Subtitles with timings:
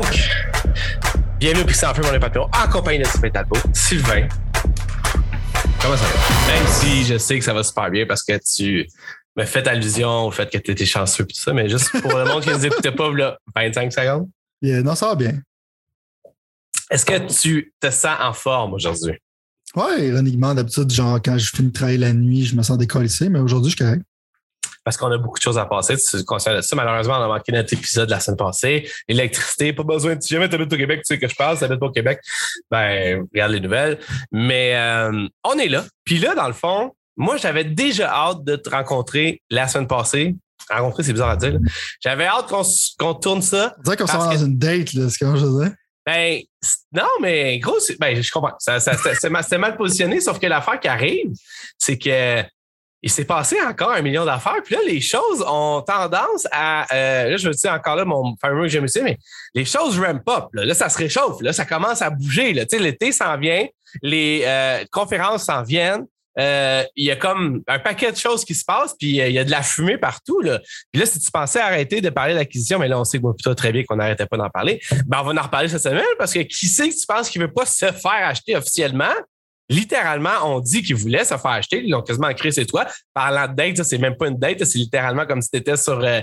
[0.00, 0.30] Donc,
[1.38, 3.58] bienvenue au Pixel Feu, mon Papillon, en compagnie de Sylvain Talbot.
[3.74, 4.28] Sylvain,
[5.82, 6.52] comment ça va?
[6.54, 8.88] Même si je sais que ça va super bien parce que tu
[9.36, 12.16] me fais allusion au fait que tu étais chanceux et tout ça, mais juste pour
[12.16, 14.30] le monde qui ne nous écoutait pas, là, 25 secondes.
[14.62, 15.34] Yeah, non, ça va bien.
[16.90, 19.18] Est-ce que tu te sens en forme aujourd'hui?
[19.76, 23.28] Ouais, ironiquement, d'habitude, genre, quand je finis de travailler la nuit, je me sens décollissé,
[23.28, 24.02] mais aujourd'hui, je suis correct.
[24.90, 25.96] Parce qu'on a beaucoup de choses à passer.
[25.96, 26.74] Tu es conscient de ça.
[26.74, 28.90] Malheureusement, on a manqué notre épisode la semaine passée.
[29.08, 30.16] L'électricité, pas besoin.
[30.20, 31.92] Si jamais tu habites au Québec, tu sais que je parle, tu habites pas au
[31.92, 32.18] Québec,
[32.72, 34.00] ben, regarde les nouvelles.
[34.32, 35.84] Mais euh, on est là.
[36.04, 40.34] Puis là, dans le fond, moi, j'avais déjà hâte de te rencontrer la semaine passée.
[40.68, 41.60] Rencontrer, c'est bizarre à dire.
[42.02, 42.62] J'avais hâte qu'on
[42.98, 43.76] qu'on tourne ça.
[43.84, 45.72] Dirait qu'on va dans que- une date, là, c'est comme je disais.
[46.04, 46.40] Ben,
[46.92, 48.56] non, mais gros, c'est- ben, je comprends.
[48.58, 49.14] Ça, ça- c'est
[49.48, 51.30] c'est mal positionné, sauf que l'affaire qui arrive,
[51.78, 52.42] c'est que
[53.02, 54.62] il s'est passé encore un million d'affaires.
[54.64, 56.86] Puis là, les choses ont tendance à.
[56.94, 59.18] euh, là, je veux dire encore là, mon fameux que j'aime mais
[59.54, 60.46] les choses ramp up.
[60.52, 60.64] Là.
[60.64, 61.40] Là, ça se réchauffe.
[61.40, 62.52] Là, ça commence à bouger.
[62.52, 62.66] Là.
[62.66, 63.66] Tu sais, l'été s'en vient,
[64.02, 66.06] les euh, conférences s'en viennent.
[66.38, 69.34] Euh, il y a comme un paquet de choses qui se passent, puis euh, il
[69.34, 70.40] y a de la fumée partout.
[70.40, 70.60] Là.
[70.92, 73.32] Puis là, si tu pensais arrêter de parler de l'acquisition, mais là, on sait que
[73.32, 76.04] plutôt très bien qu'on n'arrêtait pas d'en parler, ben, on va en reparler cette semaine
[76.18, 79.12] parce que qui sait que tu penses qu'il ne veut pas se faire acheter officiellement?
[79.70, 81.82] Littéralement, on dit qu'il voulait se faire acheter.
[81.82, 82.86] Ils l'ont quasiment écrit, c'est toi.
[83.14, 86.00] Parlant de date, c'est même pas une date, c'est littéralement comme si tu étais sur
[86.00, 86.20] euh,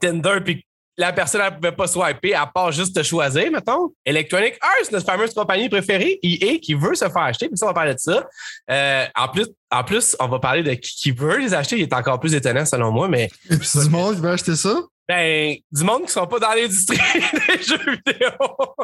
[0.00, 0.64] Tinder puis
[0.98, 3.92] la personne ne pouvait pas swiper à part juste te choisir, mettons.
[4.04, 7.48] Electronic Arts, notre fameuse compagnie préférée, EA, qui veut se faire acheter.
[7.48, 8.28] Puis ça, on va parler de ça.
[8.70, 11.76] Euh, en, plus, en plus, on va parler de qui, veut les acheter.
[11.76, 14.82] Il est encore plus étonnant selon moi, mais du monde qui veut acheter ça.
[15.12, 16.96] Ben, du monde qui sont pas dans l'industrie
[17.48, 18.30] des jeux vidéo.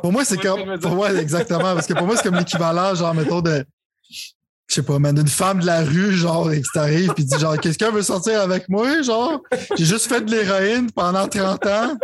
[0.02, 0.78] Pour moi, c'est comme.
[0.78, 1.74] Pour moi, exactement.
[1.74, 3.64] Parce que pour moi, c'est comme l'équivalent, genre, mettons, de.
[4.10, 7.38] Je sais pas, man, d'une femme de la rue, genre, et que t'arrives, puis dis,
[7.38, 9.40] genre, quelqu'un veut sortir avec moi, genre?
[9.76, 11.96] J'ai juste fait de l'héroïne pendant 30 ans.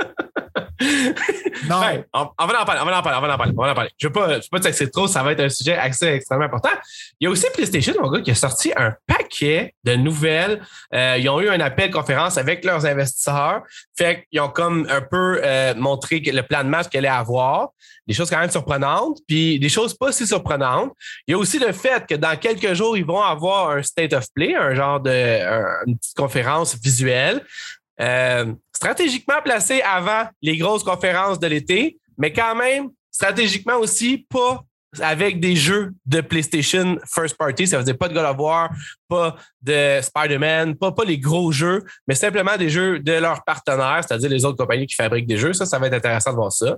[2.13, 3.75] On, va en parler, on va en parler, on va en parler, on va en
[3.75, 3.91] parler.
[3.99, 6.71] Je ne veux pas, je veux t'axer trop, ça va être un sujet extrêmement important.
[7.21, 10.63] Il y a aussi PlayStation, mon gars, qui a sorti un paquet de nouvelles.
[10.93, 13.63] Euh, ils ont eu un appel conférence avec leurs investisseurs.
[13.97, 17.69] Fait qu'ils ont comme un peu euh, montré le plan de match qu'elle allait avoir.
[18.07, 20.93] Des choses quand même surprenantes, puis des choses pas si surprenantes.
[21.27, 24.13] Il y a aussi le fait que dans quelques jours, ils vont avoir un state
[24.13, 27.43] of play, un genre de un- une petite conférence visuelle.
[28.01, 34.65] Euh, stratégiquement placé avant les grosses conférences de l'été, mais quand même stratégiquement aussi pas
[35.01, 37.67] avec des jeux de PlayStation First Party.
[37.67, 38.71] Ça veut dire pas de God of War,
[39.09, 44.03] pas de Spider-Man, pas, pas les gros jeux, mais simplement des jeux de leurs partenaires,
[44.07, 45.53] c'est-à-dire les autres compagnies qui fabriquent des jeux.
[45.53, 46.77] Ça, ça va être intéressant de voir ça.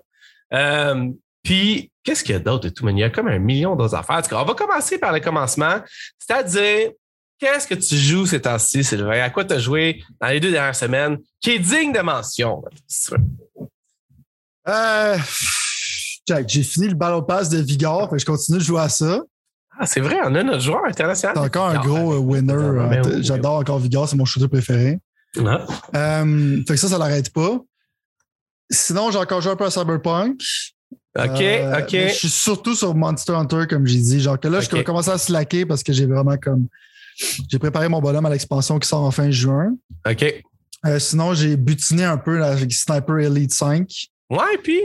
[0.53, 1.11] Euh,
[1.43, 2.89] puis, qu'est-ce qu'il y a d'autre de tout?
[2.89, 4.23] Il y a comme un million d'autres affaires.
[4.33, 5.81] On va commencer par le commencement,
[6.19, 6.91] c'est-à-dire
[7.39, 9.21] Qu'est-ce que tu joues ces temps-ci, Sylvain?
[9.23, 12.63] À quoi tu as joué dans les deux dernières semaines qui est digne de mention?
[14.69, 15.19] Euh,
[16.49, 19.21] j'ai fini le Battle Pass de Vigor, je continue de jouer à ça.
[19.79, 21.35] Ah, c'est vrai, on a notre joueur international.
[21.37, 22.55] C'est encore un Ah, gros euh, winner.
[22.55, 23.23] Euh, oui.
[23.23, 24.99] J'adore encore Vigor, c'est mon shooter préféré.
[25.39, 25.67] Ah.
[25.95, 27.59] Euh, fait que ça, ça l'arrête pas.
[28.71, 30.41] Sinon, j'ai encore joué un peu à Cyberpunk.
[31.19, 31.91] OK, Euh, OK.
[31.91, 34.21] Je suis surtout sur Monster Hunter, comme j'ai dit.
[34.21, 36.67] Genre que là, je commence à slacker parce que j'ai vraiment comme.
[37.49, 39.75] J'ai préparé mon bonhomme à l'expansion qui sort en fin juin.
[40.09, 40.43] OK.
[40.85, 43.89] Euh, sinon, j'ai butiné un peu avec Sniper Elite 5
[44.31, 44.81] Ouais, puis?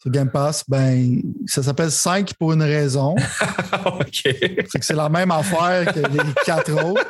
[0.00, 0.64] sur Game Pass.
[0.66, 3.14] Ben, ça s'appelle 5 pour une raison.
[3.86, 4.20] OK.
[4.22, 7.04] C'est que c'est la même affaire que les quatre autres.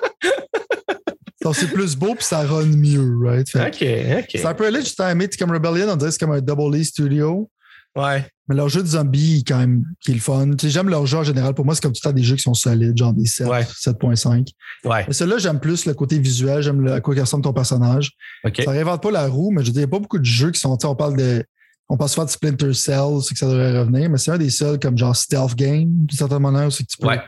[1.42, 3.48] Donc, c'est plus beau puis ça run mieux, right?
[3.48, 4.40] Fait OK, OK.
[4.40, 5.26] Sniper Elite, j'ai aimé.
[5.30, 7.48] C'est comme Rebellion, on dirait que c'est comme un Double E Studio.
[7.96, 8.26] Ouais.
[8.50, 10.50] Mais leur jeu de zombies, quand même, qui est le fun.
[10.50, 11.54] Tu sais, j'aime leur jeu en général.
[11.54, 13.46] Pour moi, c'est comme tout le temps des jeux qui sont solides, genre des 7,
[13.46, 13.62] Ouais.
[13.64, 14.48] 7.5.
[14.84, 15.04] Ouais.
[15.06, 18.10] Mais celui-là, j'aime plus le côté visuel, j'aime à quoi ressemble ton personnage.
[18.44, 18.60] OK.
[18.64, 20.24] Ça réinvente pas la roue, mais je veux dire, il n'y a pas beaucoup de
[20.24, 21.44] jeux qui sont, tu sais, on parle de,
[21.88, 24.50] on passe souvent de Splinter Cell, c'est que ça devrait revenir, mais c'est un des
[24.50, 27.20] seuls comme genre stealth game, d'une certaine manière, c'est que tu peux Ouais.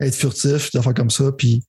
[0.00, 1.62] être furtif, des affaires comme ça, puis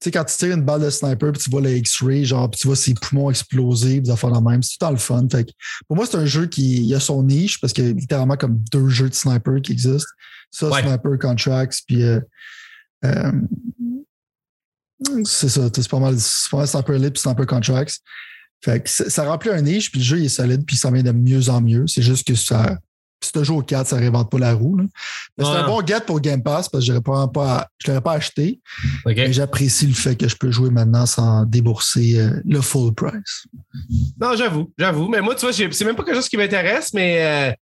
[0.00, 2.60] sais, quand tu tires une balle de sniper, puis tu vois le X-ray, genre, puis
[2.60, 5.26] tu vois ses poumons exploser, des affaires la même, c'est tout temps le fun.
[5.30, 5.50] Fait que
[5.86, 8.36] pour moi, c'est un jeu qui il a son niche, parce qu'il y a littéralement
[8.36, 10.10] comme deux jeux de sniper qui existent.
[10.50, 10.82] Ça, Ouais.
[10.82, 12.20] Sniper Contracts, puis euh,
[13.04, 13.32] euh,
[15.24, 17.98] c'est ça, c'est pas mal, c'est pas mal Sniper puis Sniper Contracts.
[18.64, 20.90] Fait que ça, ça remplit un niche, puis le jeu il est solide, puis ça
[20.90, 21.86] vient de mieux en mieux.
[21.86, 22.78] C'est juste que ça.
[23.20, 24.76] Si tu joues au 4, ça ne réinvente pas la roue.
[24.76, 24.84] là.
[25.36, 27.88] Mais c'est un bon get pour Game Pass parce que je ne l'aurais pas, je
[27.90, 28.60] l'aurais pas acheté.
[29.04, 33.46] Mais j'apprécie le fait que je peux jouer maintenant sans débourser euh, le full price.
[34.20, 35.08] Non, j'avoue, j'avoue.
[35.08, 37.52] Mais moi, tu vois, c'est même pas quelque chose qui m'intéresse, mais euh,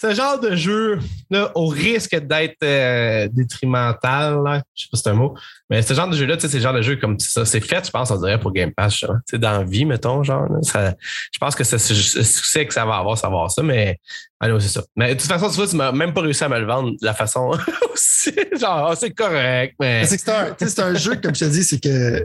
[0.00, 0.98] ce genre de jeu,
[1.28, 5.34] là, au risque d'être euh, détrimental, là, je sais pas si c'est un mot,
[5.68, 7.90] mais ce genre de jeu-là, c'est le genre de jeu comme ça, c'est fait, je
[7.90, 10.94] pense, on dirait pour Game Pass, tu sais, dans la vie, mettons, genre, ça,
[11.30, 13.98] je pense que c'est le succès que ça va avoir, ça va avoir ça, mais,
[14.42, 14.82] c'est ça.
[14.96, 16.92] Mais de toute façon, tu vois, tu m'as même pas réussi à me le vendre
[16.92, 17.50] de la façon
[17.92, 20.06] aussi, genre, ah, c'est correct, mais.
[20.06, 22.24] C'est un, c'est un jeu, comme je te dis, c'est que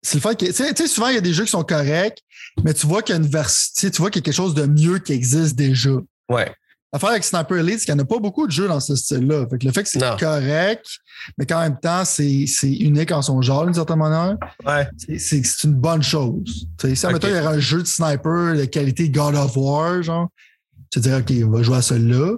[0.00, 2.22] c'est le fait que, tu sais, souvent, il y a des jeux qui sont corrects,
[2.64, 4.64] mais tu vois qu'il y a une tu vois qu'il y a quelque chose de
[4.64, 5.90] mieux qui existe déjà.
[6.30, 6.50] Ouais.
[6.94, 8.94] L'affaire avec Sniper Elite, c'est qu'il n'y en a pas beaucoup de jeux dans ce
[8.94, 9.48] style-là.
[9.50, 10.86] Fait que le fait que c'est correct,
[11.36, 14.88] mais qu'en même temps, c'est unique en son genre, d'une certaine manière, ouais.
[15.18, 16.68] c'est une bonne chose.
[16.78, 17.18] T'sais, si, okay.
[17.30, 20.28] il y aurait un jeu de sniper de qualité God of War, genre,
[20.88, 22.36] tu te dirais, OK, on va jouer à celui-là.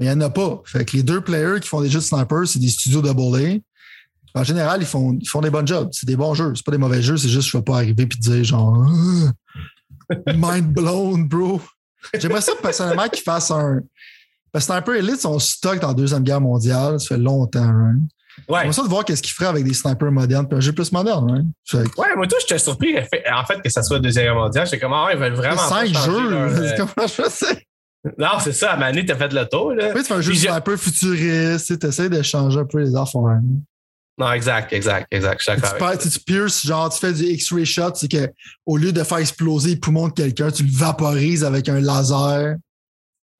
[0.00, 0.60] Mais il n'y en a pas.
[0.66, 3.12] Fait que les deux players qui font des jeux de sniper, c'est des studios de
[3.12, 3.60] bowling.
[4.34, 5.90] En général, ils font, ils font des bons jobs.
[5.92, 6.52] C'est des bons jeux.
[6.56, 8.42] C'est pas des mauvais jeux, c'est juste que je ne vais pas arriver et dire
[8.42, 8.84] genre
[10.26, 11.60] mind blown, bro.
[12.18, 13.80] J'aimerais ça personnellement qu'ils fassent un.
[14.52, 17.00] Parce que Sniper Elite sont stock dans la Deuxième Guerre mondiale.
[17.00, 17.60] Ça fait longtemps.
[17.60, 17.96] Hein?
[18.48, 18.60] Ouais.
[18.60, 20.92] J'aimerais ça de voir qu'est-ce qu'ils feraient avec des snipers modernes puis un jeu plus
[20.92, 21.30] moderne.
[21.30, 21.44] Hein?
[21.70, 21.78] Que...
[21.78, 24.66] Ouais, moi, toi, j'étais surpris en fait que ça soit Deuxième Guerre mondiale.
[24.66, 25.56] J'étais comme, ah, ils veulent vraiment.
[25.68, 26.30] Cinq jeux.
[26.30, 26.50] Leur...
[26.50, 27.66] Euh, comment je fais
[28.18, 28.72] Non, c'est ça.
[28.72, 29.72] À Mané, t'as fait le tour.
[29.72, 29.92] Là.
[29.94, 31.78] Oui, tu fais un jeu sniper futuriste.
[31.78, 33.40] Tu essaies de changer un peu les affaires.
[34.18, 35.40] Non, exact, exact, exact.
[35.40, 35.98] Je suis.
[35.98, 39.74] Tu, tu, pierces, genre, tu fais du X-ray shot, c'est qu'au lieu de faire exploser
[39.74, 42.56] le poumon de quelqu'un, tu le vaporises avec un laser.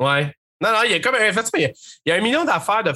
[0.00, 0.34] Ouais.
[0.62, 1.74] Non, non, il y a comme un, fait,
[2.06, 2.92] il y a un million d'affaires de.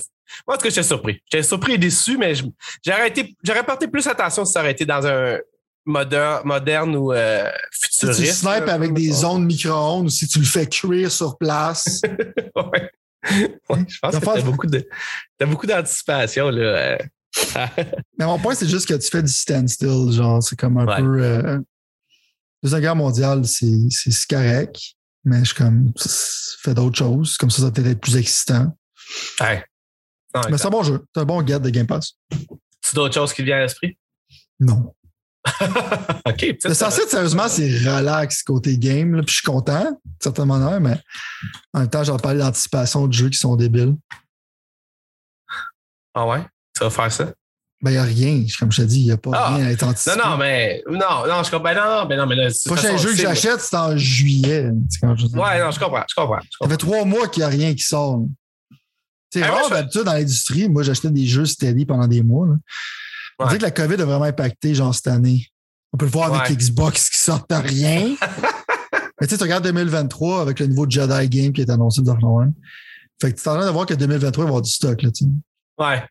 [0.47, 1.21] Moi, en tout cas, j'étais surpris.
[1.31, 5.39] J'étais surpris et déçu, mais j'aurais porté plus attention si ça aurait été dans un
[5.85, 8.21] moderne, moderne ou euh, futuriste.
[8.21, 12.03] Si tu snipes avec des ondes micro-ondes ou si tu le fais cuire sur place.
[12.57, 12.91] ouais.
[13.71, 13.85] ouais.
[13.89, 14.87] je pense que t'as beaucoup de,
[15.41, 16.63] beaucoup d'anticipation, là.
[16.63, 16.99] Euh.
[18.19, 20.13] Mais mon point, c'est juste que tu fais du standstill.
[20.13, 21.23] Genre, c'est comme un peu.
[21.23, 21.59] Euh,
[22.63, 24.96] Deuxième guerre mondiale, c'est correct.
[25.27, 25.93] Mais je comme.
[26.63, 27.37] Fais d'autres choses.
[27.37, 28.75] Comme ça, ça va peut-être être plus excitant.
[29.41, 29.63] Ouais.
[30.49, 31.05] mais c'est un bon jeu.
[31.15, 32.13] C'est un bon guide de Game Pass.
[32.81, 33.99] C'est d'autres choses qui viennent à l'esprit?
[34.61, 34.95] Non.
[36.27, 36.57] OK.
[36.65, 39.15] Le censé, sérieusement, c'est relax côté game.
[39.15, 40.99] Là, puis je suis content, de certaine manière, mais
[41.73, 43.97] en même temps, j'en parle d'anticipation de jeux qui sont débiles.
[46.15, 46.43] Ah ouais?
[46.75, 47.33] Tu vas faire ça?
[47.87, 48.45] Ben, il n'y a rien.
[48.59, 49.55] Comme je te dis, il n'y a pas ah.
[49.55, 50.17] rien à être anticipé.
[50.17, 50.83] Non, non, mais.
[50.91, 51.61] Non, non, je comprends.
[51.61, 52.49] Ben, non, ben, non, mais là.
[52.49, 54.73] Le prochain jeu que j'achète, c'est en juillet.
[55.35, 56.03] Ouais, non, je comprends.
[56.09, 56.41] Je comprends.
[56.61, 58.25] Ça fait trois mois qu'il n'y a rien qui sort.
[59.31, 60.69] C'est ben, rare d'habitude dans l'industrie.
[60.69, 62.49] Moi, j'achetais des jeux steady pendant des mois.
[63.39, 65.47] On dit que la COVID a vraiment impacté, genre, cette année.
[65.93, 68.17] On peut le voir avec Xbox qui sort rien.
[69.21, 72.17] mais tu sais, tu regardes 2023 avec le nouveau Jedi Game qui est annoncé dans
[72.17, 72.51] le
[73.21, 74.71] Fait que tu es en train de voir que 2023, il va y avoir du
[74.73, 75.31] stock, là, tu sais.
[75.79, 76.03] Ouais.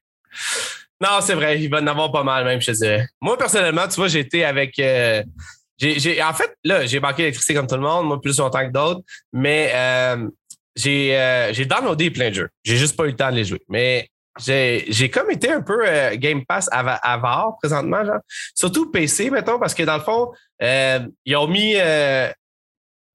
[1.01, 3.07] Non, c'est vrai, il va en avoir pas mal même, je te dirais.
[3.21, 4.79] Moi, personnellement, tu vois, j'ai été avec.
[4.79, 5.23] Euh,
[5.77, 8.71] j'ai, en fait, là, j'ai manqué d'électricité comme tout le monde, moi plus longtemps que
[8.71, 9.01] d'autres,
[9.33, 10.27] mais euh,
[10.75, 12.49] j'ai, euh, j'ai downloadé plein de jeux.
[12.63, 13.61] J'ai juste pas eu le temps de les jouer.
[13.67, 14.07] Mais
[14.39, 15.83] j'ai, j'ai comme été un peu
[16.15, 18.21] Game Pass avare présentement, genre.
[18.53, 20.31] Surtout PC, mettons, parce que dans le fond,
[20.61, 21.75] ils ont mis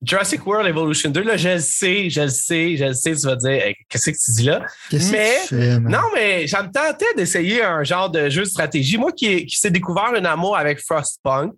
[0.02, 3.26] Jurassic World Evolution 2, là, je le sais, je le sais, je le sais, tu
[3.26, 4.64] vas dire, qu'est-ce que tu dis là?
[4.90, 8.96] Mais, non, mais ça me tentait d'essayer un genre de jeu de stratégie.
[8.96, 11.52] Moi qui, qui s'est découvert un amour avec Frostpunk,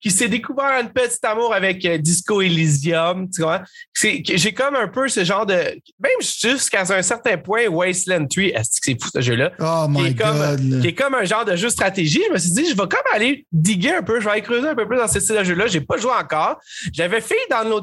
[0.00, 3.62] qui s'est découvert un petit amour avec euh, Disco Elysium, tu vois?
[3.94, 8.80] J'ai comme un peu ce genre de, même jusqu'à un certain point, Wasteland 3, est-ce
[8.80, 9.52] que c'est fou ce jeu-là?
[9.58, 10.26] Oh my qui est God.
[10.26, 12.22] Comme, qui est comme un genre de jeu de stratégie.
[12.28, 14.68] Je me suis dit, je vais comme aller diguer un peu, je vais aller creuser
[14.68, 15.66] un peu plus dans ce style de jeu-là.
[15.66, 16.58] J'ai pas joué encore.
[16.92, 17.36] J'avais fait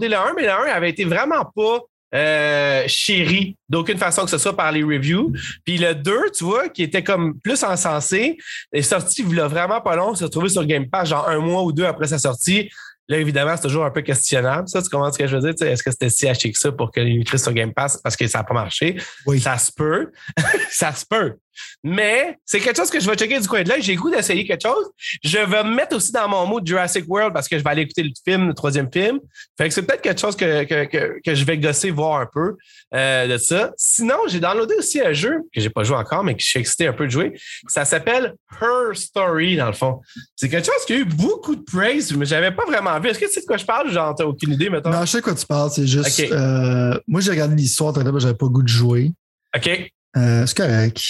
[0.07, 1.79] le 1, mais le 1 avait été vraiment pas
[2.15, 5.33] euh, chéri d'aucune façon que ce soit par les reviews.
[5.65, 8.37] Puis le 2, tu vois, qui était comme plus encensé,
[8.71, 11.63] est sorti il a vraiment pas long, s'est retrouvé sur Game Pass genre un mois
[11.63, 12.69] ou deux après sa sortie.
[13.09, 14.67] Là, évidemment, c'est toujours un peu questionnable.
[14.69, 15.67] Ça, tu comprends ce que je veux dire?
[15.67, 18.27] Est-ce que c'était si acheté que ça pour que les sur Game Pass parce que
[18.27, 18.95] ça n'a pas marché?
[19.25, 19.41] Oui.
[19.41, 20.11] Ça se peut.
[20.69, 21.35] ça se peut.
[21.83, 23.81] Mais c'est quelque chose que je vais checker du coin de l'œil.
[23.81, 24.89] J'ai goût d'essayer quelque chose.
[25.23, 27.81] Je vais me mettre aussi dans mon mot Jurassic World parce que je vais aller
[27.83, 29.19] écouter le film, le troisième film.
[29.57, 32.55] Fait que c'est peut-être quelque chose que, que, que, je vais gosser voir un peu
[32.93, 33.71] euh, de ça.
[33.77, 36.59] Sinon, j'ai downloadé aussi un jeu que j'ai pas joué encore, mais que je suis
[36.59, 37.33] excité un peu de jouer.
[37.67, 40.01] Ça s'appelle Her Story, dans le fond.
[40.35, 43.09] C'est quelque chose qui a eu beaucoup de praise, mais j'avais pas vraiment vu.
[43.09, 43.91] Est-ce que tu sais de quoi je parle?
[43.91, 44.91] J'en ai aucune idée, maintenant.
[44.91, 45.71] Non, je sais de quoi tu parles.
[45.71, 46.19] C'est juste.
[46.19, 49.11] Euh, moi, j'ai regardé l'histoire, j'avais pas le goût de jouer.
[49.55, 49.91] OK.
[50.15, 51.01] Euh, c'est correct.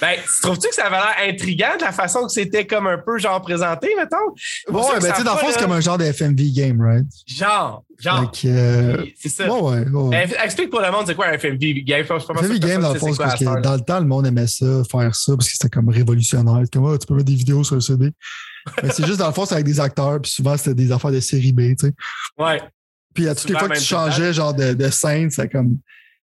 [0.00, 3.18] Ben, trouves-tu que ça avait l'air intriguant de la façon que c'était comme un peu
[3.18, 4.16] genre présenté, mettons?
[4.68, 7.04] Ouais, ben, tu sais, dans le fond, c'est comme un genre de FMV game, right?
[7.26, 8.32] Genre, genre.
[8.44, 9.04] Euh...
[9.20, 9.52] C'est ça.
[9.52, 12.04] Ouais, ouais, Ben, explique pour le monde, c'est quoi un FMV game?
[12.04, 15.14] FMV game, dans le fond, parce que dans le temps, le monde aimait ça, faire
[15.16, 16.62] ça, parce que c'était comme révolutionnaire.
[16.72, 18.12] Comme, oh, tu peux mettre des vidéos sur le CD.
[18.82, 21.10] Mais c'est juste, dans le fond, c'est avec des acteurs, puis souvent, c'était des affaires
[21.10, 21.92] de série B, tu sais.
[22.38, 22.62] Ouais.
[23.14, 25.78] Puis à toutes les fois que tu changeais, genre, de, de scène, c'est comme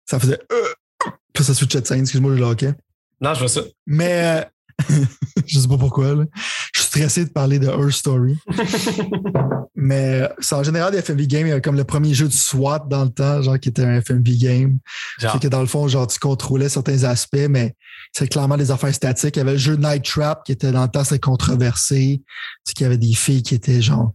[0.06, 0.40] ça faisait.
[0.52, 2.74] Euh, puis ça switchait de scène, excuse-moi, le hockey.
[3.22, 3.62] Non, je vois ça.
[3.86, 4.46] Mais
[4.80, 4.86] euh,
[5.46, 6.16] je sais pas pourquoi.
[6.16, 6.26] Là.
[6.74, 8.38] Je suis stressé de parler de Her Story.
[9.82, 12.80] Mais c'est en général des FMV games, il y comme le premier jeu de SWAT
[12.90, 14.80] dans le temps, genre qui était un FMV game.
[15.20, 17.76] Fait que dans le fond, genre, tu contrôlais certains aspects, mais
[18.12, 19.38] c'est clairement des affaires statiques.
[19.38, 22.22] Il y avait le jeu Night Trap qui était dans le temps, c'était controversé.
[22.66, 24.12] Sais, qu'il y avait des filles qui étaient genre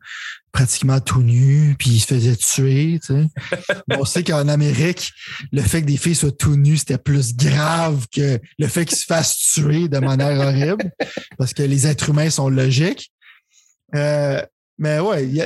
[0.54, 3.26] pratiquement tout nues, puis ils se faisaient tuer, tu sais.
[3.98, 5.10] On sait qu'en Amérique,
[5.50, 8.96] le fait que des filles soient tout nues, c'était plus grave que le fait qu'ils
[8.96, 10.92] se fassent tuer de manière horrible,
[11.38, 13.12] parce que les êtres humains sont logiques.
[13.96, 14.40] Euh,
[14.78, 15.42] mais ouais, il y,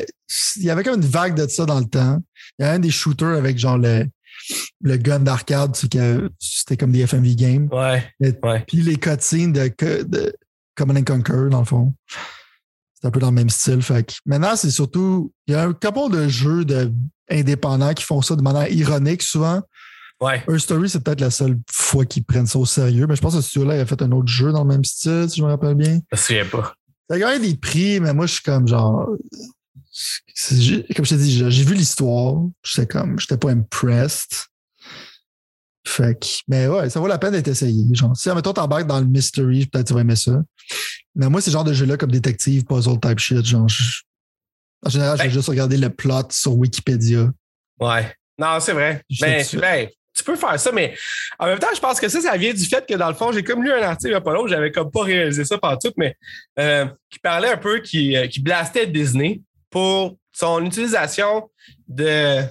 [0.57, 2.19] il y avait comme une vague de ça dans le temps.
[2.59, 4.05] Il y a un des shooters avec genre le,
[4.83, 7.69] le gun d'arcade, tu sais, que c'était comme des FMV games.
[7.73, 8.05] Ouais.
[8.67, 9.73] Puis les cutscenes de,
[10.05, 10.37] de
[10.75, 11.95] Command and Conquer, dans le fond.
[13.01, 13.81] C'est un peu dans le même style.
[13.83, 15.33] Fait que maintenant, c'est surtout.
[15.47, 16.93] Il y a un couple de jeux de,
[17.31, 19.63] indépendants qui font ça de manière ironique souvent.
[20.21, 20.43] Ouais.
[20.49, 23.07] Her Story, c'est peut-être la seule fois qu'ils prennent ça au sérieux.
[23.09, 24.85] Mais je pense que ce studio-là, il a fait un autre jeu dans le même
[24.85, 26.01] style, si je me rappelle bien.
[26.11, 26.75] Je me souviens pas.
[27.09, 29.07] Ça a gagné des prix, mais moi, je suis comme genre.
[29.07, 32.35] Comme je t'ai dit, j'ai j'ai vu l'histoire.
[32.65, 33.19] J'étais comme.
[33.21, 34.48] J'étais pas impressed.
[35.89, 36.27] Fait que.
[36.49, 37.83] Mais ouais, ça vaut la peine d'être essayé.
[37.95, 40.33] Genre, si, admettons, t'embarques dans le mystery, peut-être tu vas aimer ça.
[41.15, 43.45] Mais moi, c'est le genre de jeu-là comme détective, puzzle type shit.
[43.45, 44.03] Genre, je-
[44.85, 47.31] en général, je vais Ben- juste regarder le plot sur Wikipédia.
[47.81, 48.15] Ouais.
[48.39, 49.03] Non, c'est vrai.
[49.21, 50.95] Ben, ben, tu peux faire ça, mais
[51.39, 53.33] en même temps, je pense que ça, ça vient du fait que dans le fond,
[53.33, 56.15] j'ai comme lu un article pas longtemps, j'avais comme pas réalisé ça par tout, mais
[56.59, 59.41] euh, qui parlait un peu, qui, euh, qui blastait Disney
[59.71, 61.51] pour son utilisation
[61.89, 62.43] de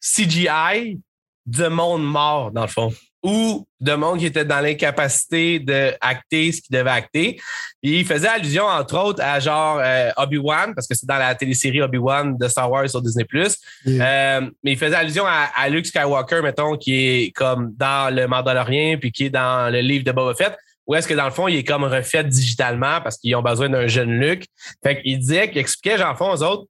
[0.00, 0.98] CGI
[1.46, 2.92] de monde mort, dans le fond.
[3.24, 7.40] Ou de monde qui était dans l'incapacité d'acter ce qu'il devait acter.
[7.80, 11.34] Puis il faisait allusion, entre autres, à genre euh, Obi-Wan, parce que c'est dans la
[11.36, 13.24] télésérie Obi-Wan de Star Wars sur Disney+.
[13.34, 18.26] Euh, mais il faisait allusion à, à Luke Skywalker, mettons, qui est comme dans le
[18.26, 20.56] Mandalorian, puis qui est dans le livre de Boba Fett,
[20.86, 23.68] où est-ce que dans le fond, il est comme refait digitalement parce qu'ils ont besoin
[23.68, 24.46] d'un jeune Luke.
[24.82, 26.66] Fait qu'il disait, qu'il expliquait, j'en fond, aux autres,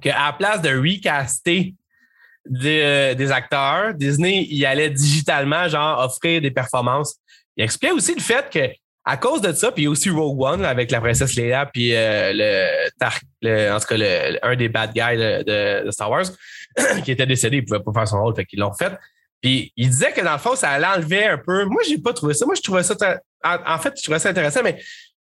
[0.00, 1.74] qu'à la place de recaster
[2.48, 7.16] des, des acteurs, Disney, il allait digitalement, genre, offrir des performances.
[7.56, 8.68] Il expliquait aussi le fait que
[9.04, 11.94] à cause de ça, puis y aussi Rogue One là, avec la princesse Leia, puis
[11.94, 12.90] euh, le,
[13.40, 16.26] le- en tout cas, le- un des bad guys de, de- Star Wars
[17.04, 18.92] qui était décédé, il pouvait pas faire son rôle, fait qu'ils l'ont fait.
[19.40, 21.64] Puis il disait que dans le fond, ça allait enlever un peu.
[21.64, 22.44] Moi, j'ai pas trouvé ça.
[22.44, 22.94] Moi, je trouvais ça.
[23.44, 24.78] en fait, je trouvais ça intéressant, mais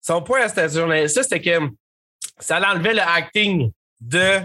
[0.03, 1.59] son point à cette journaliste c'était que
[2.39, 4.41] ça allait enlever le acting de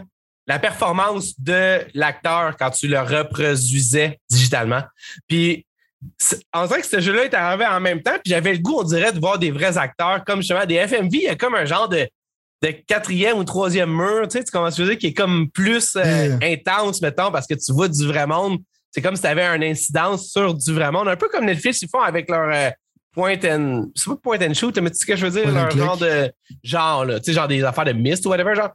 [0.48, 4.84] la performance de l'acteur quand tu le reproduisais digitalement.
[5.28, 5.66] Puis
[6.54, 8.84] on dirait que ce jeu-là est arrivé en même temps, puis j'avais le goût, on
[8.84, 11.10] dirait, de voir des vrais acteurs comme justement des FMV.
[11.14, 12.08] Il y a comme un genre de,
[12.62, 15.96] de quatrième ou troisième mur, tu sais, tu commences à dire, qui est comme plus
[15.96, 18.60] euh, intense, mettons, parce que tu vois du vrai monde.
[18.92, 21.82] C'est comme si tu avais une incidence sur du vrai monde, un peu comme Netflix,
[21.82, 22.70] ils font avec leur euh,
[23.14, 23.88] point and.
[23.96, 25.44] C'est pas point and shoot, mais tu sais ce que je veux dire?
[25.44, 26.32] Point leur genre de.
[26.64, 28.70] Genre, là, tu sais, genre des affaires de mist ou whatever, genre.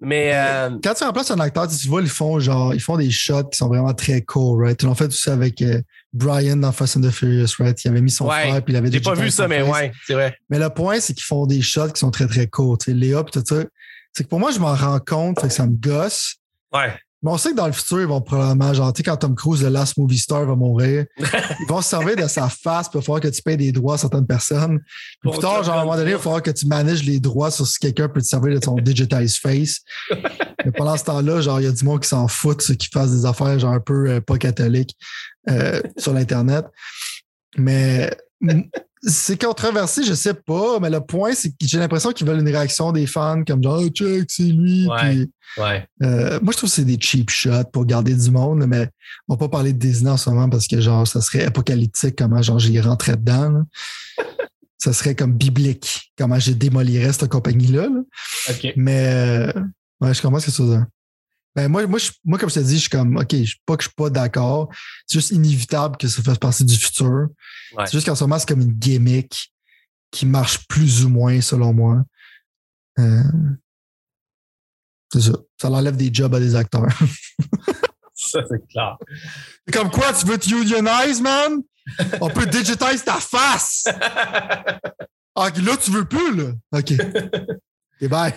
[0.00, 0.32] Mais.
[0.34, 3.44] euh, Quand tu remplaces un acteur, tu vois, ils font genre, ils font des shots
[3.44, 4.82] qui sont vraiment très cool, right?
[4.82, 5.80] Ils l'ont fait aussi avec euh,
[6.12, 7.82] Brian dans Fast and the Furious, right?
[7.84, 8.48] Il avait mis son Ouais.
[8.48, 9.72] frère, puis il avait j'ai pas vu ça, mais face.
[9.72, 10.36] ouais, c'est vrai.
[10.50, 12.78] Mais le point, c'est qu'ils font des shots qui sont très, très courts.
[12.78, 13.62] Tu sais, Léa, puis tout ça.
[14.12, 16.36] C'est que pour moi, je m'en rends compte, fait que ça me gosse.
[16.72, 16.92] Ouais.
[17.24, 19.34] Mais on sait que dans le futur, ils vont probablement, genre, tu sais, quand Tom
[19.34, 23.02] Cruise, le Last Movie Star, va mourir, ils vont se servir de sa face pour
[23.02, 24.78] falloir que tu payes des droits à certaines personnes.
[25.22, 27.20] Puis plus tard, genre, à un moment donné, il va falloir que tu manages les
[27.20, 29.80] droits sur si quelqu'un peut te servir de ton digitized face.
[30.66, 32.88] Mais pendant ce temps-là, genre, il y a du monde qui s'en fout, ceux qui
[32.88, 34.94] fassent des affaires, genre, un peu euh, pas catholiques
[35.48, 36.66] euh, sur l'Internet.
[37.56, 38.14] Mais
[39.06, 42.48] c'est controversé, je sais pas, mais le point, c'est que j'ai l'impression qu'ils veulent une
[42.48, 44.86] réaction des fans comme genre, oh, check, c'est lui.
[44.88, 44.96] Ouais.
[45.00, 45.86] Puis, Ouais.
[46.02, 48.88] euh, moi, je trouve que c'est des cheap shots pour garder du monde, mais
[49.28, 52.16] on va pas parler de Disney en ce moment parce que genre, ça serait apocalyptique
[52.18, 53.50] comment genre j'y rentrais dedans.
[53.50, 53.62] là.
[54.78, 57.82] ça serait comme biblique comment je démolirais cette compagnie-là.
[57.88, 58.00] là.
[58.50, 58.72] OK.
[58.76, 59.52] Mais euh,
[60.00, 60.86] ouais, je commence que ça.
[61.56, 63.76] Ben, moi, moi, je- moi, comme je te dis, je suis comme OK, je pas
[63.76, 64.68] que je suis pas d'accord.
[65.06, 67.28] C'est juste inévitable que ça fasse partie du futur.
[67.76, 67.86] Ouais.
[67.86, 69.52] C'est juste qu'en ce moment, c'est comme une gimmick
[70.10, 72.02] qui marche plus ou moins, selon moi.
[72.98, 73.22] Euh,
[75.12, 75.32] c'est ça.
[75.60, 76.86] Ça enlève des jobs à des acteurs.
[78.16, 78.96] Ça, c'est clair.
[79.72, 81.60] Comme quoi, tu veux te unionize, man?
[82.20, 83.84] On peut digitize ta face!
[85.36, 86.52] Ah, ok, là, tu veux plus, là?
[86.72, 86.92] OK.
[88.00, 88.32] OK, bye.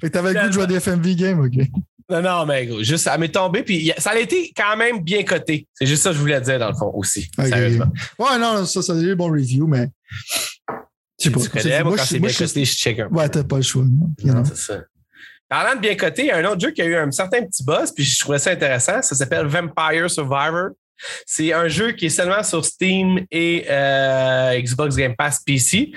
[0.00, 1.66] Fait que t'avais le goût de jouer à des FMV games, OK.
[2.10, 5.22] Non, non, mais gros, juste, ça m'est tombé, puis ça a été quand même bien
[5.22, 5.68] coté.
[5.74, 7.30] C'est juste ça que je voulais dire, dans le fond, aussi.
[7.38, 7.46] Ok.
[7.46, 7.86] Sérieusement.
[8.18, 9.88] Ouais, non, ça, ça a eu bon review, mais.
[10.68, 10.74] Je
[11.24, 11.60] sais Tu pas.
[11.60, 13.14] connais, moi, quand c'est bien coté, je check un peu.
[13.14, 13.84] Ouais, t'as pas le choix.
[14.24, 14.80] Non, c'est ça.
[15.48, 17.44] Parlant de bien coté, il y a un autre jeu qui a eu un certain
[17.44, 19.02] petit buzz, puis je trouvais ça intéressant.
[19.02, 20.70] Ça s'appelle Vampire Survivor.
[21.26, 25.92] C'est un jeu qui est seulement sur Steam et euh, Xbox Game Pass PC.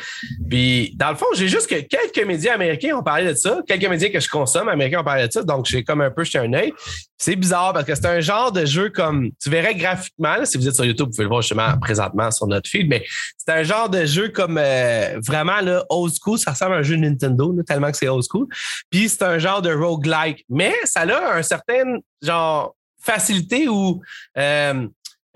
[0.50, 3.62] Puis, dans le fond, j'ai juste que quelques médias américains ont parlé de ça.
[3.68, 5.44] Quelques médias que je consomme américains ont parlé de ça.
[5.44, 6.74] Donc, j'ai comme un peu jeté un œil.
[7.18, 10.68] C'est bizarre parce que c'est un genre de jeu comme, tu verrais graphiquement, si vous
[10.68, 13.06] êtes sur YouTube, vous pouvez le voir justement présentement sur notre feed, mais
[13.38, 16.38] c'est un genre de jeu comme euh, vraiment là, old school.
[16.38, 18.48] Ça ressemble à un jeu Nintendo, tellement que c'est old school.
[18.90, 20.46] Puis, c'est un genre de roguelike.
[20.50, 24.02] Mais ça a un certain genre facilité ou
[24.38, 24.88] euh,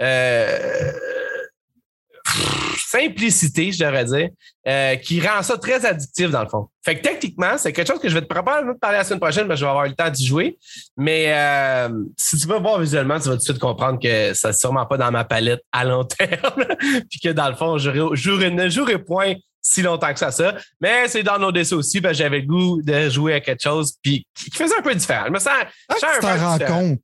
[0.01, 0.91] euh,
[2.77, 4.29] simplicité, je devrais dire,
[4.67, 6.67] euh, qui rend ça très addictif dans le fond.
[6.83, 9.19] Fait que techniquement, c'est quelque chose que je vais te probablement te parler la semaine
[9.19, 10.57] prochaine, que je vais avoir le temps d'y jouer.
[10.95, 11.33] Mais
[12.17, 14.86] si tu vas voir visuellement, tu vas tout de suite comprendre que ça n'est sûrement
[14.86, 16.65] pas dans ma palette à long terme.
[17.09, 19.36] Puis que dans le fond, je ne jouerai point
[19.67, 20.55] si longtemps que ça, ça.
[20.79, 23.62] Mais c'est dans nos dessins aussi, parce que j'avais le goût de jouer à quelque
[23.62, 25.25] chose puis qui faisait un peu différent.
[25.27, 25.53] Je me sens,
[25.89, 27.00] ah, tu t'en rends compte.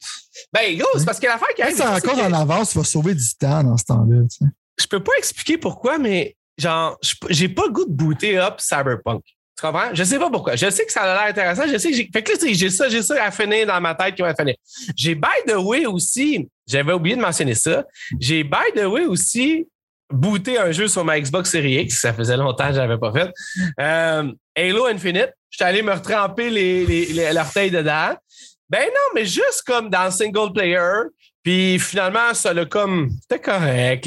[0.54, 1.76] Ben, gros, c'est parce que l'affaire qui arrive.
[1.76, 4.22] Si tu en avance, tu vas sauver du temps dans ce temps-là.
[4.30, 4.52] Tu sais.
[4.80, 6.98] Je peux pas expliquer pourquoi, mais genre,
[7.30, 9.24] j'ai pas le goût de booter up Cyberpunk.
[9.26, 9.94] Tu comprends?
[9.94, 10.56] Je sais pas pourquoi.
[10.56, 11.64] Je sais que ça a l'air intéressant.
[11.72, 12.10] Je sais que j'ai.
[12.12, 14.56] Fait que là, j'ai ça, j'ai ça à finir dans ma tête qui va finir.
[14.96, 17.84] J'ai by the way aussi, j'avais oublié de mentionner ça.
[18.20, 19.68] J'ai by the way aussi
[20.12, 23.12] booter un jeu sur ma Xbox Series X, ça faisait longtemps que je n'avais pas
[23.12, 23.32] fait.
[23.80, 28.16] Euh, Halo Infinite, j'étais allé me retremper les, les, l'orteil dedans.
[28.70, 31.04] Ben non, mais juste comme dans single player.
[31.44, 33.10] Puis finalement, ça l'a comme.
[33.22, 34.06] C'était correct.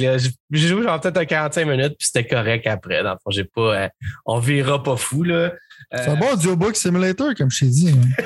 [0.51, 3.03] J'ai joué genre peut-être 45 minutes, puis c'était correct après.
[3.03, 3.77] Dans le fond, j'ai pas.
[3.77, 3.89] Euh,
[4.25, 5.53] on verra pas fou, là.
[5.93, 7.91] C'est un bon audiobook simulator, comme je t'ai dit.
[7.91, 8.23] Hein.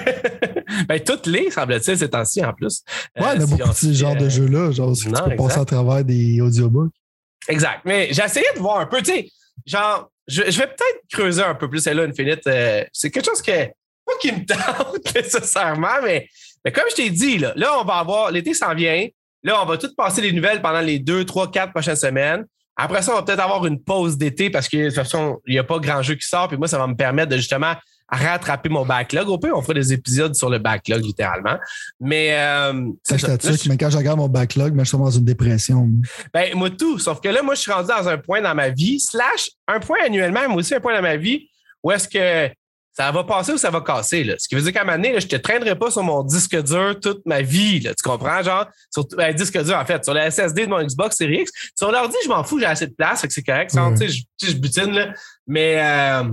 [0.89, 2.83] ben, toutes les, semble-t-il, ces temps-ci, en plus.
[3.19, 4.71] Ouais, il y a beaucoup de ce genre de jeux-là.
[4.71, 6.95] Genre, tu peux passer à travers des audiobooks.
[7.49, 7.81] Exact.
[7.85, 9.29] Mais essayé de voir un peu, tu sais,
[9.67, 12.47] genre, je, vais peut-être creuser un peu plus là Infinite.
[12.47, 16.29] Euh, c'est quelque chose que, pas qui me tente nécessairement, mais,
[16.65, 19.07] mais comme je t'ai dit, là, là, on va avoir, l'été s'en vient.
[19.43, 22.45] Là, on va tout passer les nouvelles pendant les deux, trois, quatre prochaines semaines.
[22.77, 25.53] Après ça, on va peut-être avoir une pause d'été parce que de toute façon, il
[25.53, 26.49] n'y a pas grand jeu qui sort.
[26.49, 27.75] Puis moi, ça va me permettre de justement
[28.17, 29.29] rattraper mon backlog.
[29.29, 31.59] Au pire, on fera des épisodes sur le backlog, littéralement.
[32.01, 32.35] Mais.
[32.39, 32.91] Euh,
[33.69, 35.89] mais quand je regarde mon backlog, je suis dans une dépression.
[36.33, 36.99] Ben, moi, tout.
[36.99, 39.81] Sauf que là, moi, je suis rendu dans un point dans ma vie, slash, un
[39.81, 41.49] point annuellement, mais aussi un point dans ma vie
[41.83, 42.53] où est-ce que
[42.93, 44.25] ça va passer ou ça va casser.
[44.25, 44.35] Là.
[44.39, 46.23] Ce qui veut dire qu'à un moment donné, je ne te traînerai pas sur mon
[46.23, 47.81] disque dur toute ma vie.
[47.81, 48.43] Là, tu comprends?
[48.43, 51.43] Genre, sur le ben, disque dur, en fait, sur la SSD de mon Xbox Series
[51.43, 51.53] X.
[51.75, 53.71] Sur l'ordi, je m'en fous, j'ai assez de place, c'est correct.
[53.71, 55.15] Tu sais, je, je butine, là.
[55.47, 56.25] Mais euh,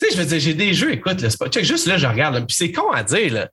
[0.00, 2.46] tu sais, je veux dire, j'ai des jeux, écoute, là, pas, juste là, je regarde,
[2.46, 3.48] puis c'est con à dire, là,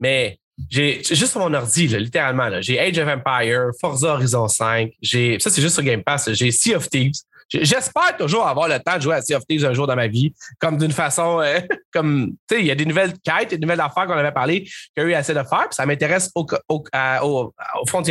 [0.00, 0.38] mais
[0.70, 5.38] j'ai juste sur mon ordi, là, littéralement, j'ai Age of Empire, Forza Horizon 5, j'ai,
[5.38, 7.14] ça c'est juste sur Game Pass, j'ai Sea of Thieves.
[7.50, 10.06] J'espère toujours avoir le temps de jouer à Sea of Thieves un jour dans ma
[10.06, 11.60] vie, comme d'une façon, euh,
[11.92, 14.62] comme, tu sais, il y a des nouvelles quêtes, des nouvelles affaires qu'on avait parlé,
[14.62, 16.84] qu'il y a eu assez de faire, puis ça m'intéresse au, au,
[17.22, 18.04] au, au.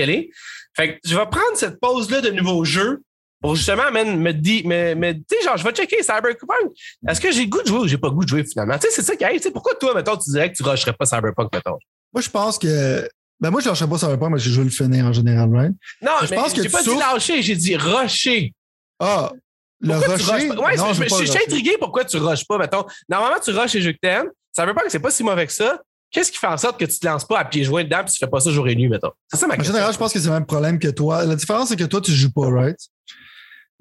[0.74, 3.02] Fait que je vais prendre cette pause-là de nouveaux jeux
[3.42, 6.72] pour justement me dire, mais, mais tu sais, genre, je vais checker Cyberpunk.
[7.08, 8.78] Est-ce que j'ai goût de jouer ou j'ai pas goût de jouer finalement?
[8.78, 9.42] Tu sais, c'est ça qui arrive.
[9.52, 11.80] pourquoi toi, mettons, tu dirais que tu rusherais pas Cyberpunk, mettons?
[12.14, 13.10] Moi, je pense que.
[13.40, 15.74] Ben, moi, je rusherais pas Cyberpunk, mais j'ai joué le finir en général, right?
[16.02, 18.54] Non, je pense que j'ai pas dit lâcher, j'ai dit rusher.
[19.00, 19.32] Ah,
[19.80, 20.52] le rusher?
[20.52, 22.86] Ouais, je, suis intrigué pourquoi tu rushes pas, mettons.
[23.10, 24.30] Normalement, tu rushes les jeux que t'aimes.
[24.56, 25.82] Cyberpunk, c'est pas si mauvais que ça.
[26.12, 28.12] Qu'est-ce qui fait en sorte que tu te lances pas à pieds joints dedans et
[28.12, 29.12] tu fais pas ça jour et nuit, mettons?
[29.32, 29.72] C'est ça ma question.
[29.72, 31.26] En général, je pense que c'est le même problème que toi.
[31.26, 32.78] La différence, c'est que toi, tu joues pas, right?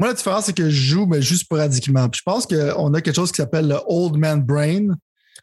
[0.00, 2.08] Moi, la différence, c'est que je joue, mais juste sporadiquement.
[2.08, 4.96] Puis je pense qu'on a quelque chose qui s'appelle le Old Man Brain.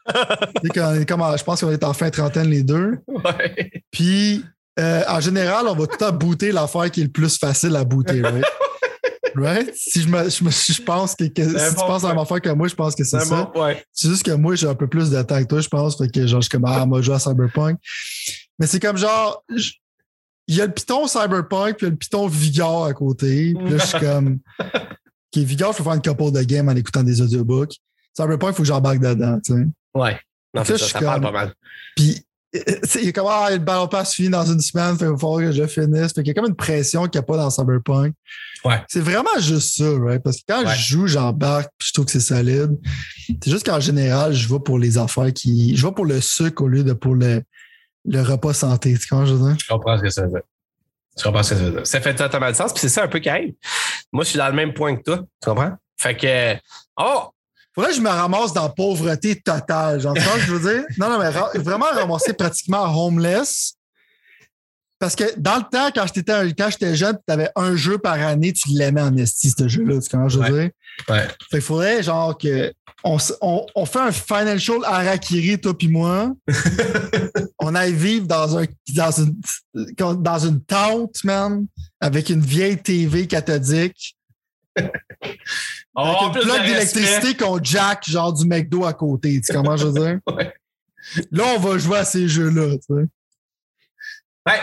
[0.74, 2.98] comme, je pense qu'on est en fin trentaine les deux.
[3.08, 3.72] Ouais.
[3.91, 4.43] Puis,
[4.80, 7.76] euh, en général, on va tout le temps booter l'affaire qui est le plus facile
[7.76, 8.46] à booter, right?
[9.36, 9.72] right?
[9.76, 12.67] Si je, me, je, pense que, si tu penses à la même affaire que moi,
[12.67, 13.54] je pense que c'est ça.
[13.93, 16.00] C'est juste que moi, j'ai un peu plus de temps que toi, je pense.
[16.00, 17.78] Fait que genre, je suis comme, ah, moi, je joue à Cyberpunk.
[18.58, 19.43] Mais c'est comme genre,
[20.47, 23.53] il y a le Python Cyberpunk, puis il y a le Python Vigor à côté.
[23.53, 24.39] Puis là, je suis comme.
[24.60, 27.75] OK, Vigor, je peux faire une couple de game en écoutant des audiobooks.
[28.15, 29.67] Cyberpunk, il faut que j'embarque dedans, tu sais.
[29.93, 30.19] Ouais.
[30.53, 31.53] Non, ça, ça, parle pas mal.
[31.95, 35.17] Puis, il y a comme, ah, le Battle Pass finit dans une semaine, il va
[35.17, 36.13] falloir que je finisse.
[36.13, 38.13] Fait qu'il y a comme une pression qu'il n'y a pas dans Cyberpunk.
[38.63, 38.81] Ouais.
[38.88, 40.23] C'est vraiment juste ça, right?
[40.23, 42.77] Parce que quand je joue, j'embarque, puis je trouve que c'est solide.
[43.43, 45.75] C'est juste qu'en général, je vais pour les affaires qui.
[45.75, 47.43] Je vais pour le sucre au lieu de pour le,
[48.08, 48.98] le repas santé.
[48.98, 49.58] Tu comprends, je veux dire?
[49.60, 50.41] Je comprends ce que ça veut dire.
[51.17, 51.88] Je comprends ce que ça veut dire.
[51.88, 53.54] Ça fait totalement de sens, puis c'est ça un peu qui arrive.
[54.12, 55.17] Moi, je suis dans le même point que toi.
[55.17, 55.74] Tu comprends?
[55.98, 56.56] Fait que.
[56.98, 57.30] Oh!
[57.76, 60.00] Faudrait que je me ramasse dans la pauvreté totale.
[60.00, 60.84] J'entends ce que je veux dire?
[60.98, 63.76] Non, non, mais vraiment ramasser pratiquement homeless.
[65.00, 68.70] Parce que dans le temps, quand j'étais, jeune, tu avais un jeu par année, tu
[68.70, 70.00] l'aimais en esti, ce jeu-là.
[70.02, 70.72] Tu comment je veux dire?
[71.08, 71.28] Ouais.
[71.28, 72.74] Fait qu'il faudrait, genre, que.
[73.04, 76.34] On, on, on fait un financial Harakiri, toi puis moi.
[77.60, 79.36] on aille vivre dans, un, dans, une,
[80.22, 81.65] dans une tente, man,
[82.00, 84.15] avec une vieille TV cathodique.
[85.96, 89.39] On avec une d'électricité qu'on jack, genre du McDo à côté.
[89.41, 90.20] Tu sais comment je veux dire?
[90.28, 90.54] Ouais.
[91.32, 93.08] Là, on va jouer à ces jeux-là, tu sais.
[94.46, 94.60] Ben,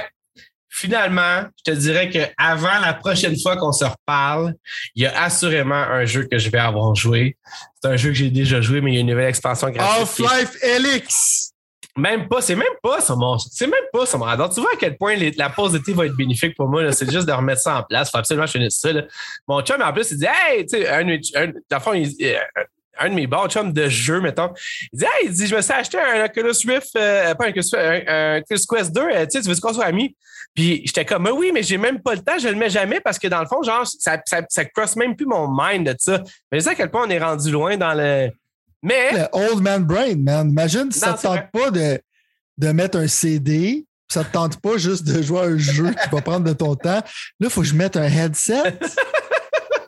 [0.69, 4.55] finalement, je te dirais qu'avant la prochaine fois qu'on se reparle,
[4.95, 7.39] il y a assurément un jeu que je vais avoir joué.
[7.81, 10.27] C'est un jeu que j'ai déjà joué, mais il y a une nouvelle expansion gratuite.
[10.29, 11.54] Half-Life Helix!
[11.97, 13.39] Même pas, c'est même pas ça, mon.
[13.39, 14.27] C'est même pas ça, mon.
[14.49, 16.83] Tu vois à quel point la pause d'été va être bénéfique pour moi.
[16.83, 16.93] là.
[16.93, 18.11] C'est juste de remettre ça en place.
[18.11, 18.93] Faut absolument que je finisse ça.
[18.93, 19.03] là.
[19.47, 22.35] Mon chum, en plus, il dit Hey, tu sais, un, un, dans le fond, euh,
[22.99, 24.51] un de mes bons chums de jeu, mettons.
[24.93, 27.51] Il dit Hey, il dit, je me suis acheté un Oculus Rift, euh, pas un
[27.51, 30.17] Oculus un, un Oculus Quest 2, euh, tu sais, tu veux qu'on soit amis?
[30.55, 33.01] Puis j'étais comme, Mais oui, mais j'ai même pas le temps, je le mets jamais
[33.01, 35.95] parce que dans le fond, genre, ça, ça, ça cross même plus mon mind de
[35.99, 36.23] ça.
[36.51, 38.31] Mais je sais à quel point on est rendu loin dans le.
[38.85, 39.13] Mais.
[39.13, 40.51] Le old man brain, man.
[40.51, 42.01] Imagine si ça Non, te tente pas de,
[42.59, 46.09] de mettre un CD, ça te tente pas juste de jouer à un jeu qui
[46.13, 47.01] va prendre de ton temps.
[47.01, 47.03] Là,
[47.41, 48.79] il faut que je mette un headset.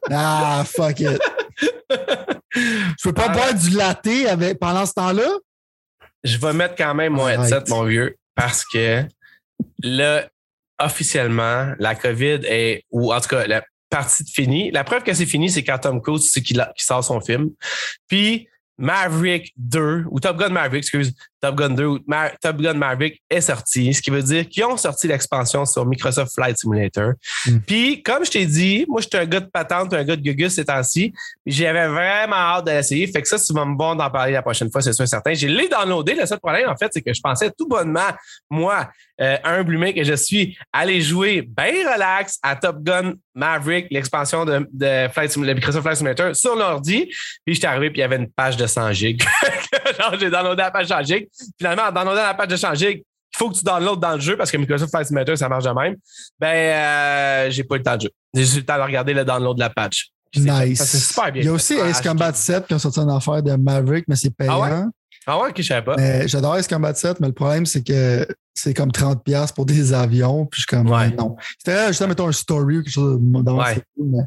[0.08, 1.20] Ah, fuck it.
[1.60, 5.28] Je peux pas Ah, boire du latte avec, pendant ce temps-là?
[6.22, 9.02] je vais mettre quand même mon headset, mon vieux, parce que
[9.82, 10.28] là,
[10.78, 14.70] officiellement, la COVID est, ou en tout cas, la partie de finie.
[14.70, 17.50] La preuve que c'est fini, c'est quand Tom Cruise, c'est qu'il sort son film.
[18.08, 18.48] Puis
[18.78, 23.22] Maverick 2, ou Top Gun Maverick, excuse, Top Gun 2 ou Ma- Top Gun Maverick
[23.28, 27.12] est sorti, ce qui veut dire qu'ils ont sorti l'expansion sur Microsoft Flight Simulator.
[27.46, 27.58] Mm.
[27.66, 30.22] Puis, comme je t'ai dit, moi, je suis un gars de patente, un gars de
[30.22, 31.12] gugus ces temps-ci.
[31.44, 33.06] J'avais vraiment hâte de l'essayer.
[33.06, 35.08] Fait que ça, tu vas me voir d'en parler la prochaine fois, c'est sûr et
[35.08, 35.34] certain.
[35.34, 36.14] J'ai l'ai downloadé.
[36.14, 38.10] Le seul problème, en fait, c'est que je pensais tout bonnement,
[38.50, 38.88] moi,
[39.20, 44.44] euh, un humain que je suis, aller jouer bien relax à Top Gun Maverick, l'expansion
[44.44, 47.06] de, Flight Microsoft Flight Simulator sur l'ordi.
[47.44, 49.22] Puis j'étais arrivé, puis il y avait une page de 100 gigs.
[50.00, 51.25] Genre, j'ai downloadé la page de 100 gigs.
[51.58, 52.98] Finalement, en downloadant la page de 100 gigs,
[53.34, 55.70] il faut que tu downloades dans le jeu parce que Microsoft Simulator, ça marche de
[55.70, 55.96] même.
[56.38, 58.12] Ben, euh, j'ai pas eu le temps de jouer.
[58.34, 60.08] J'ai juste eu le temps de regarder le download de la patch.
[60.36, 60.82] Nice.
[60.82, 61.42] C'est super bien.
[61.42, 61.88] Il y a aussi fait.
[61.88, 64.62] Ace Ah, Combat je- 7 qui ont sorti une affaire de Maverick, mais c'est payant.
[64.62, 64.84] Ah ouais?
[65.28, 66.26] Ah ouais, ok, je savais pas.
[66.26, 70.46] J'adore Ace Combat 7, mais le problème, c'est que c'est comme 30$ pour des avions.
[70.46, 71.10] Puis je suis comme, Ouais.
[71.10, 71.36] non.
[71.58, 73.74] C'était juste, mettons, un story ou quelque chose de dans Ouais.
[73.74, 74.18] c'est cool, mais-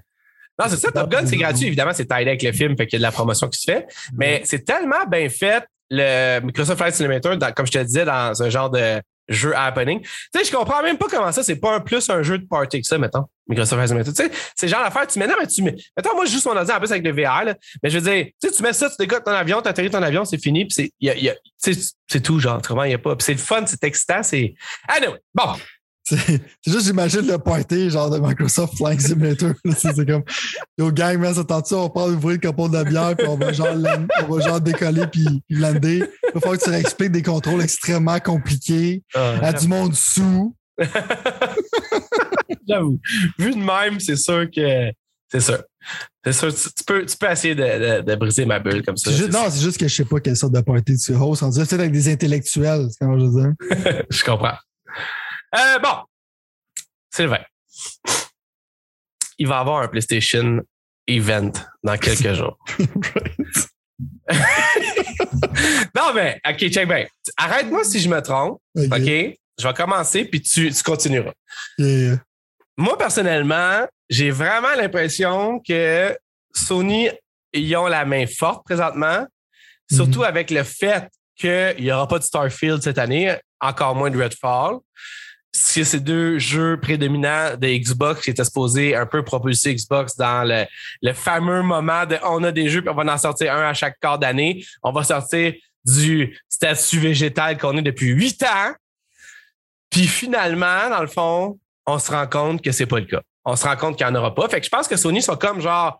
[0.59, 1.67] Non, c'est ça, Top Gun, c'est gratuit.
[1.67, 3.71] Évidemment, c'est taillé avec le film, fait qu'il y a de la promotion qui se
[3.71, 3.87] fait.
[4.17, 8.49] Mais c'est tellement bien fait, le Microsoft Flight Simulator, comme je te disais, dans un
[8.49, 10.01] genre de jeu happening.
[10.01, 12.47] Tu sais, je comprends même pas comment ça, c'est pas un plus un jeu de
[12.47, 13.25] party que ça, mettons.
[13.47, 14.13] Microsoft Flight Simulator.
[14.13, 15.75] Tu sais, c'est le genre d'affaire, tu mets, non, mais tu mets.
[15.95, 17.55] Mettons, moi, je joue mon ordi en plus avec le VR, là.
[17.83, 19.89] Mais je veux dire, tu sais, tu mets ça, tu décotes ton avion, tu atterris
[19.91, 22.91] ton avion, c'est fini, puis c'est, y a- y a- c'est tout, genre, autrement, il
[22.91, 23.15] y a pas.
[23.15, 24.53] Puis c'est le fun, c'est excitant, c'est.
[25.01, 25.53] Non, bon.
[26.09, 29.51] C'est juste, j'imagine le party genre de Microsoft Flying Simulator.
[29.63, 30.23] là, C'est comme,
[30.77, 33.27] yo gang, man, ça tente ça, on part ouvrir le capot de la bière, puis
[33.27, 33.75] on va genre,
[34.27, 35.97] on va genre décoller puis, lander.
[35.99, 40.55] Il va falloir que tu expliques des contrôles extrêmement compliqués à du monde sous.
[42.67, 42.99] J'avoue.
[43.37, 44.91] Vu de même, c'est sûr que.
[45.31, 45.61] C'est sûr.
[46.25, 46.53] C'est sûr.
[46.53, 49.11] Tu, tu peux, tu peux essayer de, de- de briser ma bulle comme ça.
[49.11, 51.13] C'est juste- c'est non, c'est juste que je sais pas quelle sorte de party tu
[51.13, 51.43] host.
[51.43, 54.03] On dirait peut-être avec des intellectuels, c'est comment je veux dire.
[54.09, 54.55] Je comprends.
[55.55, 56.03] Euh, bon.
[57.11, 57.43] Sylvain.
[59.37, 60.61] Il va y avoir un PlayStation
[61.07, 61.51] Event
[61.83, 62.57] dans quelques jours.
[65.95, 67.05] non, mais, OK, check bien.
[67.37, 68.61] Arrête-moi si je me trompe.
[68.75, 69.37] Ok.
[69.59, 71.33] Je vais commencer, puis tu, tu continueras.
[71.77, 72.19] Yeah.
[72.77, 76.17] Moi, personnellement, j'ai vraiment l'impression que
[76.53, 77.09] Sony,
[77.51, 79.27] ils ont la main forte présentement,
[79.91, 84.21] surtout avec le fait qu'il n'y aura pas de Starfield cette année, encore moins de
[84.21, 84.77] Redfall.
[85.51, 90.47] Si ces deux jeux prédominants de Xbox qui étaient supposés un peu propulser Xbox dans
[90.47, 93.73] le, fameux moment de on a des jeux puis on va en sortir un à
[93.73, 94.63] chaque quart d'année.
[94.83, 95.53] On va sortir
[95.85, 98.73] du statut végétal qu'on est depuis huit ans.
[99.89, 103.21] Puis finalement, dans le fond, on se rend compte que c'est pas le cas.
[103.43, 104.47] On se rend compte qu'il n'y en aura pas.
[104.49, 105.99] Fait que je pense que Sony sont comme genre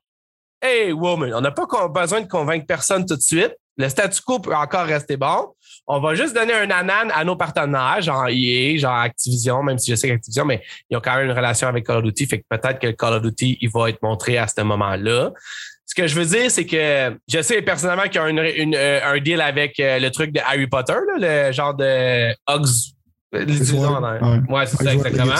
[0.62, 3.56] Hey, woman, on n'a pas besoin de convaincre personne tout de suite.
[3.80, 5.54] Le statu quo peut encore rester bon.
[5.88, 9.90] On va juste donner un anan à nos partenaires, genre EA, genre Activision, même si
[9.90, 12.28] je sais qu'Activision, mais ils ont quand même une relation avec Call of Duty.
[12.28, 15.32] Fait que peut-être que Call of Duty, il va être montré à ce moment-là.
[15.86, 18.76] Ce que je veux dire, c'est que je sais personnellement qu'il y a une- une,
[18.76, 22.34] euh, un deal avec euh, le truc de Harry Potter, là, le genre de
[23.96, 24.22] en arrière.
[24.50, 24.56] Ouais.
[24.56, 25.36] Ouais, c'est ça, exactement.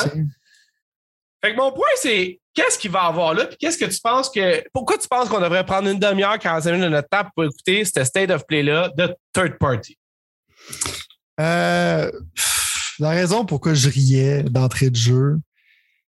[1.44, 3.46] Fait que mon point, c'est qu'est-ce qu'il va avoir là?
[3.46, 4.64] Puis qu'est-ce que tu penses que.
[4.74, 7.86] Pourquoi tu penses qu'on devrait prendre une demi-heure, 45 minutes de notre temps pour écouter
[7.86, 9.98] ce state of play-là de third party?
[11.40, 12.12] Euh,
[13.00, 15.38] la raison pourquoi je riais d'entrée de jeu,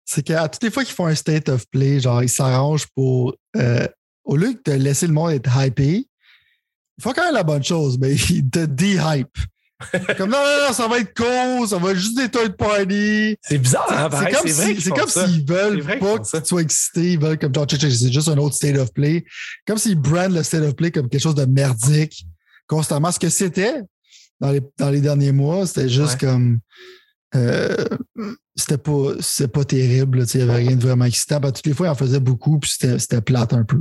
[0.04, 3.34] c'est qu'à toutes les fois qu'ils font un state of play, genre, ils s'arrangent pour,
[3.56, 3.86] euh,
[4.24, 6.06] au lieu de laisser le monde être hypé,
[6.96, 9.36] ils font quand même la bonne chose, mais ils te de-hype.
[10.16, 13.36] Comme non, non, non, ça va être cool, ça va être juste des third party.
[13.42, 15.08] C'est bizarre, hein, C'est comme s'ils si, comme
[15.46, 18.76] veulent pas que tu sois excité, ils veulent comme genre, c'est juste un autre state
[18.76, 19.24] of play.
[19.66, 22.26] Comme s'ils brandent le state of play comme quelque chose de merdique
[22.66, 23.12] constamment.
[23.12, 23.82] Ce que c'était
[24.40, 26.58] dans les, dans les derniers mois, c'était juste comme.
[27.34, 27.76] Euh,
[28.56, 29.12] c'était pas,
[29.52, 31.40] pas terrible, il n'y avait rien de vraiment excitant.
[31.40, 33.80] toutes les fois, il en faisait beaucoup, puis c'était plate un peu.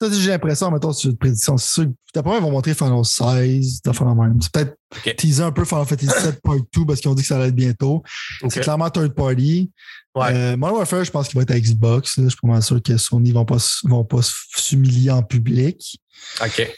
[0.00, 3.90] J'ai l'impression, mettons, sur une prédiction, c'est sûr d'après ils vont montrer Final 16, de
[3.90, 4.40] la même.
[4.40, 7.28] C'est peut-être teaser un peu Final Fantasy 7 Part 2 parce qu'ils ont dit que
[7.28, 8.02] ça allait être bientôt.
[8.48, 9.70] C'est clairement third party.
[10.14, 10.32] Ouais.
[10.32, 12.20] Euh, Modern Warfare, je pense qu'il va être à Xbox.
[12.20, 14.20] Je suis pas sûr que Sony ne vont pas, vont pas
[14.56, 16.00] s'humilier en public.
[16.42, 16.68] OK.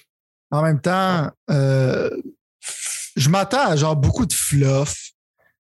[0.50, 2.10] En même temps, euh,
[3.16, 5.12] je m'attends à genre beaucoup de fluff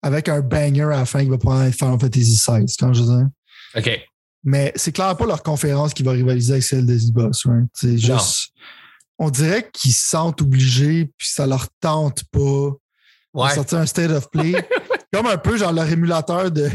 [0.02, 3.24] avec un banger à la fin qui va être Final Fantasy 16, quand je dis.
[3.76, 4.11] OK.
[4.44, 7.46] Mais c'est clairement pas leur conférence qui va rivaliser avec celle des Xbox.
[7.74, 8.50] C'est juste.
[9.18, 12.70] On dirait qu'ils se sentent obligés puis ça leur tente pas
[13.48, 14.54] de sortir un state of play.
[15.12, 16.70] Comme un peu genre leur émulateur de,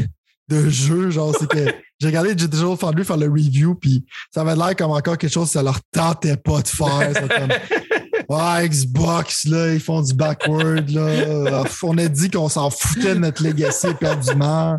[0.48, 1.10] de jeu.
[1.10, 4.92] Genre, c'est que j'ai regardé Digital Foundry faire le review puis ça avait l'air comme
[4.92, 7.12] encore quelque chose que ça leur tentait pas de faire.
[8.28, 11.64] Ouais, Xbox, là, ils font du backward, là.
[11.82, 14.78] On a dit qu'on s'en foutait de notre legacy éperdument,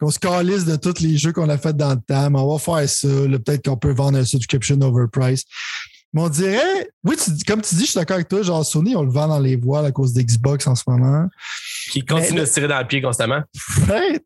[0.00, 2.56] qu'on se calisse de tous les jeux qu'on a fait dans le temps, mais on
[2.56, 3.08] va faire ça.
[3.08, 5.44] Peut-être qu'on peut vendre un subscription overprice.
[6.14, 9.02] Mais on dirait, oui, comme tu dis, je suis d'accord avec toi, genre Sony, on
[9.02, 11.26] le vend dans les voiles à cause d'Xbox en ce moment.
[11.90, 13.42] Qui continue de se tirer dans le pied constamment.
[13.86, 14.18] Ouais,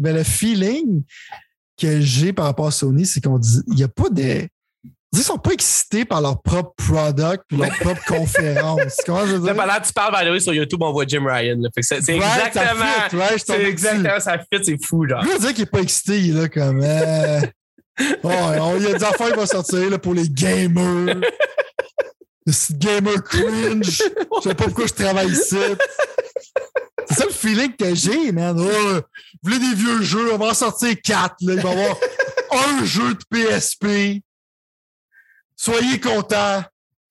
[0.00, 1.04] mais le feeling
[1.80, 4.48] que j'ai par rapport à Sony, c'est qu'on dit, il n'y a pas de
[5.12, 8.96] ils sont pas excités par leur propre product et leur propre conférence.
[9.06, 9.56] Comment je veux dire?
[9.56, 11.58] Pendant que tu parles, by sur YouTube, on voit Jim Ryan.
[11.80, 12.84] C'est exactement.
[13.38, 15.06] c'est exactement ça fit, c'est fou.
[15.08, 15.22] Genre.
[15.22, 16.80] Je veux dire qu'il est pas excité, il est là comme.
[16.82, 17.40] Euh...
[18.22, 21.16] oh, il y a des affaires qui vont sortir là, pour les gamers.
[22.46, 23.84] Le gamer cringe.
[23.84, 25.56] Je sais pas pourquoi je travaille ici.
[27.08, 28.56] C'est ça le feeling que j'ai, man.
[28.58, 29.00] Oh,
[29.42, 30.32] vous voulez des vieux jeux?
[30.32, 31.36] On va en sortir quatre.
[31.40, 31.54] Là.
[31.54, 31.96] Il va y avoir
[32.52, 34.22] un jeu de PSP
[35.58, 36.62] soyez contents.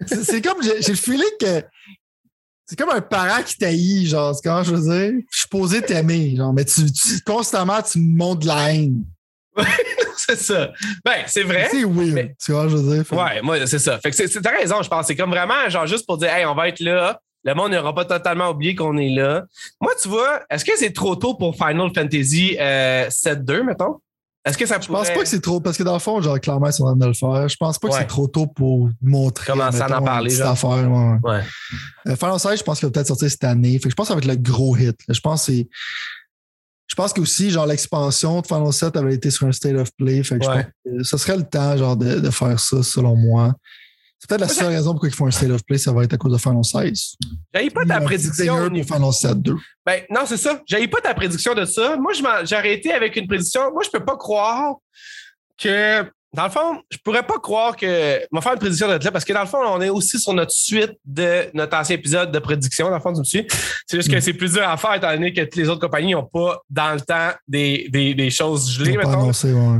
[0.07, 1.63] C'est comme, j'ai le feeling que
[2.65, 5.21] c'est comme un parent qui taillit, genre, c'est comment je veux dire?
[5.31, 6.81] Je suis posé t'aimer, genre, mais tu,
[7.25, 9.05] constamment, tu me montres de la haine.
[10.17, 10.71] c'est ça.
[11.03, 11.69] Ben, c'est vrai.
[11.71, 12.36] C'est weird.
[12.43, 13.17] Tu vois, je veux dire.
[13.17, 13.97] Ouais, moi, c'est ça.
[13.99, 15.07] Fait que t'as raison, je pense.
[15.07, 17.21] C'est comme vraiment, genre, juste pour dire, hey, on va être là.
[17.43, 19.45] Le monde n'aura pas totalement oublié qu'on est là.
[19.79, 24.01] Moi, tu vois, est-ce que c'est trop tôt pour Final Fantasy euh, 7-2, mettons?
[24.47, 26.39] Est-ce que ça Je pense pas que c'est trop, parce que dans le fond, genre,
[26.39, 27.47] clairement, ils sont en train de le faire.
[27.49, 29.45] Je pense pas que c'est trop tôt pour montrer.
[29.51, 30.49] Commencer à en parler, genre.
[30.49, 31.17] Affaire, ouais.
[31.23, 31.41] ouais.
[32.07, 33.73] Euh, Final 16, je pense qu'il va peut-être sortir cette année.
[33.73, 34.97] Fait que je pense que ça va être le gros hit.
[35.07, 35.67] Je pense que c'est.
[36.88, 40.23] Je pense qu'aussi, genre, l'expansion de Final 7 avait été sur un state of play.
[40.23, 43.15] Fait que je pense que ce serait le temps, genre, de, de faire ça, selon
[43.15, 43.53] moi.
[44.19, 46.13] C'est peut-être la seule raison pourquoi ils font un state of play, ça va être
[46.13, 47.15] à cause de Final 16.
[47.53, 48.69] J'avais pas ta prédiction.
[48.69, 49.56] Pour Final 7 2.
[49.86, 50.62] Ben, non, c'est ça.
[50.65, 51.97] J'avais pas ta prédiction de ça.
[51.97, 53.71] Moi, j'ai arrêté avec une prédiction.
[53.71, 54.75] Moi, je peux pas croire
[55.58, 56.03] que.
[56.34, 58.19] Dans le fond, je pourrais pas croire que.
[58.32, 60.19] On va faire une prédiction de là parce que dans le fond, on est aussi
[60.19, 62.89] sur notre suite de notre ancien épisode de prédiction.
[62.89, 63.47] Dans le fond, tu me suis.
[63.86, 64.21] C'est juste que mm.
[64.21, 66.93] c'est plus dur à faire étant donné que toutes les autres compagnies n'ont pas dans
[66.93, 68.97] le temps des, des, des choses gelées.
[68.97, 69.80] Annoncé, ouais.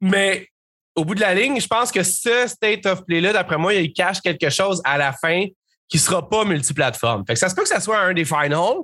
[0.00, 0.48] Mais
[0.96, 3.92] au bout de la ligne, je pense que ce state of play-là, d'après moi, il
[3.92, 5.44] cache quelque chose à la fin
[5.88, 7.24] qui ne sera pas multiplateforme.
[7.26, 8.78] Fait que ça se peut que ça soit un des finals.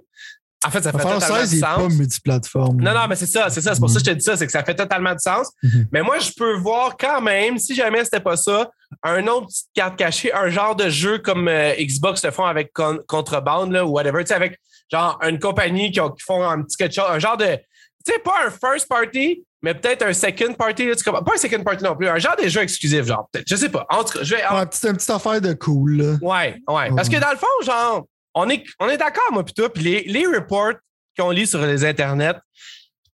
[0.64, 1.76] En fait, ça fait totalement 16, de sens.
[1.76, 2.80] pas multiplateforme.
[2.80, 3.74] Non, non, mais c'est ça, c'est ça.
[3.74, 5.50] C'est pour ça que je te dis ça, c'est que ça fait totalement de sens.
[5.64, 5.86] Mm-hmm.
[5.90, 8.70] Mais moi, je peux voir quand même, si jamais c'était pas ça,
[9.02, 12.72] un autre petite carte cachée, un genre de jeu comme euh, Xbox le font avec
[13.08, 16.76] Contrebande là, ou whatever, tu sais, avec genre une compagnie qui, qui, font un petit
[16.76, 17.58] quelque chose, un genre de,
[18.04, 20.86] tu sais, pas un first party, mais peut-être un second party.
[20.86, 23.28] Là, tu pas un second party non plus, un genre de jeux exclusifs, genre.
[23.46, 23.86] Je sais pas.
[23.90, 24.42] En tout cas, je vais.
[24.42, 25.96] Ouais, c'est une petite affaire de cool.
[25.96, 26.18] Là.
[26.20, 26.90] Ouais, ouais.
[26.94, 29.82] Parce que dans le fond, genre, on est, on est d'accord, moi, puis toi, puis
[29.82, 30.74] les, les reports
[31.18, 32.38] qu'on lit sur les internets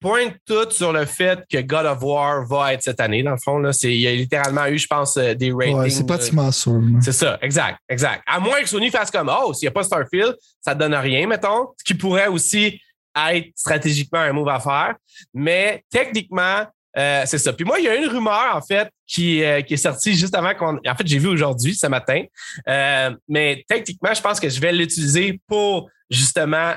[0.01, 3.23] pointent tous sur le fait que God of War va être cette année.
[3.23, 5.77] Dans le fond, là, il y a littéralement eu, je pense, euh, des ratings.
[5.77, 6.79] Ouais, c'est pratiquement sûr.
[7.01, 8.21] C'est ça, exact, exact.
[8.27, 10.93] À moins que Sony fasse comme, oh, s'il n'y a pas Starfield, ça ne donne
[10.93, 11.69] rien, mettons.
[11.77, 12.79] Ce qui pourrait aussi
[13.15, 14.95] être stratégiquement un move à faire.
[15.33, 16.65] Mais techniquement,
[16.97, 17.51] euh, c'est ça.
[17.53, 20.35] Puis moi, il y a une rumeur, en fait, qui, euh, qui est sortie juste
[20.35, 20.77] avant qu'on.
[20.77, 22.23] En fait, j'ai vu aujourd'hui, ce matin.
[22.67, 26.75] Euh, mais techniquement, je pense que je vais l'utiliser pour justement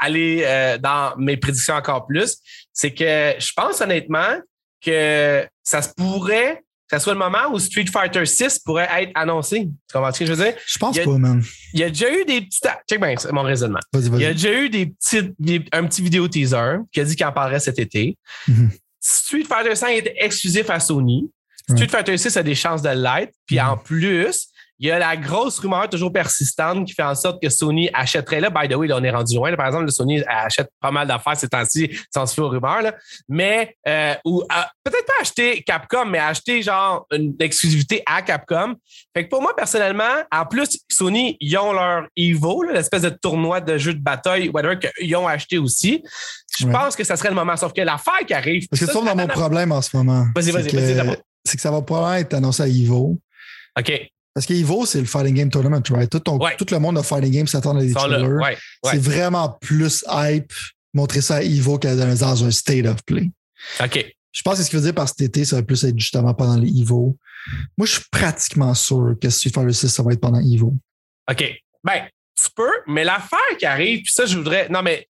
[0.00, 2.38] aller dans mes prédictions encore plus.
[2.72, 4.40] C'est que je pense honnêtement
[4.84, 6.62] que ça se pourrait
[6.96, 9.64] ce soit le moment où Street Fighter 6 pourrait être annoncé.
[9.66, 10.54] Tu comprends ce que je veux dire?
[10.66, 11.42] Je pense y a- pas, man.
[11.74, 12.60] Il y a déjà eu des petits.
[12.88, 13.80] Check bien, c'est mon raisonnement.
[13.92, 17.04] Vas-y, Il y a déjà eu des petits, des- un petit vidéo teaser qui a
[17.04, 18.16] dit qu'il en parlerait cet été.
[18.46, 18.70] Mhm.
[19.00, 21.30] Street Fighter 5 était exclusif à Sony.
[21.70, 21.88] Street Ouais.
[21.88, 23.32] Fighter 6 a des chances de l'être.
[23.46, 23.66] Puis Mhm.
[23.68, 24.48] en plus,
[24.80, 28.40] il y a la grosse rumeur toujours persistante qui fait en sorte que Sony achèterait
[28.40, 28.50] là.
[28.50, 29.50] By the way, là, on est rendu loin.
[29.50, 29.56] là.
[29.56, 32.82] Par exemple, le Sony achète pas mal d'affaires ces temps-ci, sans se fier aux rumeurs.
[32.82, 32.94] Là.
[33.28, 34.44] Mais, euh, ou euh,
[34.84, 38.74] peut-être pas acheter Capcom, mais acheter genre une exclusivité à Capcom.
[39.14, 43.60] Fait que pour moi, personnellement, en plus, Sony, ils ont leur Evo, l'espèce de tournoi
[43.60, 46.02] de jeux de bataille, whatever, qu'ils ont acheté aussi.
[46.58, 46.72] Je Ouais.
[46.72, 47.56] pense que ça serait le moment.
[47.56, 48.66] Sauf que l'affaire qui arrive.
[48.68, 50.24] Parce que ça, ça, dans mon problème en ce moment.
[50.34, 51.16] Vas-y, c'est vas-y, que- vas-y.
[51.44, 53.18] C'est que ça va probablement être annoncé à Evo.
[53.78, 53.92] OK.
[54.38, 56.08] Parce que Evo, c'est le Fighting Game Tournament, right?
[56.08, 56.54] Tout, ton- Ouais.
[56.56, 58.22] tout le monde de Fighting Game s'attend à des trailers.
[58.36, 58.56] Ouais, ouais.
[58.84, 60.52] C'est vraiment plus hype
[60.94, 63.30] montrer ça à Evo que dans dans un state of play.
[63.82, 64.14] OK.
[64.30, 66.34] Je pense que ce qu'il veut dire par cet été, ça va plus être justement
[66.34, 67.16] pendant les Evo.
[67.76, 70.72] Moi, je suis pratiquement sûr que Street Fighter 6, ça va être pendant Evo.
[71.28, 71.44] OK.
[71.82, 72.04] Ben,
[72.40, 74.68] tu peux, mais l'affaire qui arrive, puis ça, je voudrais.
[74.68, 75.08] Non, mais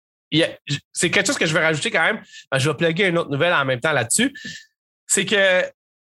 [0.91, 2.21] c'est quelque chose que je vais rajouter quand même.
[2.57, 4.33] Je vais plugger une autre nouvelle en même temps là-dessus.
[5.05, 5.63] C'est que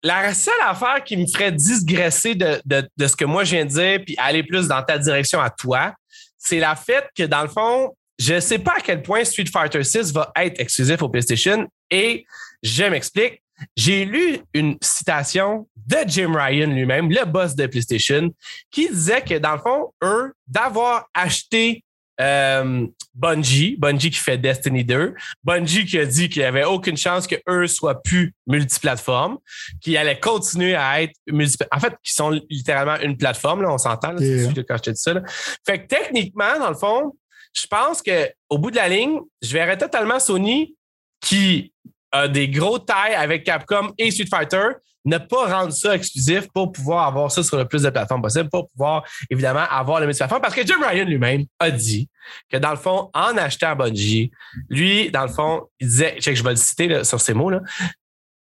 [0.03, 3.65] la seule affaire qui me ferait digresser de, de, de ce que moi je viens
[3.65, 5.95] de dire, puis aller plus dans ta direction à toi,
[6.37, 9.47] c'est la fait que dans le fond, je ne sais pas à quel point Street
[9.53, 12.25] Fighter 6 va être exclusif au PlayStation et
[12.63, 13.43] je m'explique.
[13.77, 18.31] J'ai lu une citation de Jim Ryan lui-même, le boss de PlayStation,
[18.71, 21.83] qui disait que dans le fond, eux, d'avoir acheté
[22.21, 26.97] euh, Bungie, Bungie qui fait Destiny 2, Bungie qui a dit qu'il n'y avait aucune
[26.97, 29.39] chance que eux soient plus multiplateformes,
[29.81, 31.79] qu'ils allaient continuer à être multiplateformes.
[31.79, 34.51] En fait, qui sont littéralement une plateforme, là, on s'entend, là, Yeah.
[34.55, 35.15] c'est quand je te dis ça.
[35.15, 35.23] là.
[35.67, 37.17] Fait que techniquement, dans le fond,
[37.55, 40.77] je pense qu'au bout de la ligne, je verrais totalement Sony
[41.21, 41.73] qui
[42.13, 44.69] a des gros tailles avec Capcom et Street Fighter
[45.05, 48.51] ne pas rendre ça exclusif pour pouvoir avoir ça sur le plus de plateformes possible,
[48.51, 50.43] pour pouvoir évidemment avoir le multiplateforme.
[50.43, 52.09] Parce que Jim Ryan lui-même a dit
[52.51, 54.31] que dans le fond, en achetant Bungie,
[54.69, 57.61] lui, dans le fond, il disait, que je vais le citer là, sur ces mots-là,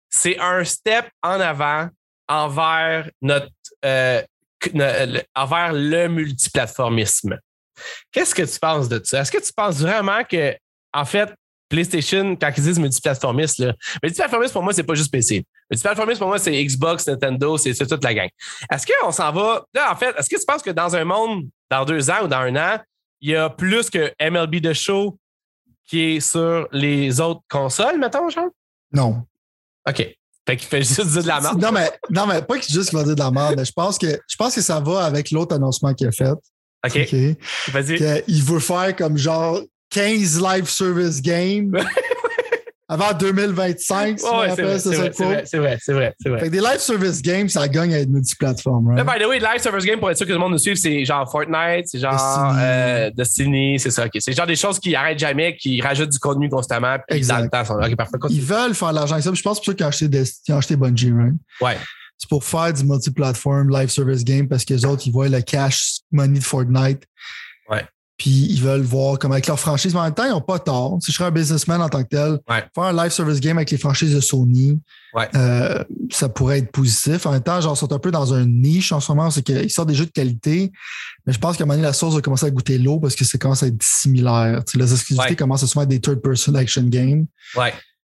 [0.10, 1.90] c'est un step en avant
[2.28, 3.48] envers notre
[3.86, 4.22] euh,
[5.36, 7.40] envers le multiplateformisme.
[8.12, 9.22] Qu'est-ce que tu penses de ça?
[9.22, 10.56] Est-ce que tu penses vraiment que,
[10.94, 11.34] en fait,
[11.72, 15.46] PlayStation, quand ils disent multiplateformiste, là, multiplateformiste pour moi, c'est pas juste PC.
[15.72, 18.30] Multiplateformiste pour moi, c'est Xbox, Nintendo, c'est toute la gang.
[18.70, 19.64] Est-ce qu'on s'en va?
[19.74, 22.28] Là, en fait, est-ce que tu penses que dans un monde, dans deux ans ou
[22.28, 22.80] dans un an,
[23.22, 25.18] il y a plus que MLB de show
[25.88, 28.50] qui est sur les autres consoles, mettons, genre?
[28.92, 29.24] Non.
[29.88, 30.16] OK.
[30.48, 31.62] Fait qu'il fait juste dire de la merde.
[31.62, 33.72] Non, mais, non, mais pas que juste qu'il va dire de la merde, mais je
[33.72, 36.32] pense que, je pense que ça va avec l'autre annoncement qu'il a fait.
[36.32, 36.98] OK.
[36.98, 37.16] OK.
[37.72, 38.24] Vas-y.
[38.24, 41.72] qu'il veut faire comme genre 15 live service games
[42.90, 44.20] avant 2025.
[44.20, 46.30] si je me Ouais, c'est vrai, c'est vrai, c'est vrai, c'est vrai, c'est vrai, c'est
[46.30, 46.40] vrai.
[46.40, 48.90] Fait que des live service games, ça gagne à être multiplateforme.
[48.90, 49.06] Right?
[49.06, 51.06] by the way, Live Service Game, pour être sûr que le monde nous suive, c'est
[51.06, 52.60] genre Fortnite, c'est genre Destiny.
[52.62, 54.06] euh, Destiny, c'est ça.
[54.08, 54.12] ok.
[54.20, 57.38] C'est genre des choses qui arrêtent jamais, qui rajoutent du contenu constamment, puis Exact.
[57.38, 57.50] dans le
[57.90, 57.96] temps.
[57.96, 58.18] parfait.
[58.30, 59.32] Ils veulent faire de l'argent avec ça.
[59.34, 61.34] Je pense que c'est pour ça qu'ils ont acheté, Dest- ils ont acheté Bungie, right?
[61.62, 61.78] Ouais.
[62.18, 65.42] C'est pour faire du multiplateforme live service game parce que les autres, ils voient le
[65.42, 67.04] cash money de Fortnite.
[67.70, 67.86] Ouais.
[68.22, 69.96] Puis ils veulent voir comme avec leur franchise.
[69.96, 71.00] Mais en même temps, ils n'ont pas tort.
[71.02, 72.64] Si je serais un businessman en tant que tel, Ouais.
[72.76, 74.80] faire un live service game avec les franchises de Sony,
[75.16, 75.28] Ouais.
[75.36, 77.26] euh, ça pourrait être positif.
[77.26, 79.32] En même temps, genre, ils sont un peu dans un niche en ce moment.
[79.32, 80.72] C'est qu'ils sortent des jeux de qualité.
[81.26, 83.16] Mais je pense qu'à un moment donné, la sauce va commencer à goûter l'eau parce
[83.16, 84.62] que ça commence à être similaire.
[84.68, 85.36] Tu sais, les exclusivités Ouais.
[85.36, 87.26] commencent à souvent être des third-person action games.
[87.58, 87.62] Il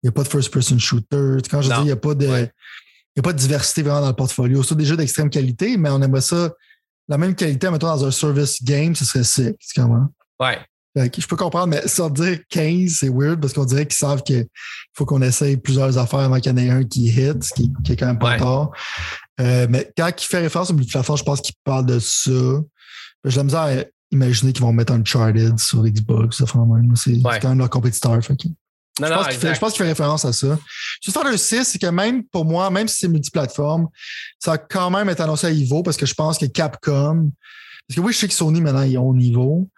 [0.03, 1.37] n'y a pas de first-person shooter.
[1.51, 1.75] Quand je Non.
[1.75, 2.25] dis, il n'y a pas de.
[2.27, 4.63] Il n'y a pas de diversité vraiment dans le portfolio.
[4.63, 6.53] C'est des jeux d'extrême qualité, mais on aimerait ça.
[7.09, 9.57] La même qualité, mettons, dans un service game, ce serait sick.
[9.59, 10.07] Tu comprends?
[10.39, 10.57] Ouais.
[10.97, 14.23] Fait que je peux comprendre, mais dire 15, c'est weird parce qu'on dirait qu'ils savent
[14.23, 14.45] qu'il
[14.93, 17.71] faut qu'on essaye plusieurs affaires avant qu'il y en ait un qui hit, ce qui,
[17.83, 18.37] qui est quand même pas Ouais.
[18.39, 18.71] tard.
[19.39, 22.31] Euh, mais quand il fait référence au multiplateforme, je pense qu'il parle de ça.
[23.25, 23.71] J'ai la misère à
[24.11, 26.37] imaginer qu'ils vont mettre Uncharted sur Xbox.
[26.37, 26.95] ça fait même.
[26.95, 27.39] C'est c'est Ouais.
[27.39, 28.19] quand même leur compétiteur.
[28.23, 28.47] fait que-
[28.99, 30.57] Non, je, non, pense qu'il fait, je pense qu'il fait référence à ça.
[31.03, 33.87] Juste faire le 6, c'est que même pour moi, même si c'est multiplateforme,
[34.39, 37.31] ça va quand même être annoncé à Evo parce que je pense que Capcom,
[37.87, 39.69] parce que oui, je sais que Sony maintenant, ils ont niveau,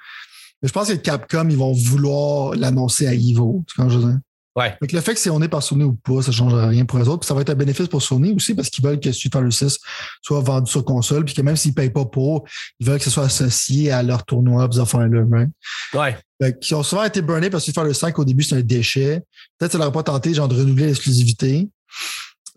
[0.62, 3.63] mais je pense que Capcom, ils vont vouloir l'annoncer à Evo.
[3.67, 4.19] Tu que je veux dire?
[4.60, 4.76] Ouais.
[4.86, 6.84] Que le fait que c'est on est par Sony ou pas, ça ne change rien
[6.84, 7.19] pour eux autres.
[7.19, 9.52] Puis ça va être un bénéfice pour Sony aussi parce qu'ils veulent que Street Fighter
[9.52, 9.78] 6
[10.22, 11.24] soit vendu sur console.
[11.24, 12.45] Puis que même s'ils ne payent pas pour,
[12.80, 15.24] ils veulent que ce soit associé à leur tournoi, ces affaires-là.
[15.32, 15.50] Right?
[15.93, 16.17] Ouais.
[16.41, 18.62] Fait qu'ils ont souvent été burnés parce que Street Fighter 5 au début, c'est un
[18.62, 19.24] déchet.
[19.57, 21.70] Peut-être que ça leur a pas tenté, genre, de renouveler l'exclusivité.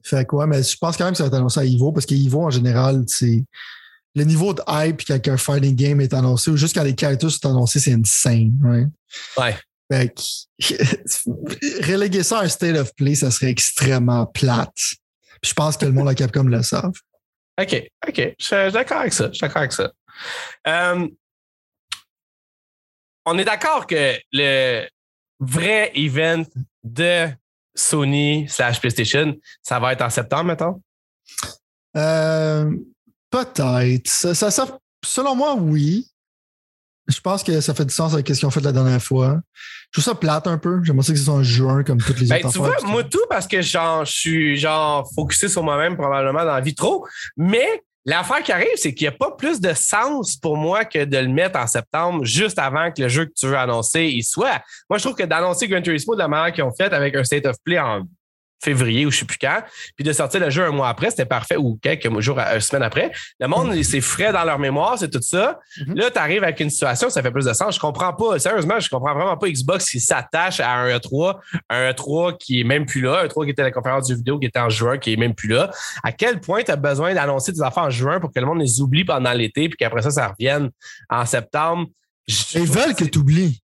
[0.02, 2.06] Fait quoi, mais je pense quand même que ça va être annoncé à Evo parce
[2.06, 3.44] qu'Evo, en général, c'est.
[4.14, 7.30] Le niveau de hype quand un fighting game est annoncé ou juste quand les characters
[7.30, 8.88] sont annoncés, c'est insane, right?
[9.38, 9.56] Ouais.
[9.92, 14.72] Fait que, reléguer ça à un state of play, ça serait extrêmement plate.
[14.74, 16.92] Puis je pense que le monde à Capcom le savent.
[17.60, 18.34] OK, OK.
[18.38, 19.28] Je suis d'accord avec ça.
[19.28, 19.92] Je suis d'accord avec ça.
[20.66, 21.06] Euh,
[23.26, 24.86] on est d'accord que le
[25.40, 26.44] vrai event
[26.82, 27.28] de
[27.74, 30.82] Sony slash PlayStation, ça va être en septembre, mettons?
[31.96, 32.70] Euh,
[33.30, 34.08] Peut-être.
[34.08, 36.11] Ça- selon moi, oui.
[37.08, 39.40] Je pense que ça fait du sens avec ce qu'ils ont fait la dernière fois.
[39.90, 40.80] Je trouve ça plate un peu.
[40.84, 42.88] J'aimerais ça que ce soit en juin comme toutes les Ben, autres tu vois, affaires.
[42.88, 46.74] moi tout parce que genre, je suis genre focusé sur moi-même probablement dans la vie
[46.74, 47.04] trop.
[47.36, 47.66] Mais
[48.06, 51.18] l'affaire qui arrive, c'est qu'il n'y a pas plus de sens pour moi que de
[51.18, 54.62] le mettre en septembre juste avant que le jeu que tu veux annoncer il soit.
[54.88, 57.24] Moi, je trouve que d'annoncer Gran Turismo de la manière qu'ils ont fait avec un
[57.24, 58.02] State of Play en
[58.62, 59.62] février ou je sais plus quand,
[59.96, 62.82] puis de sortir le jeu un mois après, c'était parfait, ou quelques jours, une semaine
[62.82, 63.10] après.
[63.40, 65.58] Le monde, c'est frais dans leur mémoire, c'est tout ça.
[65.86, 65.96] Mhm.
[65.96, 67.74] Là, tu arrives avec une situation, ça fait plus de sens.
[67.74, 71.38] Je comprends pas, sérieusement, je comprends vraiment pas Xbox qui s'attache à un E3,
[71.70, 74.14] un E3 qui est même plus là, un E3 qui était à la conférence du
[74.14, 75.70] vidéo qui était en juin, qui est même plus là.
[76.04, 78.60] À quel point tu as besoin d'annoncer des affaires en juin pour que le monde
[78.60, 80.70] les oublie pendant l'été, puis qu'après ça, ça revienne
[81.10, 81.86] en septembre?
[82.28, 83.58] Je- Ils veulent que tu oublies.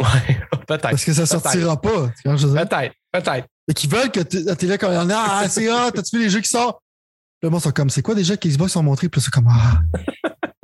[0.00, 0.80] Ouais, peut-être.
[0.90, 2.10] Parce que ça sortira pas.
[2.24, 3.46] Peut-être, peut-être.
[3.68, 5.16] Et qu'ils veulent que tu es là quand il y en a.
[5.16, 6.80] Ah, c'est hot, t'as-tu vu les jeux qui sortent?
[7.42, 9.08] Le monde sont comme, c'est quoi déjà que Xbox ont montré?
[9.08, 9.80] Puis c'est comme, ah,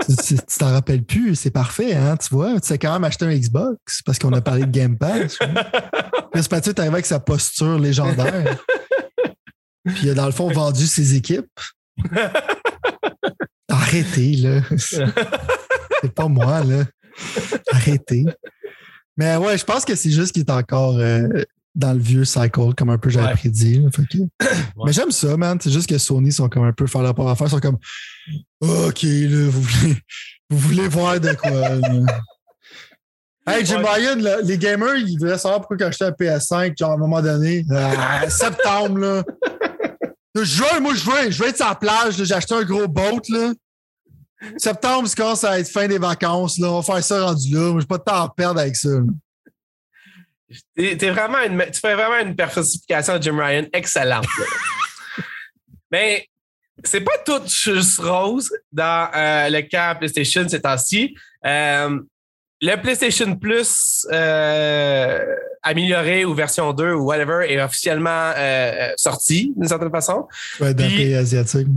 [0.07, 2.61] tu t'en rappelles plus, c'est parfait, hein, tu vois.
[2.61, 5.39] Tu sais quand même acheter un Xbox parce qu'on a parlé de Game Pass.
[5.39, 8.59] Puis Mathieu est arrivé avec sa posture légendaire.
[9.85, 11.47] Puis il a, dans le fond, vendu ses équipes.
[13.69, 14.61] Arrêtez, là.
[14.77, 16.85] C'est pas moi, là.
[17.73, 18.25] Arrêtez.
[19.17, 21.27] Mais ouais, je pense que c'est juste qu'il est encore euh,
[21.77, 23.35] dans le vieux cycle, comme un peu j'avais Ouais.
[23.35, 23.79] prédit.
[23.79, 23.91] là.
[24.85, 25.59] Mais j'aime ça, man.
[25.63, 27.47] C'est juste que Sony sont comme un peu faire leur part à faire.
[27.47, 27.79] Ils sont comme
[28.61, 29.97] OK, là, vous voulez,
[30.51, 31.51] vous voulez voir de quoi.
[31.51, 31.79] là.
[33.49, 33.81] Hey, Jim.
[33.85, 36.97] Ryan, là, les gamers, ils voulaient savoir pourquoi j'ai acheté un PS5, genre à un
[36.97, 37.65] moment donné.
[38.29, 39.23] Septembre, là.
[40.35, 42.89] Je veux, moi, je veux, je veux être sur la plage, j'ai acheté un gros
[42.89, 43.53] boat, là.
[44.57, 46.73] Septembre, c'est quand ça va être fin des vacances, là.
[46.73, 47.71] On va faire ça rendu là.
[47.71, 48.89] Moi, j'ai pas de temps à perdre avec ça.
[48.89, 49.03] là.
[50.77, 54.27] T'es t'es vraiment une, tu fais vraiment une personnification de Jim Ryan excellente.
[55.91, 56.29] Mais
[56.85, 61.17] c'est pas tout juste rose dans euh, le cas PlayStation ces temps-ci.
[61.45, 61.99] Euh,
[62.63, 68.33] le PlayStation Plus euh, amélioré ou version 2 ou whatever est officiellement
[68.97, 70.27] sorti d'une certaine façon.
[70.61, 71.69] Ouais, d'un Puis- pays asiatique.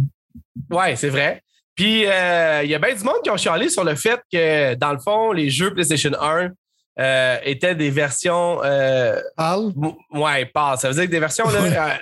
[0.69, 1.43] Ouais, c'est vrai.
[1.75, 4.93] Puis, il y a bien du monde qui ont chialé sur le fait que, dans
[4.93, 6.51] le fond, les jeux PlayStation 1
[6.97, 9.71] euh, étaient des versions euh, Al?
[9.81, 10.77] M- Ouais, pas.
[10.77, 11.93] Ça veut dire que des versions là, euh,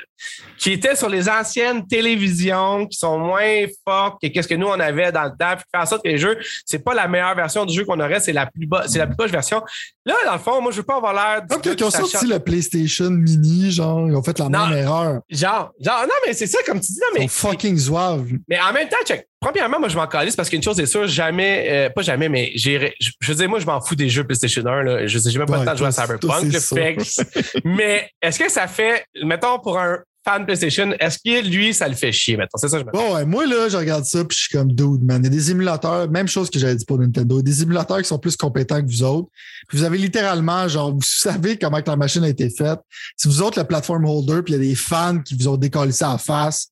[0.57, 4.79] qui étaient sur les anciennes télévisions, qui sont moins fortes que qu'est-ce que nous on
[4.79, 7.35] avait dans le temps, puis fait en sorte que les jeux, c'est pas la meilleure
[7.35, 9.61] version du jeu qu'on aurait, c'est la plus bas, c'est la plus proche version.
[10.05, 12.25] Là, dans le fond, moi, je veux pas avoir l'air Comme quand ils ont sorti
[12.27, 14.67] le PlayStation Mini, genre, ils ont fait la Non.
[14.67, 15.19] même erreur.
[15.29, 18.27] Genre, genre, non, mais c'est ça, comme tu dis, non, Ils mais, sont fucking zouaves.
[18.47, 19.27] mais en même temps, check.
[19.39, 22.51] Premièrement, moi, je m'en calisse parce qu'une chose est sûre, jamais, euh, pas jamais, mais
[22.55, 25.05] j'ai, je, je veux dire, moi, je m'en fous des jeux PlayStation 1, là.
[25.07, 28.09] Je sais, j'ai même pas Ouais, le temps de jouer à Cyberpunk, le que- mais
[28.21, 32.11] est-ce que ça fait, mettons, pour un fan PlayStation, est-ce que lui, ça le fait
[32.11, 32.57] chier, mettons?
[32.57, 34.73] C'est ça, je me Bon, ouais, moi, là, je regarde ça, puis je suis comme
[34.73, 35.21] dude, man.
[35.21, 38.05] Il y a des émulateurs, même chose que j'avais dit pour Nintendo, des émulateurs qui
[38.05, 39.29] sont plus compétents que vous autres.
[39.67, 42.79] Puis vous avez littéralement, genre, vous savez comment que la machine a été faite.
[43.15, 45.57] Si vous autres, le platform holder, puis il y a des fans qui vous ont
[45.57, 46.69] décollé ça en face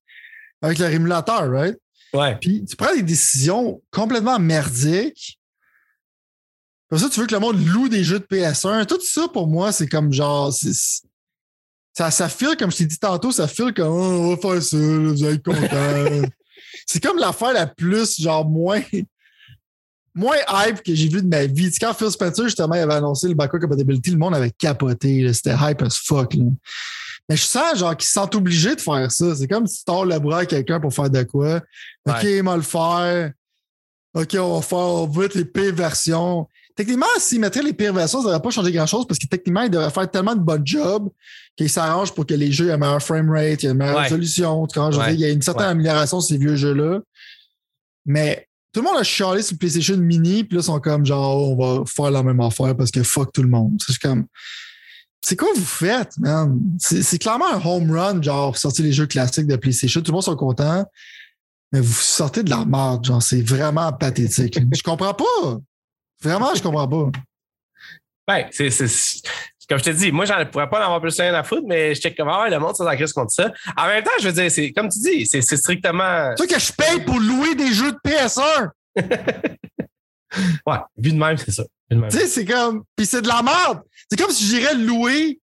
[0.61, 1.77] avec leur émulateur, right?
[2.13, 2.37] Ouais.
[2.39, 5.39] Puis tu prends des décisions complètement merdiques.
[6.89, 8.85] Comme ça, tu veux que le monde loue des jeux de PS1.
[8.85, 10.53] Tout ça, pour moi, c'est comme genre.
[11.97, 14.61] Ça, ça file, comme je t'ai dit tantôt, ça file comme Oh, on va faire
[14.61, 16.27] ça, vous allez être content.
[16.85, 18.81] c'est comme l'affaire la plus, genre, moins.
[20.13, 21.67] Moins hype que j'ai vu de ma vie.
[21.67, 24.51] Tu sais, quand Phil Spencer, justement, il avait annoncé le backward compatibility, le monde avait
[24.51, 25.31] capoté.
[25.33, 26.33] C'était hype as fuck.
[26.35, 26.45] là.
[27.27, 29.35] Mais je sens genre qu'ils se sentent obligés de faire ça.
[29.35, 31.57] C'est comme si tu tords le bras à quelqu'un pour faire de quoi.
[32.07, 33.31] OK, il va le faire.
[34.13, 36.47] OK, on va faire, on va mettre les pires versions.
[36.75, 39.69] Techniquement, s'ils mettraient les pires versions, ça n'aurait pas changé grand-chose parce que techniquement, ils
[39.69, 41.09] devraient faire tellement de bon job
[41.55, 43.99] qu'ils s'arrangent pour que les jeux aient un meilleur framerate, il y ait une meilleure
[43.99, 44.63] résolution.
[44.63, 45.13] Ouais.
[45.13, 45.71] il y a une certaine Ouais.
[45.71, 46.99] amélioration sur ces vieux jeux-là.
[48.05, 51.05] Mais tout le monde a chialé sur le PlayStation Mini, puis là, ils sont comme
[51.05, 53.77] genre, oh, on va faire la même affaire parce que fuck tout le monde.
[53.85, 54.25] C'est comme.
[55.21, 56.59] C'est quoi vous faites, man?
[56.77, 60.01] C'est c'est clairement un home run, genre, sortir les jeux classiques de PlayStation.
[60.01, 60.85] Tout le monde sont contents,
[61.71, 64.59] mais vous sortez de la merde, genre, c'est vraiment pathétique.
[64.75, 65.57] je comprends pas.
[66.25, 67.19] Vraiment, je comprends pas.
[68.27, 68.69] Ben, c'est,
[69.69, 71.93] comme je te dis, moi, j'en pourrais pas en avoir plus rien à foutre, mais
[71.93, 73.51] je check comment ouais, le monde, ça crise contre ça.
[73.77, 76.33] En même temps, je veux dire, c'est, comme tu dis, c'est, strictement.
[76.35, 78.69] C'est ça que je paye pour louer des jeux de PS1.
[80.67, 81.63] Ouais, vu de même, c'est ça.
[81.89, 82.83] Tu sais, c'est comme.
[82.97, 83.83] Puis c'est de la merde.
[84.09, 85.39] C'est comme si j'irais louer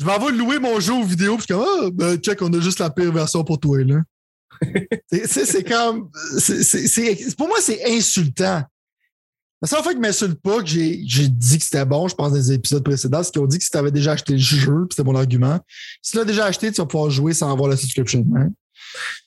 [0.00, 2.78] je m'en vais louer mon jeu vidéo, puis comme, ah, ben, check, on a juste
[2.78, 4.00] la pire version pour toi, là.
[5.12, 6.10] c'est comme.
[7.36, 8.62] pour moi, c'est insultant.
[9.62, 12.36] La seule fois qu'ils m'insultent pas, que j'ai dit que c'était bon, je pense, dans
[12.36, 14.86] les épisodes précédents, c'est qu'ils ont dit que si tu avais déjà acheté le jeu,
[14.90, 15.60] c'était mon argument.
[16.00, 18.24] Si tu l'as déjà acheté, tu vas pouvoir jouer sans avoir la subscription.
[18.36, 18.48] Hein?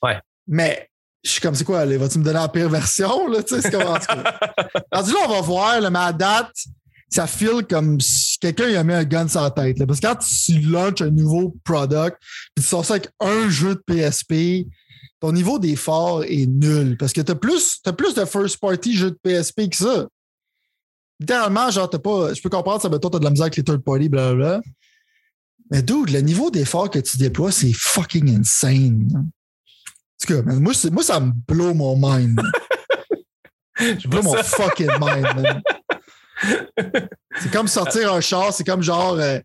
[0.02, 0.18] Ouais.
[0.48, 0.90] Mais
[1.22, 3.28] je suis comme, c'est quoi, allez, vas-tu me donner la pire version?
[3.28, 4.26] Là, tu sais, c'est comme, en tout Alors,
[5.08, 6.52] là, on va voir, là, mais à date,
[7.08, 9.78] ça file comme si quelqu'un a mis un gun sur la tête.
[9.78, 9.86] Là.
[9.86, 12.16] Parce que quand tu launches un nouveau product,
[12.54, 14.66] puis tu sors ça avec un jeu de PSP,
[15.20, 16.96] ton niveau d'effort est nul.
[16.98, 20.08] Parce que tu as plus, as plus de first party jeux de PSP que ça
[21.20, 22.34] littéralement, genre, t'as pas.
[22.34, 24.60] Je peux comprendre, ça, toi, t'as de la misère avec les third party, blablabla.
[25.70, 29.08] Mais dude, le niveau d'effort que tu déploies, c'est fucking insane.
[29.14, 32.40] En tout cas, moi, moi, ça me blow mon mind.
[33.78, 35.62] Je blow mon fucking mind,
[37.40, 39.14] C'est comme sortir un char, c'est comme genre.
[39.14, 39.38] Euh,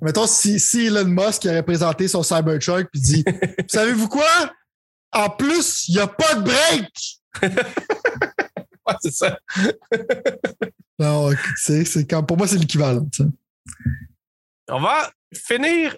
[0.00, 3.24] mettons, si, si Elon Musk aurait présenté son Cybertruck puis dit
[3.68, 4.52] Savez-vous quoi?
[5.12, 6.88] En plus, il n'y a pas de break!
[9.00, 9.38] C'est ça.
[10.98, 11.84] non, c'est,
[12.26, 13.06] pour moi, c'est l'équivalent.
[14.68, 15.96] On va finir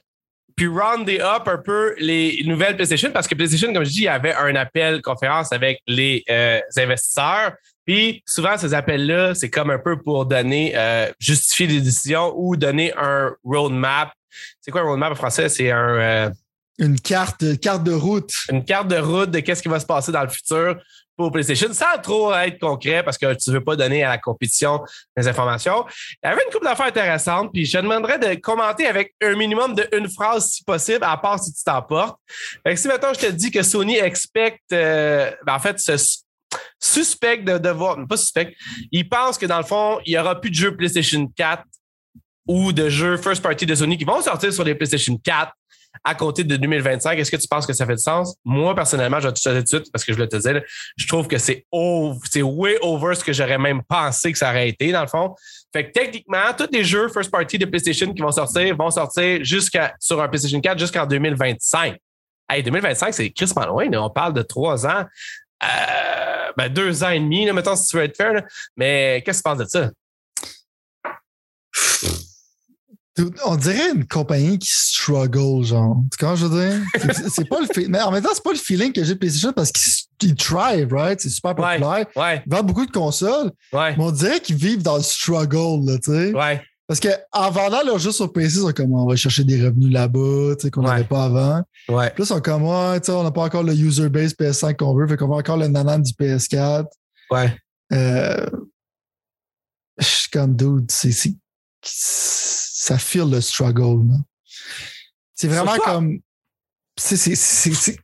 [0.57, 4.05] puis rounder up un peu les nouvelles PlayStation parce que PlayStation, comme je dis, il
[4.05, 7.53] y avait un appel conférence avec les euh, investisseurs.
[7.87, 12.57] Puis souvent, ces appels-là, c'est comme un peu pour donner, euh, justifier des décisions ou
[12.57, 14.13] donner un roadmap.
[14.61, 15.49] C'est quoi un roadmap en français?
[15.49, 15.97] C'est un.
[15.97, 16.31] Euh,
[16.79, 18.33] une carte, carte de route.
[18.51, 20.81] Une carte de route de qu'est-ce qui va se passer dans le futur
[21.23, 24.19] pour PlayStation sans trop être concret parce que tu ne veux pas donner à la
[24.19, 24.83] compétition
[25.17, 25.85] des informations.
[26.23, 29.37] Il y avait une couple d'affaires intéressantes, puis je te demanderais de commenter avec un
[29.37, 32.19] minimum de une phrase si possible, à part si tu t'emportes.
[32.75, 35.93] Si maintenant je te dis que Sony expecte, euh, ben, en fait, ce
[36.81, 38.57] suspect de devoir, pas suspect,
[38.91, 41.63] il pense que dans le fond, il n'y aura plus de jeux PlayStation 4
[42.49, 45.53] ou de jeux first party de Sony qui vont sortir sur les PlayStation 4
[46.05, 47.19] à compter de 2025.
[47.19, 48.35] Est-ce que tu penses que ça fait du sens?
[48.45, 50.65] Moi, personnellement, je vais te tout de suite parce que je le te disais,
[50.97, 51.67] je trouve que c'est
[52.31, 55.35] c'est way over ce que j'aurais même pensé que ça aurait été, dans le fond.
[55.73, 59.45] Fait que techniquement, tous les jeux first party de PlayStation qui vont sortir vont sortir
[59.45, 61.97] jusqu'à sur un PlayStation 4 jusqu'en 2025.
[62.49, 63.89] Hey, 2025, c'est crispement loin.
[63.95, 65.05] On parle de trois ans.
[65.63, 68.43] Euh, ben, deux ans et demi, là, mettons, si tu veux être fair.
[68.77, 69.91] Mais qu'est-ce que tu penses de ça?
[73.45, 75.97] On dirait une compagnie qui struggle, genre.
[76.11, 76.81] Tu comprends, je veux dire?
[77.29, 79.53] C'est pas le Mais en même temps, c'est pas le feeling que j'ai de PlayStation
[79.53, 81.21] parce qu'ils thrive, right?
[81.21, 82.07] C'est super populaire.
[82.17, 83.51] Ouais, Ils vendent beaucoup de consoles.
[83.73, 83.95] Ouais.
[83.97, 86.33] Mais on dirait qu'ils vivent dans le struggle, là, tu sais.
[86.35, 86.63] Ouais.
[86.89, 89.93] Parce qu'en vendant leurs jeux sur PC, ils sont comme on va chercher des revenus
[89.93, 91.63] là-bas, tu sais, qu'on n'avait pas avant.
[91.89, 92.11] Ouais.
[92.11, 94.33] Puis là, ils sont comme ouais, tu sais, on n'a pas encore le user base
[94.35, 96.87] PS5 qu'on veut, fait qu'on va encore le nanan du PS4.
[97.31, 97.57] Ouais.
[97.93, 98.47] Euh,
[99.99, 101.13] je suis comme dude, c'est
[102.83, 104.09] ça feel le struggle.
[105.35, 106.19] C'est vraiment comme.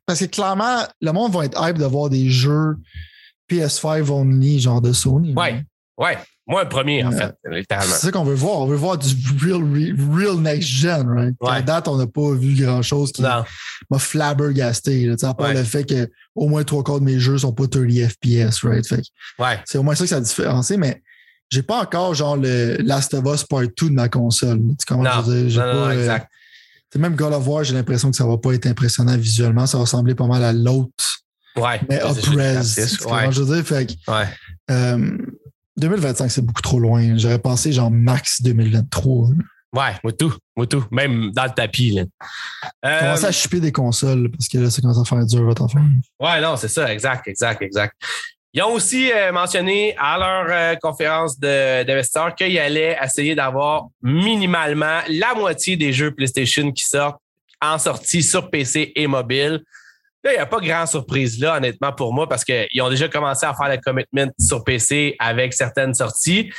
[0.06, 2.76] parce que clairement, le monde va être hype de voir des jeux
[3.50, 5.34] PS5 only, genre de Sony.
[5.34, 5.64] Ouais,
[5.96, 6.16] ouais.
[6.46, 7.92] Moi, le premier, en fait, littéralement.
[7.92, 8.60] C'est ça qu'on veut voir.
[8.60, 9.62] On veut voir du real,
[10.16, 11.34] real next gen, right?
[11.44, 13.44] À date, on n'a pas vu grand-chose qui m'a
[13.98, 15.12] flabbergasté.
[15.22, 17.90] à part le fait que au moins trois quarts de mes jeux sont pas 30
[17.90, 18.86] FPS, right?
[18.86, 19.02] Fait
[19.40, 19.60] ouais.
[19.64, 21.02] C'est au moins ça que ça a différencié, mais
[21.50, 24.60] j'ai pas encore genre le Last of Us Part 2 de ma console.
[24.78, 25.60] Tu comprends je veux dire?
[25.60, 26.30] Non, non, pas, euh, exact.
[26.96, 29.66] même God of War, j'ai l'impression que ça va pas être impressionnant visuellement.
[29.66, 31.20] Ça va ressembler pas mal à l'autre.
[31.56, 31.80] Ouais.
[31.88, 32.88] Mais up-res.
[32.88, 33.66] Tu comprends je veux dire?
[33.66, 34.28] Fait que, ouais.
[34.70, 35.18] Euh,
[35.78, 37.16] 2025, c'est beaucoup trop loin.
[37.16, 39.30] J'aurais pensé genre max 2023.
[39.74, 40.84] Ouais, moi tout, moi tout.
[40.90, 41.90] Même dans le tapis.
[41.90, 42.04] Là.
[42.84, 45.64] Euh, Commencez à chipper des consoles parce que là, c'est commence à faire dur votre
[45.64, 45.82] affaire.
[46.18, 47.94] Ouais, non, c'est ça, exact, exact, exact.
[48.54, 55.00] Ils ont aussi euh, mentionné à leur euh, conférence d'investisseurs qu'ils allaient essayer d'avoir minimalement
[55.08, 57.20] la moitié des jeux PlayStation qui sortent
[57.60, 59.62] en sortie sur PC et mobile.
[60.24, 63.08] Là, il n'y a pas grand surprise là, honnêtement, pour moi, parce qu'ils ont déjà
[63.08, 66.50] commencé à faire le commitment sur PC avec certaines sorties.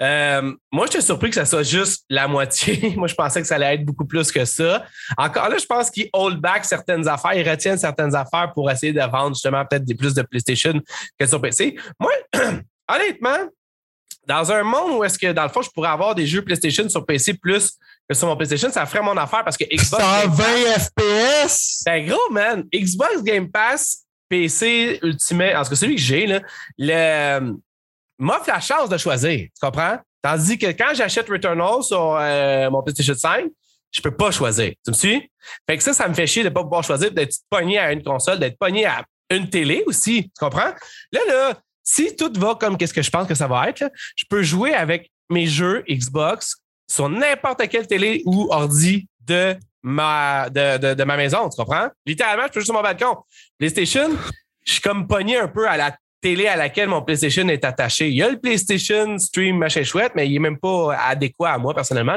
[0.00, 2.94] Euh, moi, je suis surpris que ça soit juste la moitié.
[2.96, 4.84] moi, je pensais que ça allait être beaucoup plus que ça.
[5.16, 8.92] Encore là, je pense qu'ils hold back certaines affaires, ils retiennent certaines affaires pour essayer
[8.92, 10.80] de vendre justement peut-être des plus de PlayStation
[11.18, 11.76] que sur PC.
[11.98, 12.12] Moi,
[12.88, 13.48] honnêtement,
[14.26, 16.88] dans un monde où est-ce que, dans le fond, je pourrais avoir des jeux PlayStation
[16.88, 17.78] sur PC plus
[18.08, 20.02] que sur mon PlayStation, ça ferait mon affaire parce que Xbox.
[20.02, 20.44] 120
[20.78, 21.82] FPS!
[21.84, 22.64] C'est gros, man.
[22.72, 26.40] Xbox Game Pass, PC Ultimate, en tout cas, celui que j'ai, là,
[26.76, 27.56] le
[28.18, 29.38] m'offre la chance de choisir.
[29.38, 29.98] Tu comprends?
[30.22, 33.46] Tandis que quand j'achète Returnal sur euh, mon PlayStation 5,
[33.90, 34.72] je peux pas choisir.
[34.84, 35.30] Tu me suis?
[35.66, 38.02] Fait que ça, ça me fait chier de pas pouvoir choisir, d'être pogné à une
[38.02, 40.24] console, d'être pogné à une télé aussi.
[40.24, 40.72] Tu comprends?
[41.12, 44.24] Là, là, si tout va comme qu'est-ce que je pense que ça va être, je
[44.28, 46.56] peux jouer avec mes jeux Xbox
[46.90, 51.88] sur n'importe quelle télé ou ordi de ma, de, de, de ma maison, tu comprends?
[52.04, 53.16] Littéralement, je peux juste sur mon balcon.
[53.58, 54.10] PlayStation,
[54.64, 58.08] je suis comme pogné un peu à la télé à laquelle mon PlayStation est attaché.
[58.08, 61.58] Il y a le PlayStation Stream machin chouette, mais il est même pas adéquat à
[61.58, 62.16] moi personnellement.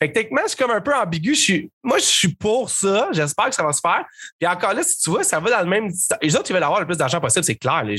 [0.00, 1.34] Fait que techniquement, c'est comme un peu ambigu.
[1.34, 3.08] Je suis, moi, je suis pour ça.
[3.12, 4.04] J'espère que ça va se faire.
[4.38, 5.90] Puis encore là, si tu vois, ça va dans le même.
[6.22, 7.84] Les autres, ils veulent avoir le plus d'argent possible, c'est clair.
[7.84, 7.98] Ils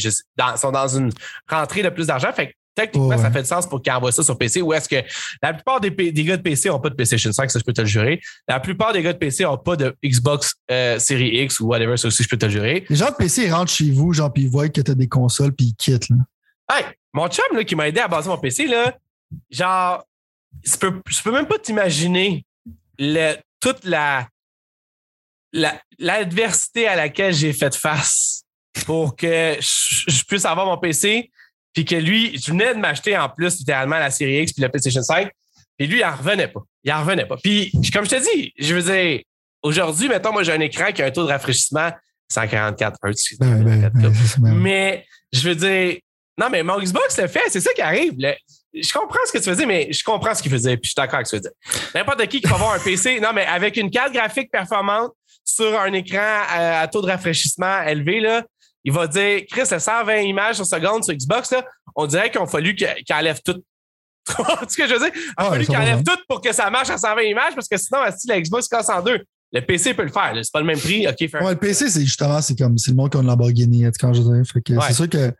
[0.57, 1.11] sont dans une
[1.47, 2.31] rentrée de plus d'argent.
[2.33, 4.61] Fait que techniquement, ça fait du sens pour qu'ils envoient ça sur PC.
[4.61, 5.03] Ou est-ce que
[5.41, 7.73] la plupart des, des, gars de PC n'ont pas de PlayStation 5, ça je peux
[7.73, 8.21] te le jurer.
[8.47, 11.97] La plupart des gars de PC n'ont pas de Xbox euh, Series X ou whatever,
[11.97, 12.85] ça aussi je peux te le jurer.
[12.89, 14.95] Les gens de PC ils rentrent chez vous, genre, puis ils voient que tu as
[14.95, 16.09] des consoles, puis ils quittent.
[16.09, 16.17] Là.
[16.71, 18.95] Hey, mon chum là, qui m'a aidé à baser mon PC, là,
[19.49, 20.03] genre,
[20.63, 22.45] je peux, peux même pas t'imaginer
[23.59, 24.27] toute la
[25.97, 28.43] l'adversité à laquelle j'ai fait face
[28.85, 31.31] pour que je puisse avoir mon PC
[31.73, 34.69] puis que lui, je venais de m'acheter en plus littéralement la série X puis la
[34.69, 35.29] PlayStation 5,
[35.77, 36.61] puis lui, il en revenait pas.
[36.83, 37.37] Il en revenait pas.
[37.37, 39.21] Puis, comme je te dis, je veux dire,
[39.61, 41.91] aujourd'hui, mettons, moi, j'ai un écran qui a un taux de rafraîchissement
[42.29, 43.37] 144 Hz.
[43.39, 45.97] Ben, ben, ben, mais je veux dire,
[46.37, 48.13] non, mais mon Xbox le fait, c'est ça qui arrive.
[48.73, 50.89] je comprends ce que tu veux dire, mais je comprends ce qu'il faisait, puis je
[50.89, 51.89] suis d'accord avec ce que tu veux dire.
[51.95, 55.11] N'importe qui qui va avoir un PC, non, mais avec une carte graphique performante
[55.43, 58.43] sur un écran à, à taux de rafraîchissement élevé, là,
[58.83, 61.65] il va dire Chris, 120 images sur seconde sur Xbox, là,
[61.95, 63.61] on dirait qu'il a fallu qu'il enlève tout.
[64.27, 64.35] tu
[64.69, 65.11] ce que je veux dire?
[65.13, 67.67] Il a ah, fallu qu'il enlève tout pour que ça marche à 120 images parce
[67.67, 69.23] que sinon, si la Xbox casse en deux.
[69.51, 71.07] Le PC peut le faire, c'est pas le même prix.
[71.07, 73.83] OK, ouais, le PC, c'est justement, c'est comme c'est le monde qui a une Lamborghini,
[73.99, 74.83] quand je veux dire?
[74.83, 75.33] C'est sûr que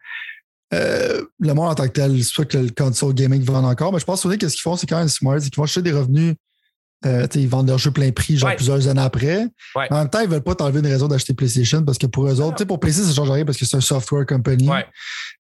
[0.74, 3.94] euh, le monde en tant que tel, c'est sûr que le console gaming vend encore,
[3.94, 5.84] mais je pense que ce qu'ils font, c'est quand même smart, c'est qu'ils vont acheter
[5.84, 6.36] des revenus
[7.06, 9.48] euh, ils vendent leur jeu plein prix, genre plusieurs années après.
[9.76, 12.28] En même temps, ils ne veulent pas t'enlever une raison d'acheter PlayStation parce que pour
[12.28, 14.70] eux autres, pour PC, ça ne change rien parce que c'est un software company.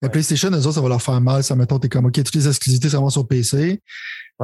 [0.01, 1.43] Mais PlayStation, eux autres, ça va leur faire mal.
[1.43, 3.81] Ça, mettons, t'es comme, OK, toutes les exclusivités, c'est vraiment sur PC.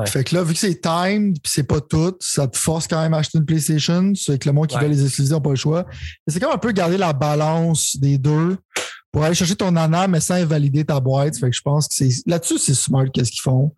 [0.05, 3.01] Fait que là, vu que c'est time, puis c'est pas tout, ça te force quand
[3.01, 4.13] même à acheter une PlayStation.
[4.15, 5.85] C'est que le monde qui veut les exclusivités n'a pas le choix.
[6.27, 8.57] C'est comme un peu garder la balance des deux
[9.11, 11.37] pour aller chercher ton nana, mais sans invalider ta boîte.
[11.37, 13.73] Fait que je pense que c'est là-dessus, c'est smart qu'est-ce qu'ils font.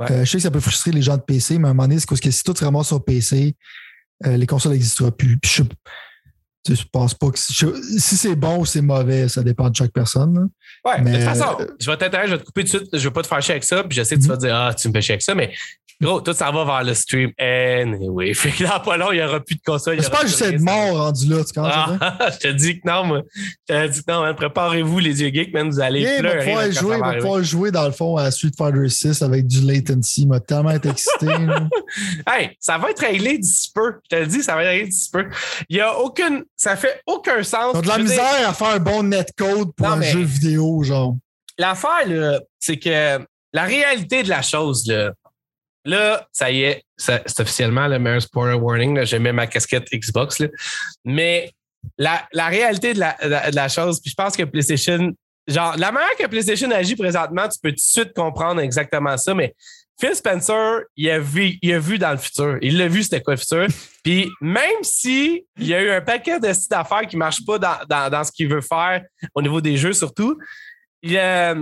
[0.00, 1.86] Euh, je sais que ça peut frustrer les gens de PC, mais à un moment
[1.86, 3.54] donné, c'est parce que si tout se ramasse sur PC,
[4.26, 5.38] euh, les consoles n'existeront plus.
[5.44, 5.62] je,
[6.68, 10.48] je pense pas que si, c'est bon ou c'est mauvais, ça dépend de chaque personne.
[10.84, 13.08] Ouais, de toute façon, je vais t'intéresser, je vais te couper tout de suite, je
[13.08, 14.40] vais pas te faire chier avec ça, puis je sais que tu vas mhm.
[14.40, 15.52] dire Ah, tu me fais chier avec ça, mais
[16.02, 17.30] Gros, tout ça va vers le stream.
[17.38, 18.34] Anyway.
[18.34, 20.02] Fait que là, pas long, il n'y aura plus de console.
[20.02, 21.96] C'est pas juste être mort rendu là, tu comprends?
[22.00, 23.22] Ah, je te dis que non, moi.
[23.68, 25.70] Je te dis que non, Préparez-vous, les yeux geeks, man.
[25.70, 26.50] Vous allez yeah, pleurer.
[26.50, 29.60] Il va jouer, va pouvoir jouer, dans le fond, à Street Fighter 6 avec du
[29.60, 30.22] latency.
[30.22, 31.26] Il m'a tellement été excité.
[32.26, 33.94] hey, ça va être réglé d'ici peu.
[34.10, 35.26] Je te le dis, ça va être réglé d'ici peu.
[35.68, 36.42] Il y a aucune.
[36.56, 37.80] Ça fait aucun sens.
[37.80, 41.16] De la misère à faire un bon netcode pour un jeu vidéo, genre.
[41.58, 43.20] L'affaire, là, c'est que
[43.52, 45.12] la réalité de la chose, là,
[45.84, 49.04] Là, ça y est, c'est officiellement le meilleur spoiler warning.
[49.04, 50.38] J'ai mis ma casquette Xbox.
[50.38, 50.48] Là.
[51.04, 51.50] Mais
[51.98, 53.16] la, la réalité de la,
[53.50, 55.12] de la, chose, puis je pense que PlayStation,
[55.48, 59.34] genre, la manière que PlayStation agit présentement, tu peux tout de suite comprendre exactement ça,
[59.34, 59.54] mais
[60.00, 62.58] Phil Spencer, il a vu, il a vu dans le futur.
[62.60, 63.66] Il l'a vu, c'était quoi le futur?
[64.04, 67.44] Puis même si il y a eu un paquet de sites d'affaires qui ne marchent
[67.44, 69.04] pas dans, dans, dans ce qu'il veut faire
[69.34, 70.38] au niveau des jeux surtout,
[71.02, 71.54] il, a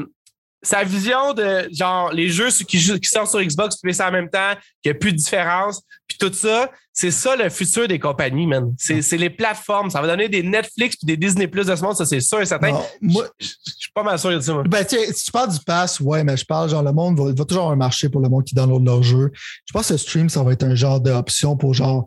[0.63, 4.29] sa vision de genre les jeux qui, qui sortent sur Xbox et PC en même
[4.29, 7.99] temps, qu'il n'y a plus de différence, puis tout ça, c'est ça le futur des
[7.99, 8.75] compagnies, man.
[8.79, 9.91] C'est les plateformes.
[9.91, 12.41] Ça va donner des Netflix puis des Disney Plus de ce monde, ça c'est sûr
[12.41, 12.79] et certain.
[13.01, 14.53] moi, je suis pas mal sûr de ça.
[14.53, 14.65] Moi.
[14.65, 17.45] Ben, si tu parles du pass, ouais, mais je parle genre le monde va, va
[17.45, 19.31] toujours avoir un marché pour le monde qui download leur jeu.
[19.67, 22.05] Je pense que le stream, ça va être un genre d'option pour genre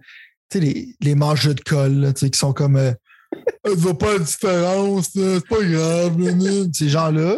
[0.51, 2.91] tu sais, les, les mangeurs de colle, qui sont comme euh,
[3.65, 7.37] ne pas de différence, c'est pas grave, ces gens-là.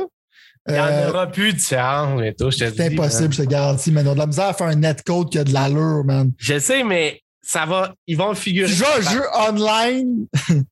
[0.68, 2.78] Il n'y en euh, aura plus de différence bientôt, je te dis.
[2.78, 5.30] C'est impossible, je te garantis, mais on a de la misère à faire un netcode
[5.30, 6.32] qui a de l'allure, man.
[6.38, 8.68] Je sais, mais ça va, ils vont figurer.
[8.68, 10.26] Tu joues un jeu online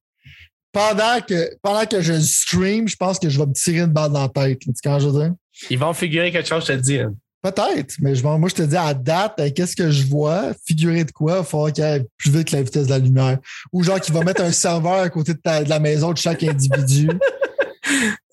[0.72, 4.12] pendant que, pendant que je stream, je pense que je vais me tirer une balle
[4.12, 4.60] dans la tête.
[4.60, 5.34] Tu quand je veux dire?
[5.70, 7.00] Ils vont figurer quelque chose, je te dis.
[7.00, 7.14] Hein.
[7.44, 10.54] Peut-être, mais je, moi, je te dis à date, qu'est-ce que je vois?
[10.66, 11.40] Figurer de quoi?
[11.40, 13.38] Il faut qu'il aille plus vite que la vitesse de la lumière.
[13.74, 16.42] Ou genre qu'il va mettre un serveur à côté de, de la maison de chaque
[16.42, 17.10] individu.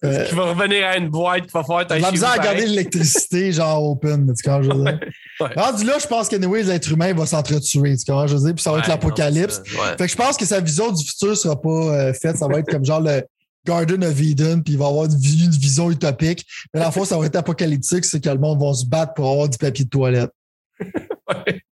[0.03, 2.67] Euh, qui va revenir à une boîte qui va faire ta La misère à garder
[2.67, 5.01] l'électricité, genre open, tu quand je veux dire?
[5.57, 8.55] Rendu là, je pense que anyway, l'être humain va s'entretuer, tu vois, je veux dire,
[8.55, 9.61] puis ça va être l'apocalypse.
[9.99, 12.61] Fait que je pense que sa vision du futur sera pas euh, faite, ça va
[12.61, 13.23] être comme genre le
[13.67, 16.47] Garden of Eden, puis il va avoir une, vision utopique.
[16.73, 19.31] Mais la fois, ça va être apocalyptique, c'est que le monde va se battre pour
[19.31, 20.31] avoir du papier de toilette.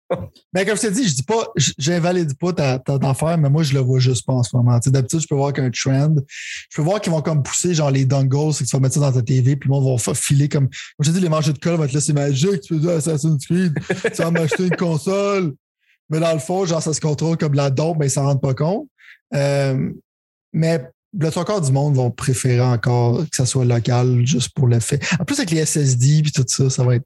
[0.53, 1.47] Mais comme je t'ai dit, je dis pas,
[1.79, 4.79] j'invalide pas ta, ta, affaire, mais moi, je le vois juste pas en ce moment.
[4.85, 6.15] D'habitude, je peux voir qu'un trend.
[6.71, 8.95] Je peux voir qu'ils vont comme pousser genre les dongles, c'est que tu vas mettre
[8.95, 10.69] ça dans ta TV, puis le monde va filer comme.
[10.69, 12.81] Comme je te dis, les manches de colle vont être là, c'est magique, tu peux
[12.81, 13.75] dire Assassin's Creed,
[14.15, 15.55] tu vas m'acheter une console.
[16.11, 18.41] Mais dans le fond, genre, ça se contrôle comme la dope, mais ils s'en rendent
[18.41, 18.89] pas compte.
[19.35, 19.91] Euh,
[20.53, 20.83] mais
[21.19, 25.01] le quarts du monde vont préférer encore que ça soit local juste pour le fait.
[25.19, 27.05] En plus, avec les SSD et tout ça, ça va être.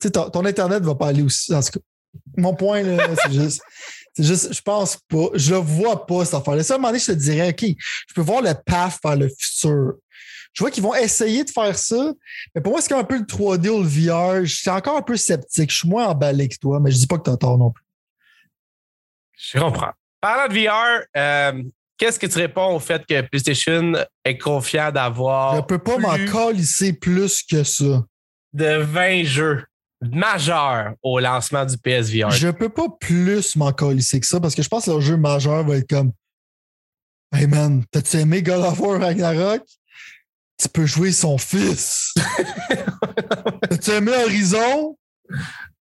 [0.00, 1.54] Tu sais, ton, ton, Internet va pas aller aussi.
[1.54, 1.80] En tout cas,
[2.36, 2.82] mon point,
[3.22, 3.62] c'est juste.
[4.16, 6.62] C'est juste, je pense pas, je le vois pas, cette affaire-là.
[6.62, 7.64] Ça, à un moment donné, je te dirais, OK,
[8.08, 9.94] je peux voir le path vers le futur.
[10.52, 12.12] Je vois qu'ils vont essayer de faire ça,
[12.54, 14.44] mais pour moi, c'est comme un peu le 3D ou le VR.
[14.44, 15.70] Je suis encore un peu sceptique.
[15.72, 17.72] Je suis moins emballé que toi, mais je dis pas que tu as tort non
[17.72, 17.84] plus.
[19.36, 19.90] Je comprends.
[20.20, 21.62] Parlant de VR, euh,
[21.98, 23.94] qu'est-ce que tu réponds au fait que PlayStation
[24.24, 25.56] est confiant d'avoir.
[25.56, 28.04] Je peux pas m'en colisser plus que ça.
[28.52, 29.64] De 20 jeux?
[30.12, 32.30] Majeurs au lancement du PSVR.
[32.30, 35.16] Je peux pas plus m'en colisser que ça parce que je pense que le jeu
[35.16, 36.12] majeur va être comme
[37.34, 39.62] Hey man, t'as-tu aimé God of War Ragnarok?
[40.56, 42.14] Tu peux jouer son fils.
[43.68, 44.96] T'as-tu aimé Horizon?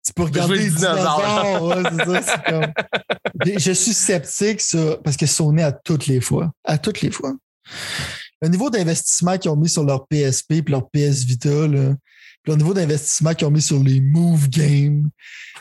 [0.04, 1.62] Tu peux regarder les dinosaures.
[1.64, 2.66] Ouais, ça, comme...
[3.56, 4.60] Je suis sceptique,
[5.02, 6.52] parce que Sony à toutes les fois.
[6.64, 7.32] À toutes les fois.
[8.42, 11.94] Le niveau d'investissement qu'ils ont mis sur leur PSP et leur PS Vita, là,
[12.46, 15.08] le niveau d'investissement qu'ils ont mis sur les Move Games,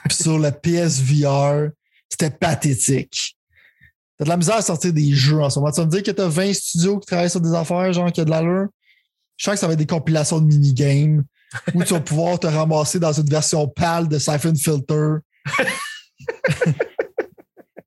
[0.07, 1.69] puis sur la PSVR,
[2.09, 3.37] c'était pathétique.
[4.17, 5.71] T'as de la misère à sortir des jeux en ce moment.
[5.71, 8.21] Tu vas me dire que t'as 20 studios qui travaillent sur des affaires, genre, qui
[8.21, 8.67] a de l'allure?
[9.37, 11.23] Je sens que ça va être des compilations de minigames
[11.73, 15.19] où tu vas pouvoir te ramasser dans une version pâle de Siphon Filter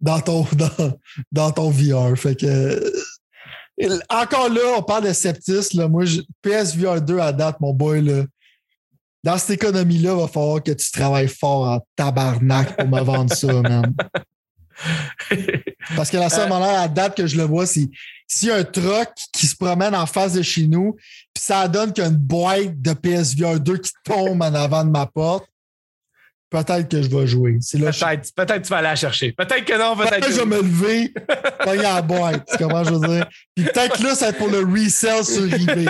[0.00, 0.46] dans, ton,
[1.30, 2.16] dans, ton VR.
[2.16, 2.92] Fait que.
[4.08, 5.80] Encore là, on parle de sceptisme.
[5.80, 5.88] Là.
[5.88, 6.04] Moi,
[6.40, 8.24] PSVR 2 à date, mon boy, là,
[9.22, 13.34] dans cette économie-là, il va falloir que tu travailles fort en tabarnak pour me vendre
[13.34, 13.94] ça, man.
[15.96, 17.88] Parce que la seule euh, manière à date que je le vois, c'est
[18.26, 20.96] s'il y a un truck qui se promène en face de chez nous,
[21.34, 24.84] puis ça donne qu'il y a une boîte de PSVR 2 qui tombe en avant
[24.84, 25.46] de ma porte,
[26.50, 27.58] peut-être que je vais jouer.
[27.72, 29.32] Peut-être, peut-être que tu vas aller la chercher.
[29.32, 30.32] Peut-être que non, peut-être que.
[30.32, 31.14] je vais me lever,
[31.60, 32.48] a la boîte.
[32.58, 33.28] Comment je veux dire?
[33.54, 35.86] Puis peut-être que là, ça va être pour le resell sur eBay.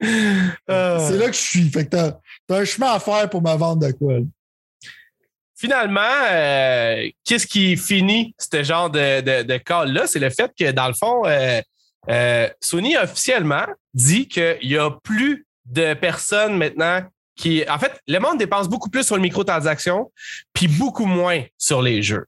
[0.00, 1.70] C'est là que je suis.
[1.70, 2.18] Fait que t'as,
[2.50, 4.18] as un chemin à faire pour me vendre de quoi.
[5.56, 10.06] Finalement, euh, qu'est-ce qui finit ce genre de, de, de call-là?
[10.06, 11.60] C'est le fait que, dans le fond, euh,
[12.08, 17.02] euh, Sony officiellement dit qu'il n'y a plus de personnes maintenant
[17.34, 17.64] qui.
[17.68, 20.12] En fait, le monde dépense beaucoup plus sur le microtransaction,
[20.52, 22.26] puis beaucoup moins sur les jeux.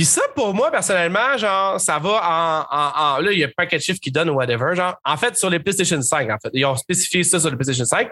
[0.00, 3.20] Puis ça, pour moi, personnellement, genre, ça va en.
[3.20, 4.74] là, il y a pas de chiffres qui donnent ou whatever.
[4.74, 6.48] Genre, en fait, sur les PlayStation 5, en fait.
[6.54, 8.08] Ils ont spécifié ça sur les PlayStation 5.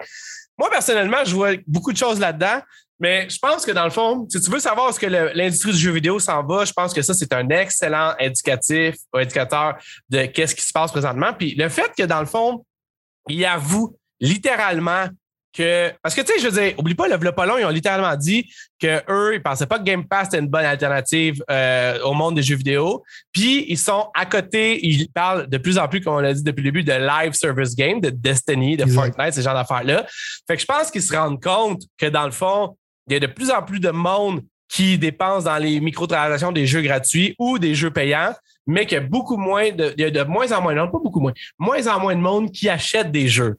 [0.59, 2.61] Moi, personnellement, je vois beaucoup de choses là-dedans.
[2.99, 5.79] Mais je pense que dans le fond, si tu veux savoir ce que l'industrie du
[5.79, 9.75] jeu vidéo s'en va, je pense que ça, c'est un excellent indicatif ou indicateur
[10.09, 11.33] de qu'est-ce qui se passe présentement.
[11.33, 12.63] Puis le fait que dans le fond,
[13.27, 15.07] il avoue littéralement
[15.53, 15.91] que.
[16.01, 18.49] Parce que, tu sais, je veux dire, oublie pas, le Vlopolon, ils ont littéralement dit
[18.79, 22.43] qu'eux, ils pensaient pas que Game Pass était une bonne alternative euh, au monde des
[22.43, 23.03] jeux vidéo.
[23.31, 26.43] Puis, ils sont à côté, ils parlent de plus en plus, comme on l'a dit
[26.43, 30.05] depuis le début, de live service game, de Destiny, de Fortnite, ce genre d'affaires-là.
[30.47, 32.77] Fait que je pense qu'ils se rendent compte que, dans le fond,
[33.07, 36.67] il y a de plus en plus de monde qui dépense dans les microtransactions des
[36.67, 38.33] jeux gratuits ou des jeux payants,
[38.67, 40.91] mais qu'il y a beaucoup moins de, il y a de moins en moins, non
[40.91, 43.57] pas beaucoup moins, moins en moins de monde qui achète des jeux.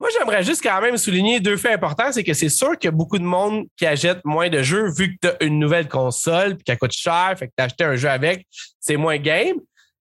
[0.00, 2.12] Moi, j'aimerais juste quand même souligner deux faits importants.
[2.12, 4.90] C'est que c'est sûr qu'il y a beaucoup de monde qui achète moins de jeux
[4.92, 7.84] vu que tu as une nouvelle console et qu'elle coûte cher, fait que tu acheté
[7.84, 8.46] un jeu avec,
[8.80, 9.56] c'est moins game.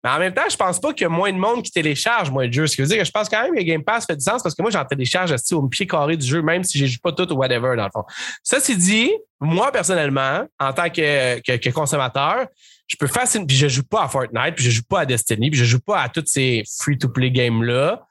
[0.05, 2.31] Mais en même temps, je pense pas qu'il y a moins de monde qui télécharge
[2.31, 2.67] moins de jeux.
[2.67, 4.43] Ce qui veut dire que je pense quand même que Game Pass fait du sens
[4.43, 7.13] parce que moi, j'en télécharge au pied carré du jeu, même si je joue pas
[7.13, 8.05] tout ou whatever, dans le fond.
[8.43, 12.47] Ça, c'est dit, moi, personnellement, en tant que, que, consommateur,
[12.89, 15.51] je peux facilement, puis je joue pas à Fortnite, puis je joue pas à Destiny,
[15.51, 18.05] puis je joue pas à toutes ces free-to-play games-là.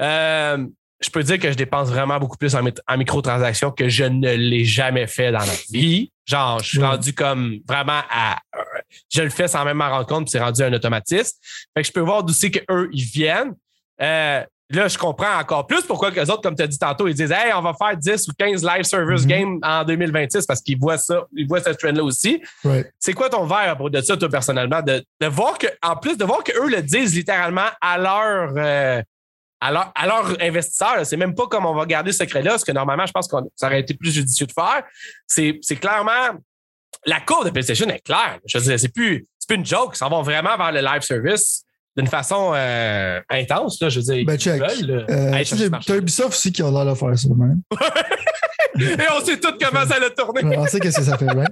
[0.00, 0.66] Euh,
[1.00, 2.62] je peux dire que je dépense vraiment beaucoup plus en,
[2.96, 6.10] microtransactions que je ne l'ai jamais fait dans ma vie.
[6.26, 8.38] Genre, je suis rendu comme vraiment à.
[9.12, 11.36] Je le fais sans même m'en rendre compte, puis c'est rendu un automatisme.
[11.74, 13.54] Fait que je peux voir d'où c'est qu'eux, ils viennent.
[14.00, 17.14] Euh, là, je comprends encore plus pourquoi les autres, comme tu as dit tantôt, ils
[17.14, 19.26] disent Hey, on va faire 10 ou 15 live service mm-hmm.
[19.26, 22.42] games en 2026 parce qu'ils voient ça, ils voient cette trend-là aussi.
[22.98, 24.82] C'est quoi ton verre pour de ça, toi, personnellement?
[24.82, 28.52] De, de voir que, en plus, de voir qu'eux le disent littéralement à leur.
[28.56, 29.02] Euh,
[29.60, 33.06] alors, alors investisseur, c'est même pas comme on va garder ce secret-là, ce que normalement,
[33.06, 34.82] je pense que ça aurait été plus judicieux de faire.
[35.26, 36.38] C'est, clairement
[37.06, 38.38] la courbe de PlayStation est claire.
[38.46, 39.96] Je veux dire, c'est plus, c'est plus une joke.
[39.96, 41.64] Ça va vraiment vers le live service
[41.96, 43.80] d'une façon euh, intense.
[43.80, 44.60] Là, je veux dire, ben, check.
[44.60, 47.60] Veulent, euh, t'as Ubisoft aussi qui a l'air de faire ça, même.
[48.80, 50.56] Et on sait tous comment ça a tourné.
[50.56, 51.48] on sait qu'est-ce que ça fait, right?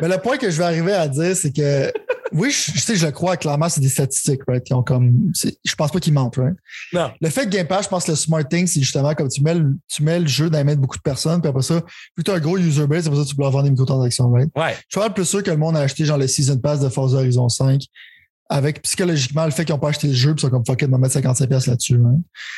[0.00, 1.92] Mais le point que je vais arriver à dire, c'est que
[2.32, 4.62] oui, je, sais, je le crois, clairement, c'est des statistiques, right?
[4.62, 5.32] Qui ont comme.
[5.34, 6.56] Je pense pas qu'ils mentent, right?
[6.92, 7.10] Non.
[7.20, 9.42] Le fait que Game Pass, je pense que le smart thing, c'est justement comme tu
[9.42, 11.62] mets, le, tu mets le jeu dans les mains de beaucoup de personnes, puis après
[11.62, 11.82] ça, vu
[12.18, 13.70] que tu as un gros user base, c'est pour ça que tu peux avoir des
[13.70, 14.50] microtransactions, right?
[14.56, 14.76] Ouais.
[14.88, 17.18] Je suis plus sûr que le monde a acheté genre le Season Pass de Forza
[17.18, 17.82] Horizon 5
[18.48, 20.82] avec psychologiquement le fait qu'ils n'ont pas acheté le jeu, puis ils sont comme fuck
[20.82, 22.00] it, de mettre 55$ là-dessus.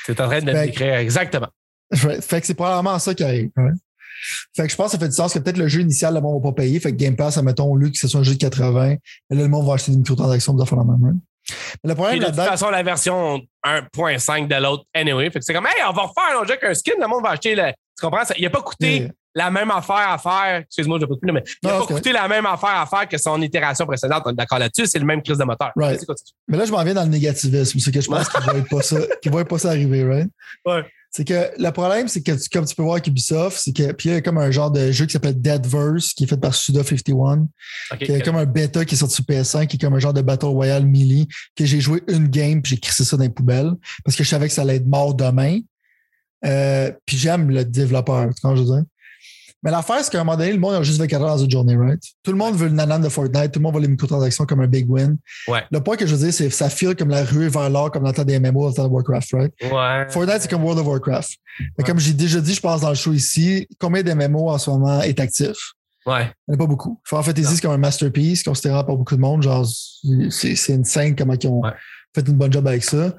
[0.06, 1.48] Tu es en train de décrire exactement.
[1.94, 3.50] Fait que c'est probablement ça qui arrive.
[4.56, 6.20] Fait que je pense que ça fait du sens que peut-être le jeu initial, le
[6.20, 6.80] monde va pas payer.
[6.80, 8.96] Fait que Game Pass, admettons, au lieu que ce soit un jeu de 80, là,
[9.30, 11.20] le monde va acheter des microtransactions pour faire la même.
[11.82, 15.30] Mais le problème, de toute façon, la version 1.5 de l'autre, anyway.
[15.30, 17.22] Fait que c'est comme, hey, on va refaire un jeu avec un skin, le monde
[17.22, 17.72] va acheter le.
[17.98, 18.22] Tu comprends?
[18.36, 20.60] Il n'a pas coûté la même affaire à faire.
[20.60, 23.08] Excuse-moi, je ne pas plus, mais il n'a pas coûté la même affaire à faire
[23.08, 24.22] que son itération précédente.
[24.26, 25.72] On est d'accord là-dessus, c'est le même crise de moteur.
[25.76, 27.78] Mais là, je m'en viens dans le négativisme.
[27.78, 28.40] C'est que je pense qu'il
[28.76, 28.98] ne ça,
[29.30, 30.30] va pas ça arriver, right?
[30.64, 30.84] Ouais.
[31.14, 34.08] C'est que le problème, c'est que comme tu peux voir avec Ubisoft, c'est que puis
[34.08, 36.52] il y a comme un genre de jeu qui s'appelle Deadverse, qui est fait par
[36.52, 37.46] Suda51.
[37.92, 39.92] Okay, il y a comme un bêta qui est sorti sur PS5, qui est comme
[39.92, 43.18] un genre de Battle Royale melee, que j'ai joué une game, puis j'ai crissé ça
[43.18, 43.72] dans les poubelles,
[44.06, 45.60] parce que je savais que ça allait être mort demain.
[46.46, 48.84] Euh, puis j'aime le développeur, tu vois je veux dire?
[49.62, 51.50] Mais l'affaire, c'est qu'à un moment donné, le monde a juste 24 heures dans une
[51.50, 52.02] journée, right?
[52.24, 54.60] Tout le monde veut le nanan de Fortnite, tout le monde veut les microtransactions comme
[54.60, 55.16] un big win.
[55.46, 55.62] Ouais.
[55.70, 57.90] Le point que je veux dire, c'est que ça file comme la ruée vers l'or,
[57.90, 59.52] comme dans le temps des MMO, dans le temps de Warcraft, right?
[59.62, 60.06] Ouais.
[60.10, 61.30] Fortnite, c'est comme World of Warcraft.
[61.78, 64.70] Mais comme j'ai déjà dit, je pense dans le show ici, combien d'MMO en ce
[64.70, 65.56] moment est actif?
[66.04, 66.32] Ouais.
[66.48, 67.00] Il n'y en a pas beaucoup.
[67.04, 69.42] Final Fantasy, c'est comme un masterpiece, considéré par beaucoup de monde.
[69.42, 69.64] Genre,
[70.30, 71.62] c'est une scène comment ils ont
[72.14, 73.14] fait une bonne job avec ça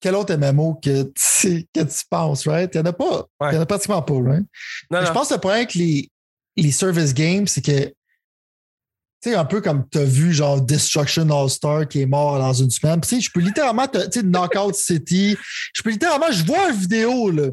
[0.00, 2.70] quel autre MMO que tu, que tu penses, right?
[2.74, 3.26] Il n'y en a pas.
[3.42, 4.46] Il n'y en a pratiquement pas, right?
[4.90, 6.10] Je pense que le problème avec les,
[6.56, 7.86] les service games, c'est que,
[9.20, 12.52] tu sais, un peu comme tu as vu, genre, Destruction All-Star qui est mort dans
[12.52, 13.00] une semaine.
[13.00, 15.36] Tu sais, je peux littéralement, tu sais, Knockout City,
[15.74, 17.48] je peux littéralement, je vois une vidéo, là.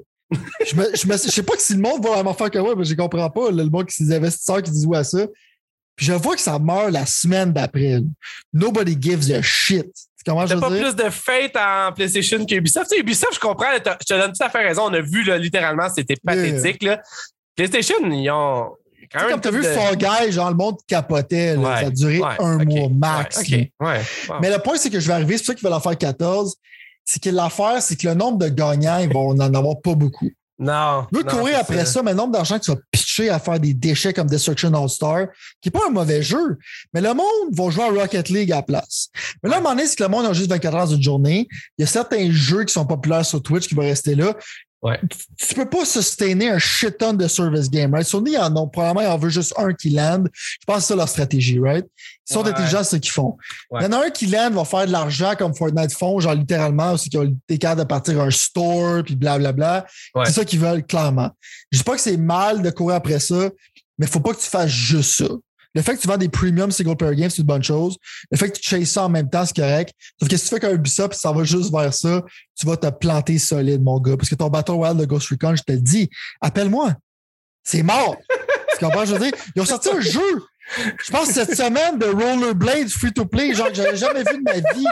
[0.65, 2.75] je, me, je, me, je sais pas si le monde va vraiment faire que moi,
[2.75, 5.25] mais je comprends pas, le monde qui les investisseurs qui disent ouais à ça.
[5.95, 8.01] Puis je vois que ça meurt la semaine d'après.
[8.51, 9.87] Nobody gives a shit.
[10.25, 12.89] Comment T'as pas plus de fate en PlayStation qu'Ubisoft.
[12.89, 14.83] Tu sais, Ubisoft, je comprends, je te donne tout à fait raison.
[14.85, 16.83] On a vu là, littéralement, c'était pathétique.
[16.83, 17.01] Là.
[17.55, 18.71] PlayStation, ils ont
[19.13, 21.55] comme tu as vu Fall Guy, genre le monde capotait.
[21.55, 23.43] ça a duré un mois max.
[23.49, 25.97] Mais le point, c'est que je vais arriver, c'est pour ça qu'ils veulent en faire
[25.97, 26.55] 14.
[27.03, 30.31] C'est que l'affaire, c'est que le nombre de gagnants, ils vont en avoir pas beaucoup.
[30.57, 31.05] Non.
[31.11, 32.01] Tu veux courir après ça.
[32.01, 32.77] mais le nombre d'argent que tu vas
[33.19, 35.27] à faire des déchets comme Destruction All-Star,
[35.61, 36.57] qui n'est pas un mauvais jeu,
[36.93, 39.09] mais le monde va jouer à Rocket League à la place.
[39.41, 41.03] Mais là, à un moment donné, c'est que le monde a juste 24 heures d'une
[41.03, 41.47] journée.
[41.77, 44.35] Il y a certains jeux qui sont populaires sur Twitch qui vont rester là.
[44.81, 45.01] Ouais.
[45.39, 48.05] Tu peux pas sustainer un shit ton de service game, right?
[48.05, 50.25] Sony en ont probablement, ils en veut juste un qui land.
[50.33, 51.87] Je pense que c'est leur stratégie, right?
[52.29, 53.35] Ils sont intelligents, ce qu'ils font.
[53.73, 56.35] Il y en a un qui land, va faire de l'argent comme Fortnite font, genre
[56.35, 59.87] littéralement, c'est qu'ils ont des de partir un store, puis blablabla.
[60.25, 61.31] C'est ça qu'ils veulent, clairement.
[61.71, 63.49] Je dis pas que c'est mal de courir après ça,
[63.97, 65.29] mais faut pas que tu fasses juste ça.
[65.73, 67.97] Le fait que tu vends des premium single player games, c'est une bonne chose.
[68.31, 69.93] Le fait que tu chases ça en même temps, c'est correct.
[70.17, 72.23] Sauf que si tu fais qu'un Ubisoft, ça va juste vers ça,
[72.57, 74.15] tu vas te planter solide, mon gars.
[74.15, 76.93] Parce que ton Battle Royale de Ghost Recon, je te le dis, appelle-moi.
[77.61, 78.15] C'est mort.
[78.79, 79.03] tu comprends?
[79.03, 80.45] Je veux dire, ils ont sorti un jeu.
[81.03, 84.87] Je pense cette semaine de Rollerblade free-to-play, genre que j'avais jamais vu de ma vie.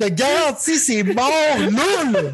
[0.00, 2.32] Je te garantis, c'est mort, nul!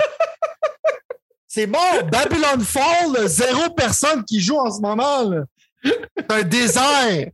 [1.53, 2.05] C'est mort!
[2.13, 5.29] Babylon Fall, zéro personne qui joue en ce moment.
[5.29, 5.43] Là.
[5.85, 7.29] C'est un désert.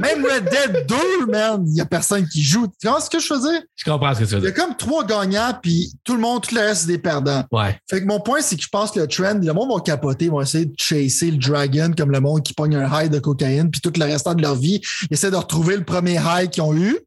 [0.00, 2.66] Même Red Dead 2, man, il n'y a personne qui joue.
[2.66, 3.62] Tu comprends ce que je faisais?
[3.76, 4.50] Je comprends ce que tu veux dire.
[4.50, 6.98] Il y a comme trois gagnants, puis tout le monde, tout le reste, c'est des
[6.98, 7.44] perdants.
[7.52, 7.78] Ouais.
[7.88, 10.24] Fait que mon point, c'est que je pense que le trend, le monde va capoter,
[10.24, 13.20] ils vont essayer de chasser le dragon comme le monde qui pogne un high de
[13.20, 16.50] cocaïne, puis tout le restant de leur vie, ils essaient de retrouver le premier high
[16.50, 16.98] qu'ils ont eu.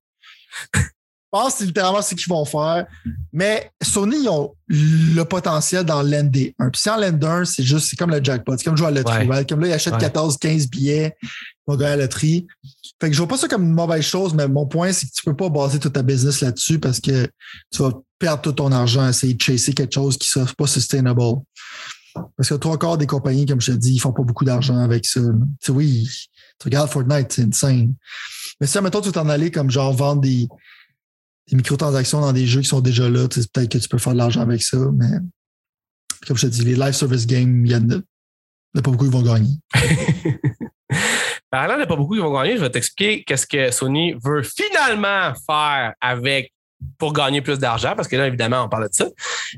[1.34, 2.86] Je pense que c'est littéralement ce qu'ils vont faire.
[3.32, 6.54] Mais Sony, ils ont le potentiel dans l'ND1.
[6.72, 8.56] Puis si en l'End1, c'est juste, c'est comme le jackpot.
[8.56, 9.48] C'est comme jouer à la loterie.
[9.48, 11.28] Comme là, ils achètent 14, 15 billets, ils
[11.66, 12.46] vont gagner à la loterie.
[13.02, 15.12] Fait que je vois pas ça comme une mauvaise chose, mais mon point, c'est que
[15.12, 17.28] tu peux pas baser toute ta business là-dessus parce que
[17.72, 20.68] tu vas perdre tout ton argent à essayer de chasser quelque chose qui ne pas
[20.68, 21.42] sustainable.
[22.38, 24.78] Parce que trois quarts des compagnies, comme je te dis, ils font pas beaucoup d'argent
[24.78, 25.20] avec ça.
[25.20, 25.28] Tu
[25.60, 26.08] sais, oui,
[26.60, 27.96] tu regardes Fortnite, c'est insane.
[28.62, 30.48] Mais si, mettons, tu t'en aller comme genre vendre des,
[31.50, 34.18] des microtransactions dans des jeux qui sont déjà là, peut-être que tu peux faire de
[34.18, 35.10] l'argent avec ça, mais
[36.28, 39.12] comme je te dis, les live service games, il y en a, pas beaucoup qui
[39.12, 39.58] vont gagner.
[41.50, 45.34] Parlant de pas beaucoup qui vont gagner, je vais t'expliquer qu'est-ce que Sony veut finalement
[45.46, 46.52] faire avec
[46.98, 49.06] pour gagner plus d'argent, parce que là, évidemment, on parle de ça.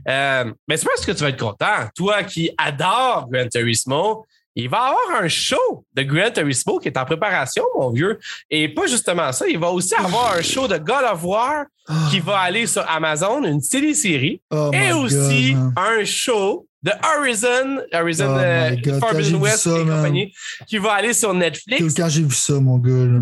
[0.08, 1.90] Euh, mais c'est parce que tu vas être content.
[1.96, 4.26] Toi qui adores Gran Turismo,
[4.56, 8.20] il va avoir un show de Gran Turismo qui est en préparation, mon vieux.
[8.50, 11.66] Et pas justement ça, il va aussi avoir un show de God of War
[12.10, 14.42] qui va aller sur Amazon, une télésérie.
[14.52, 19.84] Oh et aussi un show de Horizon, Horizon Oh God, j'ai Forbidden West ça, et
[19.84, 19.98] man.
[19.98, 20.34] compagnie,
[20.68, 21.94] qui va aller sur Netflix.
[21.96, 23.22] Quand j'ai vu ça, mon gars, là,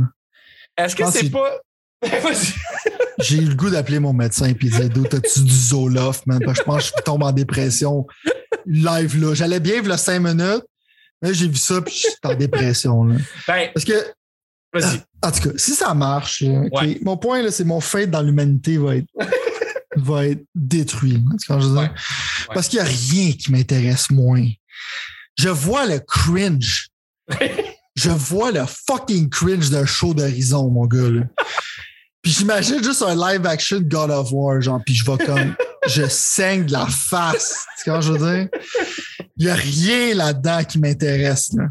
[0.77, 1.49] Est-ce que c'est pas.
[3.19, 6.41] J'ai eu le goût d'appeler mon médecin et dire D'où t'as-tu du Zoloft, man?
[6.43, 8.05] Parce que je pense que je tombe en dépression
[8.65, 9.34] live là.
[9.34, 10.65] J'allais bien v'là cinq minutes,
[11.32, 13.03] j'ai vu ça puis je suis en dépression.
[13.05, 13.15] Là.
[13.47, 13.93] Ben, Parce que,
[14.74, 15.01] vas-y.
[15.21, 16.99] en tout cas, si ça marche, là, Ouais.
[17.03, 19.07] mon point, là, c'est mon fate dans l'humanité va être,
[19.95, 21.24] va être détruit.
[21.47, 21.67] Que je?
[21.67, 21.89] Ouais.
[22.53, 24.45] Parce qu'il n'y a rien qui m'intéresse moins.
[25.38, 26.89] Je vois le cringe.
[27.95, 31.11] Je vois le fucking cringe d'un show d'horizon, mon gars.
[31.11, 31.21] Là.
[32.24, 35.55] Puis j'imagine juste un live action God of War, genre, puis je vais comme.
[35.86, 37.67] Je saigne de la face.
[37.84, 38.49] Tu vois ce que je veux dire?
[39.43, 41.51] Il n'y a rien là-dedans qui m'intéresse.
[41.51, 41.65] Là.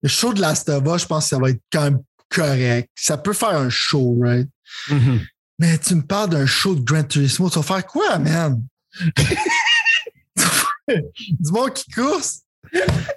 [0.00, 1.98] Le show de Last of Us, je pense que ça va être quand même
[2.28, 2.88] correct.
[2.94, 4.48] Ça peut faire un show, right?
[4.88, 5.20] Mhm.
[5.58, 8.62] Mais tu me parles d'un show de Gran Turismo, tu vas faire quoi, man?
[10.86, 12.42] du monde qui course?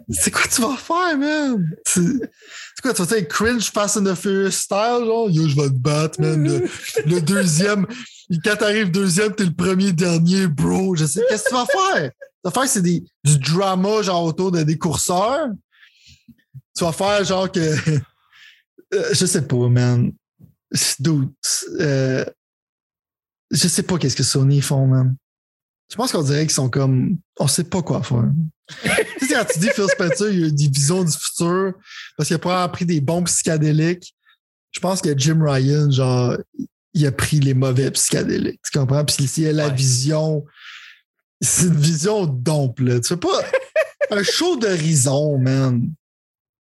[0.10, 1.64] C'est quoi tu vas faire, man?
[1.86, 5.30] C'est c'est quoi, tu vas faire cringe Fast and the Furious style, genre?
[5.30, 6.44] Yo, je vais te battre, man.
[6.44, 6.68] Le,
[7.06, 7.86] le deuxième,
[8.44, 10.96] quand t'arrives deuxième, t'es le premier dernier, bro.
[10.96, 12.12] Je sais, qu'est-ce que tu vas faire?
[12.44, 15.50] Tu vas faire, c'est des- du drama, genre, autour de des courseurs.
[16.76, 17.60] Tu vas faire, genre, que.
[18.94, 20.12] Euh, je sais pas, man.
[21.00, 21.30] Dude,
[21.80, 22.26] euh,
[23.50, 25.16] je sais pas qu'est-ce que Sony font, man.
[25.90, 27.18] Je pense qu'on dirait qu'ils sont comme.
[27.40, 28.30] On sait pas quoi faire.
[29.20, 31.74] tu sais, quand tu dis Phil Spencer, il y a des visions du futur
[32.18, 34.14] parce qu'il a probablement pris des bons psychédéliques.
[34.72, 36.36] Je pense que Jim Ryan, genre,
[36.94, 38.60] il a pris les mauvais psychédéliques.
[38.70, 39.06] Tu comprends?
[39.06, 39.74] Puis s'il a la Ouais.
[39.74, 40.44] vision.
[41.42, 43.00] C'est une vision dompe, là.
[43.00, 43.42] Tu sais pas.
[44.12, 45.90] Un show d'horizon, man.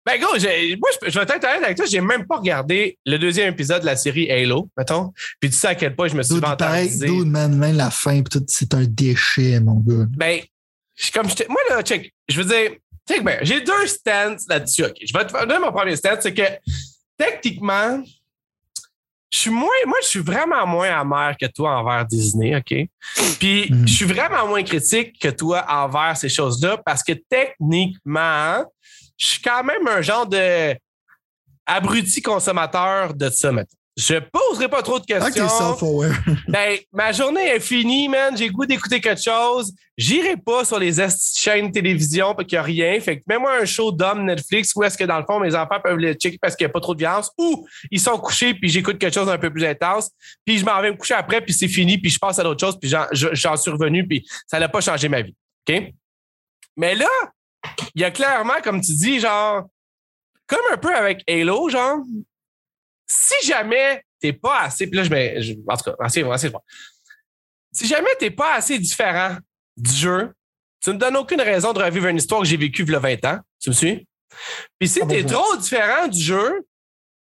[0.05, 2.97] Ben, gros, j'ai- moi, je, je vais être honnête avec toi, j'ai même pas regardé
[3.07, 5.12] le deuxième épisode de la série Halo, mettons.
[5.41, 7.07] Puis tu sais à quel point je me suis vantarisé.
[7.09, 10.05] dude, man, même la fin, pis tout, c'est un déchet, mon gars.
[10.16, 10.41] Ben,
[10.95, 12.77] je- comme je moi, là, check, je veux dire,
[13.09, 14.85] check, ben, j'ai deux stands là-dessus.
[14.85, 16.43] OK, je vais te donner mon premier stand, c'est que
[17.18, 18.03] techniquement,
[19.37, 22.72] je suis moins, moi, je suis vraiment moins amer que toi envers Disney, OK?
[23.39, 23.87] Puis, Mhm.
[23.87, 28.64] je suis vraiment moins critique que toi envers ces choses-là parce que techniquement,
[29.18, 30.74] je suis quand même un genre de
[31.66, 33.76] abruti consommateur de ça, maintenant.
[33.97, 35.49] Je poserai pas trop de questions.
[35.49, 36.12] self-aware.
[36.49, 38.36] Ben, ma journée est finie, man.
[38.36, 39.72] J'ai goût d'écouter quelque chose.
[39.97, 40.92] J'irai pas sur les
[41.34, 43.01] chaînes de télévision parce qu'il n'y a rien.
[43.01, 45.80] Fait que mets-moi un show d'homme Netflix où est-ce que, dans le fond, mes enfants
[45.82, 48.53] peuvent le checker parce qu'il n'y a pas trop de violence ou ils sont couchés
[48.53, 50.11] puis j'écoute quelque chose d'un peu plus intense.
[50.44, 52.61] Puis je m'en vais me coucher après puis c'est fini puis je passe à d'autres
[52.66, 55.34] choses puis j'en, je- j'en suis revenu puis ça n'a pas changé ma vie.
[55.66, 55.82] OK?
[56.76, 57.09] Mais là,
[57.94, 59.62] il y a clairement, comme tu dis, genre,
[60.47, 62.01] comme un peu avec Halo, genre,
[63.07, 66.50] si jamais t'es pas assez, puis là, je mets, je- en tout cas, assez, assez.
[67.72, 69.36] Si jamais t'es pas assez différent
[69.76, 70.32] du jeu,
[70.82, 72.98] tu me donnes aucune raison de revivre une histoire que j'ai vécue il y a
[72.98, 73.38] 20 ans.
[73.61, 74.07] Tu me suis?
[74.78, 76.66] Puis si Ah, t'es trop différent du jeu,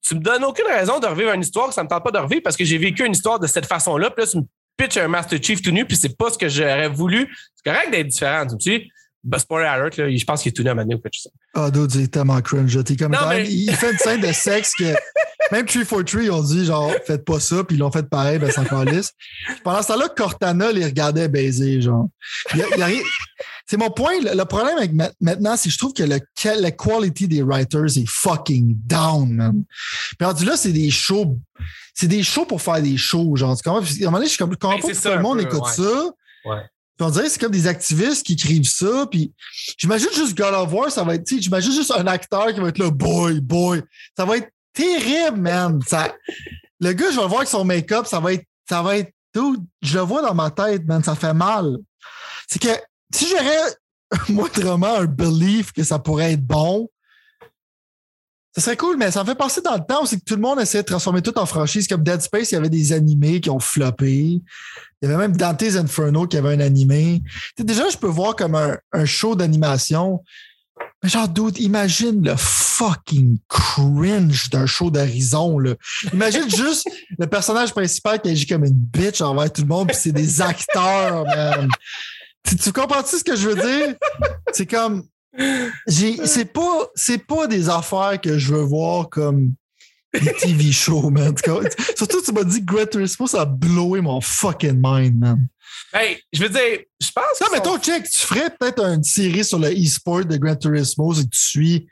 [0.03, 2.19] tu me donnes aucune raison de revivre une histoire que ça me tente pas de
[2.19, 4.11] revivre parce que j'ai vécu une histoire de cette façon-là.
[4.11, 4.43] Puis là, tu me
[4.77, 7.33] pitches un Master Chief tout nu, puis c'est pas ce que j'aurais voulu.
[7.55, 8.93] C'est correct d'être différent, tu me suis?
[9.23, 11.33] Ben, spoiler alert, là, je pense qu'il est tout nu à maintenant ou quelque chose.
[11.55, 12.83] Ah, dude, c'est tellement cringe.
[12.85, 14.85] T'es comme Non, mais- il fait une scène de sexe que
[15.53, 18.51] même 343, ils ont dit genre, faites pas ça, puis ils l'ont fait pareil, ben
[18.51, 19.13] c'est encore lisse.
[19.63, 22.09] Pendant ce temps-là, Cortana les regardait baiser, genre.
[22.55, 23.01] Il rien-
[23.69, 24.13] C'est mon point.
[24.23, 26.19] Le, le problème avec ma- maintenant, c'est que je trouve que le,
[26.61, 29.65] la quality des writers est fucking down, man.
[30.19, 31.39] Puis rendu là, c'est des shows.
[31.95, 33.55] C'est des shows pour faire des shows, genre.
[33.57, 33.83] Tu comprends?
[33.83, 35.73] Puis, à un moment donné, je comprends pas pourquoi ça le monde peu, écoute ouais.
[35.73, 36.05] ça?
[36.47, 36.63] Ouais.
[37.01, 39.07] On dirait que c'est comme des activistes qui écrivent ça.
[39.11, 39.33] Puis
[39.79, 42.79] j'imagine juste God of War, ça va être, j'imagine juste un acteur qui va être
[42.79, 43.83] là, boy, boy.
[44.17, 45.81] Ça va être terrible, man.
[46.81, 49.13] Le gars, je vais le voir avec son make-up, ça va être, ça va être,
[49.35, 51.79] dude, je le vois dans ma tête, man, ça fait mal.
[52.49, 52.69] C'est que
[53.13, 53.77] si j'aurais
[54.29, 56.89] moindrement un belief que ça pourrait être bon,
[58.55, 60.41] ça serait cool, mais ça me fait passer dans le temps c'est que tout le
[60.41, 61.87] monde essaie de transformer tout en franchise.
[61.87, 64.41] Comme Dead Space, il y avait des animés qui ont floppé.
[65.01, 67.23] Il y avait même Dante's Inferno qui avait un animé.
[67.59, 70.23] Déjà, je peux voir comme un, un show d'animation.
[71.03, 75.59] Mais genre, dude, imagine le fucking cringe d'un show d'horizon.
[76.13, 76.87] Imagine juste
[77.19, 80.43] le personnage principal qui agit comme une bitch envers tout le monde, puis c'est des
[80.43, 81.69] acteurs, man.
[82.43, 83.95] Tu, tu comprends-tu ce que je veux dire?
[84.53, 85.05] C'est comme,
[85.87, 89.55] c'est pas, c'est pas des affaires que je veux voir comme
[90.13, 91.35] des TV shows, man.
[91.97, 95.47] Surtout, tu m'as dit que Gran Turismo, ça a blowé mon fucking mind, man.
[95.93, 99.03] Hey, je veux dire, je pense Non, mais sont- toi, check, tu ferais peut-être une
[99.05, 101.89] série sur le e-sport de Gran Turismo si tu suis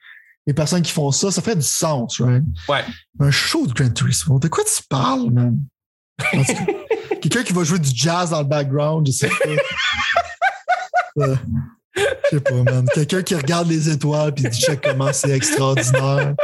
[0.46, 1.30] les personnes qui font ça.
[1.30, 2.42] Ça ferait du sens, right?
[2.68, 2.84] Ouais.
[3.20, 4.38] Un show de Gran Turismo.
[4.38, 5.58] De quoi tu parles, man?
[7.20, 9.34] Quelqu'un qui va jouer du jazz dans le background, je sais pas.
[11.20, 11.34] Euh,
[11.96, 12.86] Je sais pas, man.
[12.94, 16.34] Quelqu'un qui regarde les étoiles puis dit check comment c'est extraordinaire.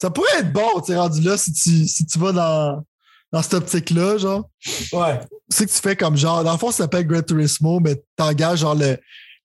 [0.00, 2.84] Ça pourrait être bon, tu rendu là, si tu, si tu vas dans,
[3.32, 4.48] dans cette optique-là, genre.
[4.92, 5.20] Ouais.
[5.50, 8.02] Tu sais que tu fais comme genre, dans le fond, ça s'appelle Gran Turismo, mais
[8.16, 8.98] t'engages genre le,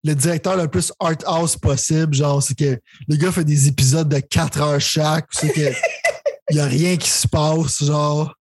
[0.03, 2.13] le directeur le plus art house possible.
[2.13, 5.27] Genre, c'est que le gars fait des épisodes de 4 heures chaque.
[5.31, 5.71] C'est que
[6.49, 8.35] il a rien qui se passe, genre.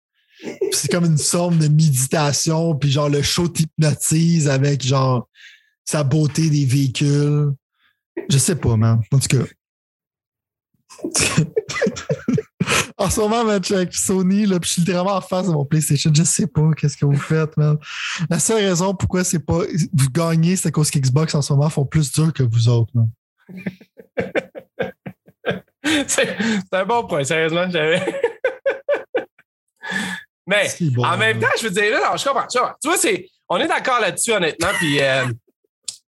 [0.72, 5.28] C'est comme une somme de méditation, puis genre le show t'hypnotise avec genre
[5.84, 7.52] sa beauté des véhicules.
[8.28, 9.00] Je sais pas, man.
[9.12, 9.44] En tout cas.
[12.96, 15.64] en ce moment, suis avec Sony, là, puis je suis littéralement en face de mon
[15.64, 16.10] PlayStation.
[16.14, 17.78] Je sais pas qu'est-ce que vous faites, man.
[18.28, 19.60] La seule raison pourquoi c'est pas
[19.92, 23.08] vous gagnez, c'est cause qu'Xbox en ce moment font plus dur que vous autres, man.
[26.06, 26.36] c'est
[26.72, 27.68] un bon point, sérieusement.
[27.70, 28.00] J'avais.
[30.46, 32.46] Mais bon, en même temps, je veux dire, là, non, je comprends.
[32.48, 34.70] Tu vois, c'est, on est d'accord là-dessus, honnêtement.
[34.78, 35.26] Puis, euh,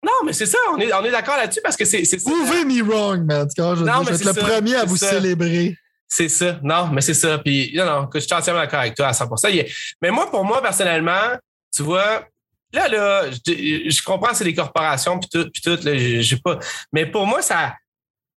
[0.03, 2.03] non, mais c'est ça, on est, on est d'accord là-dessus parce que c'est.
[2.23, 3.47] Prouvez me wrong, man.
[3.55, 5.09] Je, Non, je vais être le premier à vous ça.
[5.11, 5.75] célébrer.
[6.07, 6.59] C'est ça.
[6.63, 7.37] Non, mais c'est ça.
[7.37, 9.71] Puis, non, non, que je suis entièrement d'accord avec toi à 100 Il est-
[10.01, 11.37] Mais moi, pour moi, personnellement,
[11.75, 12.25] tu vois,
[12.73, 16.57] là, là, je, je comprends, c'est des corporations, puis tout, puis tout, là, sais pas.
[16.93, 17.75] Mais pour moi, ça,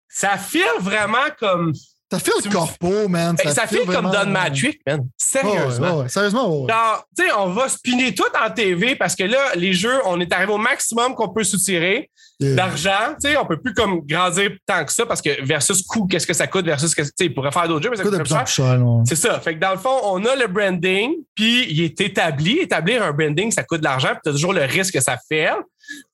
[0.09, 1.73] ça file vraiment comme.
[2.11, 3.37] Ça fait le corpo, man.
[3.43, 5.07] Ben, Ça, file comme vraiment- Don Matrick, man.
[5.17, 5.97] Sérieusement.
[5.99, 6.09] ouais, ouais.
[6.09, 6.73] Sérieusement, ouais.
[6.73, 10.21] Genre, tu sais, on va spinner tout en TV parce que là, les jeux, on
[10.21, 12.11] est arrivé au maximum qu'on peut soutirer.
[12.55, 13.15] D'argent.
[13.23, 16.27] Tu sais, on peut plus comme grandir tant que ça parce que versus coût, qu'est-ce
[16.27, 18.19] que ça coûte versus, que- tu sais, il pourrait faire d'autres jeux, mais ça coûte
[18.25, 18.47] plus cher.
[19.07, 19.39] C'est ça.
[19.41, 22.59] Fait que dans le fond, on a le branding, puis il est établi.
[22.61, 25.17] Établir un branding, ça coûte de l'argent, puis tu as toujours le risque que ça
[25.29, 25.51] fait.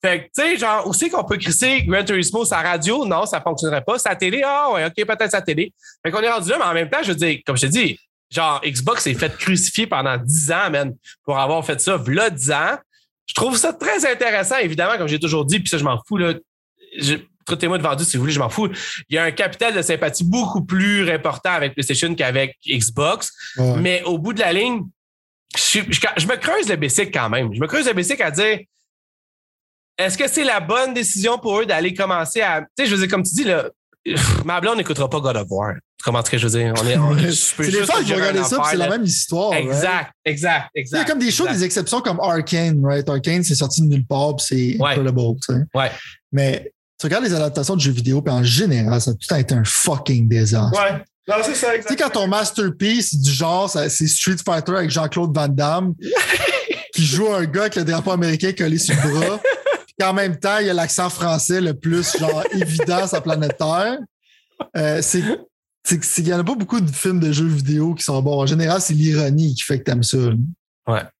[0.03, 3.41] Fait que, tu sais, genre, aussi qu'on peut crisser Gran Turismo sa radio, non, ça
[3.41, 3.99] fonctionnerait pas.
[3.99, 5.71] Sa télé, ah ouais, OK, peut-être sa télé.
[6.03, 7.71] Fait qu'on est rendu là, mais en même temps, je veux dire, comme je te
[7.71, 7.99] dis,
[8.29, 12.51] genre, Xbox s'est fait crucifier pendant 10 ans, man, pour avoir fait ça, v'là 10
[12.51, 12.77] ans.
[13.27, 16.17] Je trouve ça très intéressant, évidemment, comme j'ai toujours dit, puis ça, je m'en fous,
[16.17, 16.33] là.
[16.97, 17.15] Je-
[17.45, 18.67] Traitez-moi de vendu si vous voulez, je m'en fous.
[19.07, 23.31] Il y a un capital de sympathie beaucoup plus important avec PlayStation qu'avec Xbox.
[23.55, 23.77] Ouais.
[23.77, 24.81] Mais au bout de la ligne,
[25.55, 27.53] je, suis- je- je me creuse le basic quand même.
[27.53, 28.59] Je me creuse le basic à dire
[29.97, 32.61] est-ce que c'est la bonne décision pour eux d'aller commencer à.
[32.61, 33.69] Tu sais, je veux dire, comme tu dis, là,
[34.45, 35.73] ma blonde n'écoutera pas God of War.
[35.97, 36.73] Tu comprends ce que je veux dire?
[36.81, 38.77] On est, on- je C'est les juste fans qui vont gérer un regarder ça, c'est
[38.77, 39.49] la même histoire.
[39.51, 39.65] right?
[39.65, 40.99] Exact, exact, Il y exact.
[41.01, 41.57] a comme des shows, exact.
[41.59, 43.07] des exceptions comme Arkane, right?
[43.09, 44.91] Arkane, c'est sorti de nulle part, puis c'est Ouais.
[44.91, 45.59] incredible, tu sais.
[45.73, 45.91] Ouais.
[46.31, 49.27] Mais tu regardes les adaptations de jeux vidéo, puis en général, ça a tout le
[49.27, 50.79] temps été un fucking désastre.
[50.79, 51.03] Ouais.
[51.27, 54.89] Non, c'est ça, Tu sais, quand ton masterpiece du genre, ça- c'est Street Fighter avec
[54.89, 55.93] Jean-Claude Van Damme,
[56.93, 59.39] qui joue un gars avec le drapeau américain collé sur le bras,
[59.97, 63.21] puis qu'en même temps, il y a l'accent français le plus genre évident sur la
[63.21, 63.97] planète Terre.
[64.75, 65.21] Euh, c'est
[65.99, 68.41] qu'il n'y en a pas beaucoup de films de jeux vidéo qui sont bons.
[68.41, 70.17] En général, c'est l'ironie qui fait que t'aimes ça.
[70.87, 71.11] là.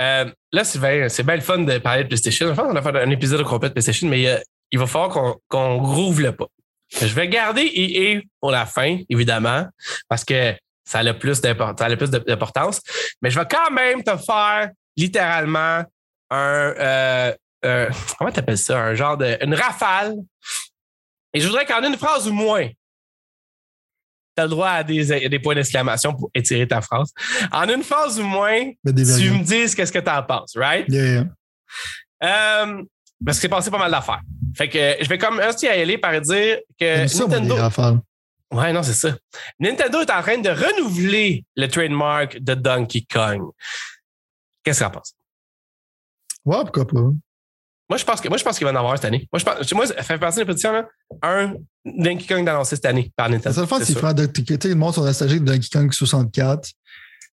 [0.00, 2.48] Euh, là, Sylvain, c'est bien le fun de parler de PlayStation.
[2.48, 4.38] Je pense qu'on a fait un épisode complet de PlayStation, mais euh,
[4.70, 6.46] il va falloir qu'on qu'on rouvre le pas.
[7.00, 9.66] Je vais garder EA pour la fin, évidemment,
[10.08, 12.80] parce que ça a le plus d'importance.
[13.22, 15.84] Mais je vais quand même te faire littéralement
[16.30, 16.74] un.
[16.78, 18.78] euh, euh, comment t'appelles ça?
[18.78, 19.36] Un genre de.
[19.44, 20.14] Une rafale.
[21.34, 22.74] Et je voudrais qu'en une phrase ou moins, tu
[24.38, 27.12] as le droit à des, à des points d'exclamation pour étirer ta phrase.
[27.52, 30.86] En une phrase ou moins, tu me dises qu'est-ce que tu en penses, right?
[30.88, 31.24] Yeah, yeah.
[32.22, 32.82] Euh,
[33.24, 34.20] parce que c'est passé pas mal d'affaires.
[34.56, 37.56] Fait que je vais comme aussi y aller par dire que ça, moi, Nintendo.
[37.56, 37.98] rafales.
[38.50, 39.14] Ouais, non, c'est ça.
[39.60, 43.50] Nintendo est en train de renouveler le trademark de Donkey Kong.
[44.64, 45.14] Qu'est-ce que tu en penses?
[46.44, 47.00] Ouais, pourquoi pas?
[47.90, 49.26] Moi, je pense que moi, je pense qu'il va en avoir cette année.
[49.32, 50.86] Moi, je pense, moi, ça fait partie des là.
[51.22, 51.54] Un
[51.86, 53.54] Donkey Kong d'annoncer cette année par Nintendo.
[53.54, 54.14] seule fois, C'est c'est faire
[54.68, 56.64] le monde sont nostalgiques de Donkey Kong 64.
[56.64, 56.72] C'est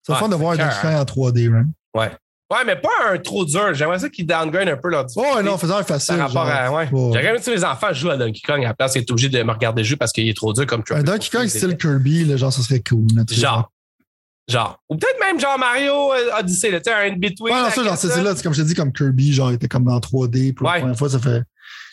[0.07, 1.67] le Ouais, fun de voir un Donkey Kong en 3D, right?
[1.93, 2.11] Ouais.
[2.53, 3.73] Ouais, mais pas un trop dur.
[3.73, 6.15] J'aimerais ça qu'ils downgrade un peu leur Oh, non, faisant un facile.
[6.17, 6.53] Par rapport genre.
[6.55, 6.71] à.
[6.71, 6.89] Ouais.
[6.91, 7.19] Ouais.
[7.25, 9.51] Aimé que les enfants jouent à Donkey Kong à la place d'être obligés de me
[9.51, 12.37] regarder jouer parce qu'il est trop dur comme Un Tropical Donkey Kong style Kirby, là,
[12.37, 13.07] genre, ça serait cool.
[13.29, 13.69] Genre.
[14.47, 14.79] Genre.
[14.89, 17.53] Ou peut-être même genre Mario euh, Odyssey, là, tu sais, un in-between.
[17.53, 19.55] Ouais, non, ça, genre, c'est là, c'est comme je te dis, comme Kirby, genre, il
[19.55, 20.53] était comme dans 3D.
[20.53, 20.73] Pour Ouais.
[20.75, 21.41] la première fois, ça fait.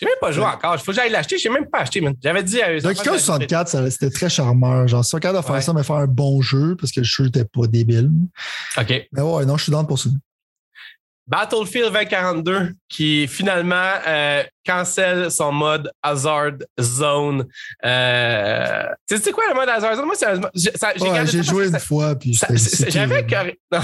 [0.00, 0.74] J'ai même pas joué encore.
[0.74, 1.38] Il faut que j'aille l'acheter.
[1.38, 2.12] Je n'ai même pas acheté, man.
[2.22, 2.80] J'avais dit à eux.
[2.80, 4.86] Donkey Kong 64, ça- c'était très charmeur.
[4.88, 5.60] Genre, c'est capable de faire Ouais.
[5.62, 8.10] ça, mais faire un bon jeu, parce que le jeu n'était pas débile.
[8.76, 9.08] OK.
[9.12, 10.10] Mais ouais, non, je suis dans pour ça.
[11.26, 17.46] Battlefield 2042 qui finalement euh, cancelle son mode Hazard Zone.
[17.84, 20.06] Euh, tu sais quoi le mode Hazard Zone?
[20.06, 20.14] Moi,
[20.54, 20.70] j'ai
[21.00, 22.38] Ouais, joué une fois, puis
[22.88, 23.26] J'avais.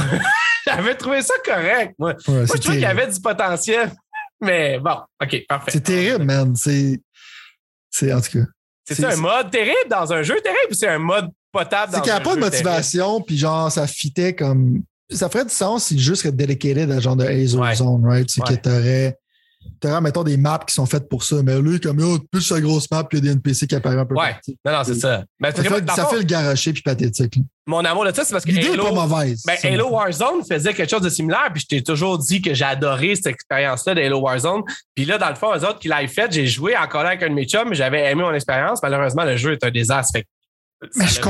[0.66, 2.10] J'avais trouvé ça correct, moi.
[2.26, 3.90] Ouais, Moi, je trouvais qu'il y avait du potentiel.
[4.40, 5.70] Mais bon, OK, parfait.
[5.72, 6.54] C'est terrible, man.
[6.54, 7.00] C'est.
[7.90, 8.44] C'est, en tout cas.
[8.86, 12.04] C'est un mode terrible dans un jeu terrible ou c'est un mode potable dans C'est
[12.04, 12.68] qu'il n'y un a pas de jeu terrible?
[12.68, 14.82] motivation, puis genre, ça fitait comme.
[15.10, 17.74] Ça ferait du sens si le jeu serait dedicated à genre de Hazel Ouais.
[17.74, 18.28] Zone, right?
[18.30, 18.56] C'est Ouais.
[18.56, 19.16] que t'aurais
[19.80, 21.36] T'auras, mettons, des maps qui sont faites pour ça.
[21.42, 23.74] Mais lui, comme, oh, plus la grosse map, puis il y a des NPC qui
[23.74, 24.14] apparaissent un peu.
[24.14, 24.30] Ouais.
[24.30, 24.54] partout.
[24.64, 25.24] Non, non, c'est ça.
[25.38, 27.36] Ben, Ça, fait, ça fait le garocher puis pathétique.
[27.36, 27.42] là.
[27.66, 29.42] Mon amour de ça, c'est parce que L'idée n'est Halo, pas mauvaise.
[29.46, 32.64] ben, Halo Warzone faisait quelque chose de similaire, puis je t'ai toujours dit que j'ai
[32.64, 34.62] adoré cette expérience-là de Halo Warzone.
[34.94, 37.22] Puis là, dans le fond, eux autres qui l'avaient fait, j'ai joué encore là avec
[37.24, 38.80] un de mes chums, j'avais aimé mon expérience.
[38.82, 40.12] Malheureusement, le jeu est un désastre.
[40.16, 40.24] Fait
[40.96, 41.20] Mais je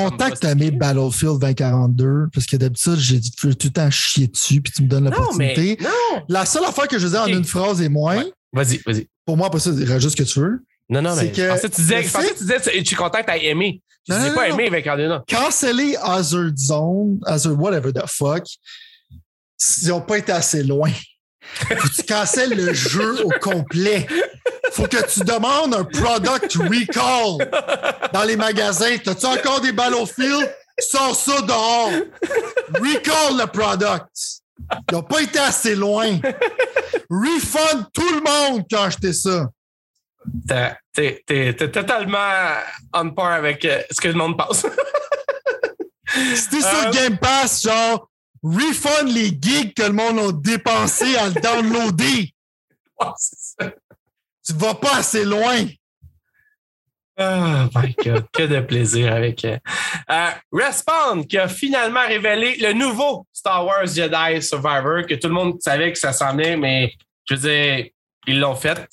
[0.46, 0.76] as aimé stické.
[0.78, 4.88] Battlefield 2042 parce que d'habitude, j'ai dit tout le temps chier dessus puis tu me
[4.88, 5.78] donnes l'opportunité.
[5.80, 6.22] non.
[6.28, 7.28] La seule affaire que je veux dire Ok.
[7.28, 8.32] en une phrase et moins, Ouais.
[8.52, 9.06] Vas-y, vas-y.
[9.26, 10.64] pour moi, après ça, rajoute ce que tu veux.
[10.90, 12.82] Non, non, mais que pensais que tu disais, je pensais fait- que tu disais, tu-
[12.82, 12.96] tu
[13.30, 13.82] aies aimé.
[14.08, 15.22] Je non, pas aimé avec Cardinal.
[15.28, 18.44] Canceller Hazard Zone, Hazard whatever the fuck,
[19.58, 20.90] s'ils n'ont pas été assez loin.
[21.96, 24.06] Tu cancelles le jeu au complet.
[24.78, 27.50] Faut que tu demandes un product recall
[28.12, 28.96] dans les magasins.
[28.98, 30.55] T'as-tu encore des Battlefield?
[30.78, 31.90] Sors ça dehors.
[32.74, 34.06] Recall le product.
[34.88, 36.20] Ils n'ont pas été assez loin.
[37.10, 39.48] Refund tout le monde qui a acheté ça.
[40.94, 41.24] T'es-
[41.55, 42.18] totalement
[42.94, 44.64] on par avec euh, ce que le monde pense.
[46.36, 48.09] C'était sur Euh, Game Pass, genre,
[48.44, 52.32] refund les gigs que le monde a dépensé à le downloader.
[54.48, 55.66] Tu vas pas assez loin.
[57.20, 59.44] Oh my God, que de plaisir avec.
[59.44, 59.58] Euh,
[60.08, 65.34] euh, Respawn qui a finalement révélé le nouveau Star Wars Jedi Survivor que tout le
[65.34, 66.92] monde savait que ça s'en venait, mais
[67.28, 67.86] je veux dire,
[68.28, 68.86] ils l'ont fait.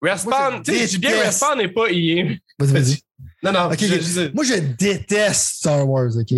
[0.00, 1.18] Respawn, tu sais, je bien.
[1.20, 2.34] Respawn n'est pas EA.
[2.58, 2.98] Vas-y, vas-y.
[3.42, 6.32] Non, non, Ok, je- je- Moi, je déteste Star Wars, OK?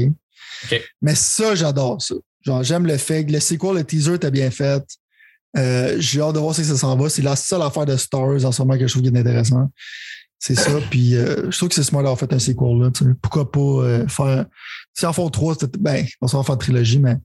[0.64, 0.82] OK.
[1.00, 2.16] Mais ça, j'adore ça.
[2.44, 4.82] Genre, j'aime le fait que le sequel, le teaser était bien fait.
[5.56, 7.08] Euh, J'ai hâte de voir ce que ça s'en va.
[7.08, 9.18] C'est la seule affaire de Star Wars en ce moment que je trouve qui est
[9.18, 9.70] intéressant.
[10.38, 10.70] C'est ça.
[10.90, 12.78] Puis euh, je trouve que c'est smart d'avoir fait un sequel.
[12.80, 13.10] Là, tu sais.
[13.20, 14.46] Pourquoi pas euh, faire.
[14.94, 17.16] Si en font trois, c'était- ben, on s'en va faire une trilogie, mais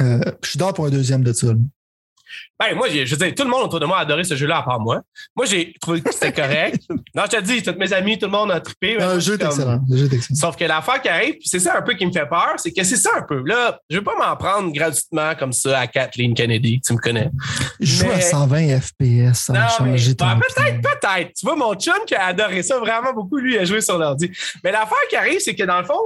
[0.00, 1.48] euh, je suis d'accord pour un deuxième de ça.
[1.48, 1.54] là.
[2.58, 4.58] Ben, moi, je veux dire, tout le monde autour de moi a adoré ce jeu-là,
[4.58, 5.02] à part moi.
[5.36, 6.82] Moi, j'ai trouvé que c'était correct.
[7.14, 8.96] non, je te dis, tous mes amis, tout le monde a trippé.
[8.98, 9.80] Non, le jeu est excellent.
[10.34, 12.72] Sauf que l'affaire qui arrive, puis c'est ça un peu qui me fait peur, c'est
[12.72, 13.42] que c'est ça un peu.
[13.44, 17.30] Là, je veux pas m'en prendre gratuitement comme ça à Kathleen Kennedy, tu me connais.
[17.80, 21.32] Je joue à Mais- 120 FPS, ça a Non, mais changé ben, peut-être, peut-être.
[21.34, 24.30] Tu vois, mon chum qui a adoré ça vraiment beaucoup, lui, a joué sur l'ordi.
[24.64, 26.00] Mais l'affaire qui arrive, c'est que dans le fond,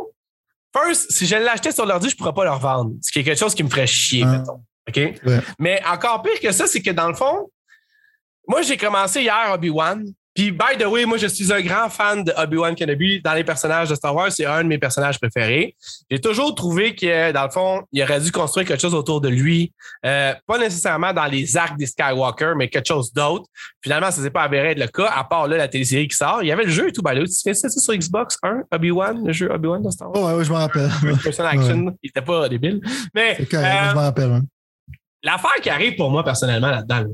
[0.77, 2.93] first, si je l'achetais sur l'ordi, je pourrais pas le revendre.
[3.03, 4.39] Ce qui est quelque chose qui me ferait chier, Ah.
[4.39, 4.61] mettons.
[4.91, 5.21] OK?
[5.27, 5.39] Ouais.
[5.59, 7.49] Mais encore pire que ça, c'est que dans le fond,
[8.47, 10.05] moi, j'ai commencé hier Obi-Wan.
[10.33, 13.21] Puis, by the way, moi, je suis un grand fan de Obi-Wan Kenobi.
[13.21, 15.75] Dans les personnages de Star Wars, c'est un de mes personnages préférés.
[16.09, 19.29] J'ai toujours trouvé que, dans le fond, il aurait dû construire quelque chose autour de
[19.29, 19.73] lui.
[20.07, 23.47] Euh, pas nécessairement dans les arcs des Skywalker, mais quelque chose d'autre.
[23.83, 26.43] Finalement, ça s'est pas avéré être le cas, à part là, la télésérie qui sort.
[26.43, 27.03] Il y avait le jeu et tout.
[27.03, 30.23] Ben, là, tu fais ça sur Xbox 1, Obi-Wan, le jeu Obi-Wan de Star Wars?
[30.23, 30.91] Oh, ouais, ouais, je m'en rappelle.
[31.25, 32.81] Person Action, il était pas débile.
[33.15, 34.31] Mais correct, euh, je m'en rappelle.
[34.33, 34.43] hein.
[35.23, 37.07] L'affaire qui arrive pour moi personnellement là-dedans, là,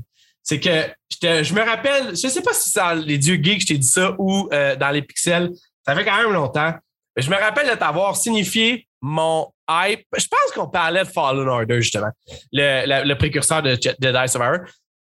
[0.42, 3.62] c'est que j'étais- je me rappelle, je sais pas si c'est dans les dieux geeks
[3.62, 5.50] je t'ai dit ça ou euh, dans les pixels,
[5.86, 6.72] ça fait quand même longtemps.
[7.16, 10.04] Mais je me rappelle de t'avoir signifié mon hype.
[10.16, 12.10] Je pense qu'on parlait de Fallen Order, justement,
[12.52, 14.58] le, précurseur de Je- Jedi Survivor.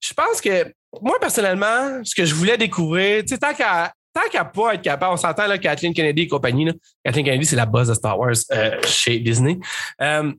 [0.02, 4.28] Je pense que moi, personnellement, ce que je voulais découvrir, tu sais, tant qu'à tant
[4.32, 6.66] qu'à pas être capable, on s'entend là, Kathleen Kennedy et compagnie.
[6.66, 6.74] Là.
[7.06, 9.60] Kathleen Kennedy, c'est la boss de Star Wars euh, chez Disney.
[10.02, 10.32] Euh,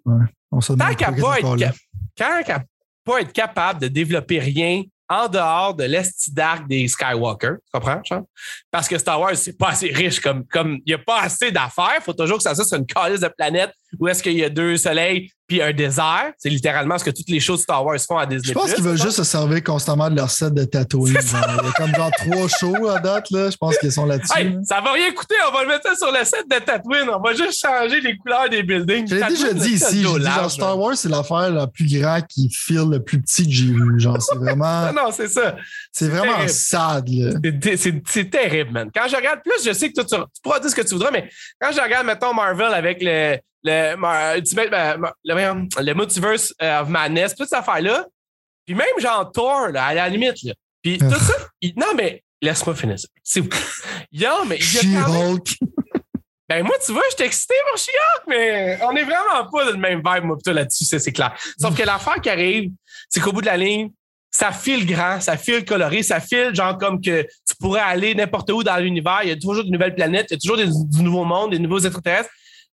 [0.50, 1.72] On tant qu'à pas, être là.
[2.20, 2.62] Quand qu'à
[3.04, 8.00] pas être capable de développer rien en dehors de l'esti d'arc des Skywalker, tu comprends,
[8.04, 8.24] Charles?
[8.70, 11.50] Parce que Star Wars, c'est pas assez riche comme, comme, il y a pas assez
[11.50, 11.96] d'affaires.
[11.96, 14.48] Il faut toujours que ça soit une calice de planète où est-ce qu'il y a
[14.48, 16.32] deux soleils puis un désert?
[16.38, 18.48] C'est littéralement ce que toutes les choses Star Wars font à Disney+.
[18.48, 21.16] Je pense qu'ils veulent juste se servir constamment de leur set de Tatooine.
[21.20, 23.50] Il y a comme genre trois shows à date, là.
[23.50, 24.38] Je pense qu'ils sont là-dessus.
[24.38, 27.08] Hey, ça va rien coûter, on va le mettre ça sur le set de Tatooine.
[27.12, 29.08] On va juste changer les couleurs des buildings.
[29.08, 30.02] Je l'ai déjà dit ici.
[30.04, 33.44] J'ai dit, genre, Star Wars, c'est l'affaire la plus grande qui file le plus petit
[33.44, 33.98] que j'ai vu.
[33.98, 35.56] Genre, c'est vraiment, Non, non, c'est ça.
[35.92, 36.48] c'est vraiment terrible.
[36.50, 37.30] sad, là.
[37.76, 38.90] C'est- terrible, man.
[38.94, 40.94] Quand je regarde plus, je sais que toi, tu, tu pourras dire ce que tu
[40.94, 41.28] voudras, mais
[41.60, 47.58] quand je regarde, mettons, Marvel avec le, le, Ultimate- le, Multiverse of Madness, toute cette
[47.58, 48.06] affaire-là,
[48.66, 50.54] puis même genre Thor, là, à la limite, là.
[50.82, 53.08] Puis tout ça, il- non, mais laisse-moi finir ça.
[53.22, 55.38] C'est Non, mais il y a quand même-.
[56.48, 59.76] Ben moi, tu vois, j'étais excité pour She-Hulk, mais on est vraiment pas dans le
[59.76, 61.32] même vibe, moi, toi, là-dessus, ça, c'est clair.
[61.56, 62.72] Sauf que l'affaire qui arrive,
[63.08, 63.90] c'est qu'au bout de la ligne,
[64.32, 68.50] ça file grand, ça file coloré, ça file genre comme que tu pourrais aller n'importe
[68.50, 70.66] où dans l'univers, il y a toujours de nouvelles planètes, il y a toujours des,
[70.66, 72.30] du nouveau monde, des nouveaux extraterrestres.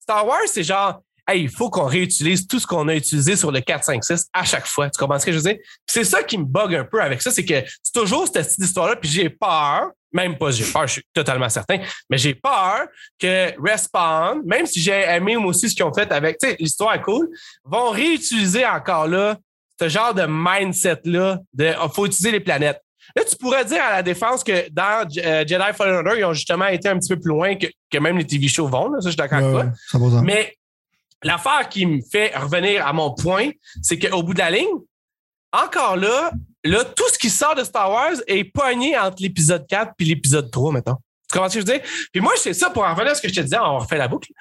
[0.06, 3.52] Star Wars, c'est genre, hey, il faut qu'on réutilise tout ce qu'on a utilisé sur
[3.52, 4.88] le 4, 5, 6 à chaque fois.
[4.88, 5.58] Tu comprends ce que je veux dire?
[5.88, 8.66] C'est ça qui me bug un peu avec ça, c'est que c'est toujours cette petite
[8.66, 12.86] histoire-là, puis j'ai peur, même pas j'ai peur, je suis totalement certain, mais j'ai peur
[13.18, 16.56] que Respawn, même si j'ai aimé moi aussi ce qu'ils ont fait avec, tu sais,
[16.60, 17.28] l'histoire est cool,
[17.64, 19.40] vont réutiliser encore là
[19.80, 22.80] ce genre de mindset-là de oh, faut utiliser les planètes.
[23.16, 26.34] Là, tu pourrais dire à la défense que dans euh, Jedi Fallen Order, ils ont
[26.34, 28.90] justement été un petit peu plus loin que, que même les TV shows vont.
[28.90, 30.22] Là, ça, je suis d'accord avec Ouais, ça.
[30.24, 30.56] Mais
[31.24, 33.50] l'affaire qui me fait revenir à mon point,
[33.82, 34.68] c'est qu'au bout de la ligne,
[35.52, 36.32] encore là,
[36.64, 40.52] là, tout ce qui sort de Star Wars est pogné entre l'épisode 4 puis l'épisode
[40.52, 41.00] 3, maintenant.
[41.30, 41.90] Tu comprends ce que je veux dire?
[42.12, 43.98] Puis moi, c'est ça, pour en revenir à ce que je te disais, on refait
[43.98, 44.32] la boucle.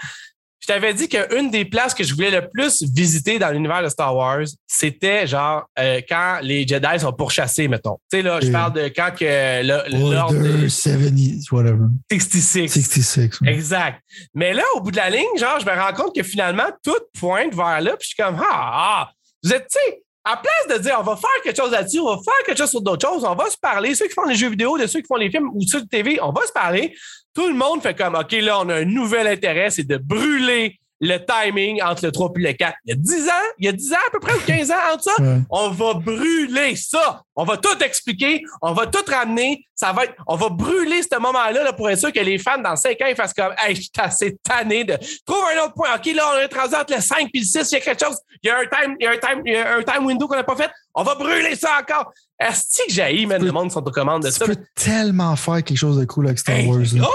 [0.67, 3.91] Je t'avais dit qu'une des places que je voulais le plus visiter dans l'univers de
[3.91, 7.99] Star Wars, c'était genre euh, quand les Jedi sont pourchassés, mettons.
[8.11, 9.25] Tu sais, là, je parle de quand que
[9.63, 11.85] le- l'ordre Order est 70, whatever.
[12.11, 12.69] 66.
[12.69, 13.17] 66.
[13.43, 13.53] ouais.
[13.53, 14.01] Exact.
[14.33, 16.97] Mais là, au bout de la ligne, genre, je me rends compte que finalement, tout
[17.21, 19.11] pointe vers là, puis je suis comme, ah, ah,
[19.43, 22.07] vous êtes, tu sais, à place de dire, on va faire quelque chose là-dessus, on
[22.17, 24.35] va faire quelque chose sur d'autres choses, on va se parler, ceux qui font les
[24.35, 26.53] jeux vidéo, de ceux qui font les films ou sur la TV, on va se
[26.53, 26.95] parler.
[27.35, 30.79] Tout le monde fait comme, OK, là, on a un nouvel intérêt, c'est de brûler
[31.01, 32.75] le timing entre le 3 et le 4.
[32.87, 34.71] Il y a 10 ans, il y a 10 ans à peu près, ou 15
[34.71, 35.39] ans entre ça, Ouais.
[35.51, 37.23] on va brûler ça.
[37.37, 38.43] On va tout expliquer.
[38.63, 39.67] On va tout ramener.
[39.75, 42.59] Ça va être, on va brûler ce moment-là là, pour être sûr que les fans,
[42.63, 44.97] dans 5 ans, ils fassent comme, hey, je suis assez tanné de.
[45.27, 45.89] Trouve un autre point.
[45.97, 47.69] OK, là, on est rendu entre le 5 et le 6.
[47.73, 48.17] Il y a quelque chose.
[48.43, 50.07] Il y a un time, il y a un time, il y a un time
[50.07, 50.71] window qu'on n'a pas fait.
[50.95, 52.13] On va brûler ça encore.
[52.39, 54.45] Est-ce que j'ai man, le monde sont aux commandes de Tu ça?
[54.45, 56.79] peux tellement faire quelque chose de cool avec Star Hey, Wars.
[56.95, 57.11] gros.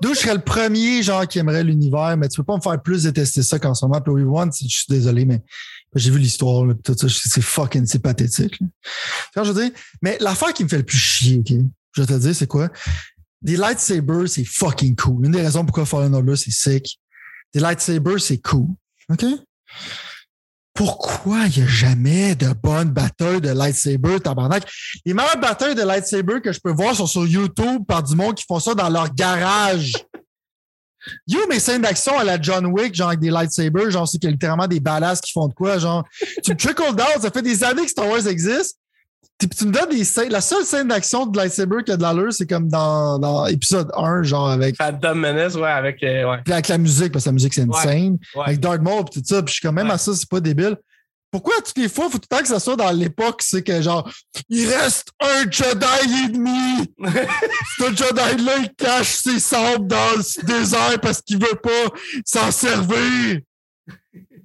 [0.00, 2.80] D'où je serais le premier genre qui aimerait l'univers, mais tu peux pas me faire
[2.80, 4.00] plus détester ça qu'en ce moment.
[4.00, 5.42] Puis Obi-Wan, je suis désolé, mais
[5.94, 8.58] j'ai vu l'histoire, tout ça, c'est fucking, c'est pathétique.
[9.34, 9.72] Quand je veux dire,
[10.02, 11.52] mais l'affaire qui me fait le plus chier, ok,
[11.92, 12.68] je vais te dire, c'est quoi?
[13.42, 15.26] Des lightsabers, c'est fucking cool.
[15.26, 17.00] Une des raisons pourquoi Fallen Order, c'est sick.
[17.54, 18.68] Des lightsabers, c'est cool.
[19.10, 19.24] OK?
[20.74, 24.70] Pourquoi il n'y a jamais de bonnes batailles de lightsaber, tabarnak?
[25.04, 28.34] Les meilleures batailles de lightsaber que je peux voir sont sur YouTube par du monde
[28.34, 29.92] qui font ça dans leur garage.
[31.26, 34.28] Yo, mes scènes d'action à la John Wick, genre avec des lightsabers, genre c'est qu'il
[34.28, 36.04] y a littéralement des badass qui font de quoi, genre
[36.42, 38.76] tu me trickle down, ça fait des années que Star Wars existe.
[39.38, 40.30] Puis tu me donnes des scènes.
[40.30, 43.90] La seule scène d'action de lightsaber qui a de l'allure, c'est comme dans, dans épisode
[43.96, 46.02] 1, genre avec, Phantom Menace, ouais, avec.
[46.02, 46.38] euh, ouais.
[46.44, 48.18] puis avec la musique, parce que la musique, c'est une scène.
[48.34, 48.42] Ouais.
[48.46, 49.42] Avec Darth Maul puis tout ça.
[49.42, 50.76] Puis je suis comme même à ça, c'est pas débile.
[51.30, 53.80] Pourquoi toutes les fois, faut tout le temps que ça soit dans l'époque, c'est que
[53.80, 54.10] genre,
[54.48, 56.92] il reste un Jedi et demi.
[57.78, 61.94] Ce Jedi-là, il cache ses sabres dans le désert parce qu'il veut pas
[62.26, 63.40] s'en servir.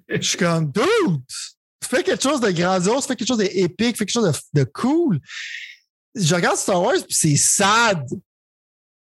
[0.08, 1.22] Je suis comme, dude,
[1.84, 5.20] fais quelque chose de grandiose, fais quelque chose d'épique, fais quelque chose de, de cool.
[6.14, 8.06] Je regarde Star Wars puis c'est sad.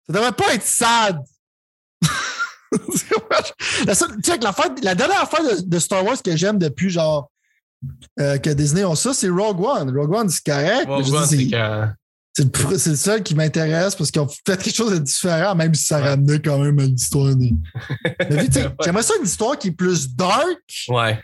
[0.07, 1.19] Ça devrait pas être sad.
[3.85, 6.57] la, seule- tu sais, que l'affaire- la dernière affaire de, de Star Wars que j'aime
[6.57, 7.29] depuis genre
[8.19, 9.95] euh, que Disney ont ça, c'est Rogue One.
[9.95, 10.85] Rogue One, c'est correct.
[10.87, 11.95] mais Rogue One,
[12.37, 15.85] c'est le, seul qui m'intéresse parce qu'ils ont fait quelque chose de différent, même si
[15.85, 17.33] ça ramenait quand même à une histoire.
[17.35, 18.75] Mais vu, tu sais, Ouais.
[18.83, 20.59] J'aimerais ça une histoire qui est plus dark.
[20.89, 21.15] Ouais.
[21.15, 21.21] Tu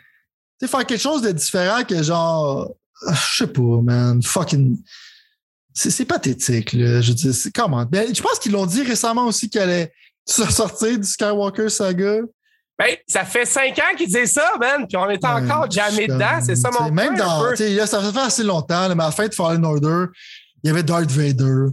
[0.62, 2.72] sais, faire quelque chose de différent que genre.
[3.06, 4.24] ah, Je sais pas, man.
[4.24, 4.78] Fucking.
[5.76, 7.02] C'est pathétique, là.
[7.02, 7.86] Je c'est comment?
[7.86, 9.94] Ben, je pense qu'ils l'ont dit récemment aussi qu'elle allait
[10.26, 12.22] sortir du Skywalker saga.
[12.80, 16.08] Ben, ça fait 5 ans qu'ils disent ça, man, puis on est encore Ouais, jamais
[16.08, 16.40] dedans.
[16.44, 17.44] C'est ça mon Même point, dans.
[17.52, 20.06] Là, ça fait assez longtemps, là, mais à la fin de Fallen Order,
[20.64, 21.72] il y avait Darth Vader.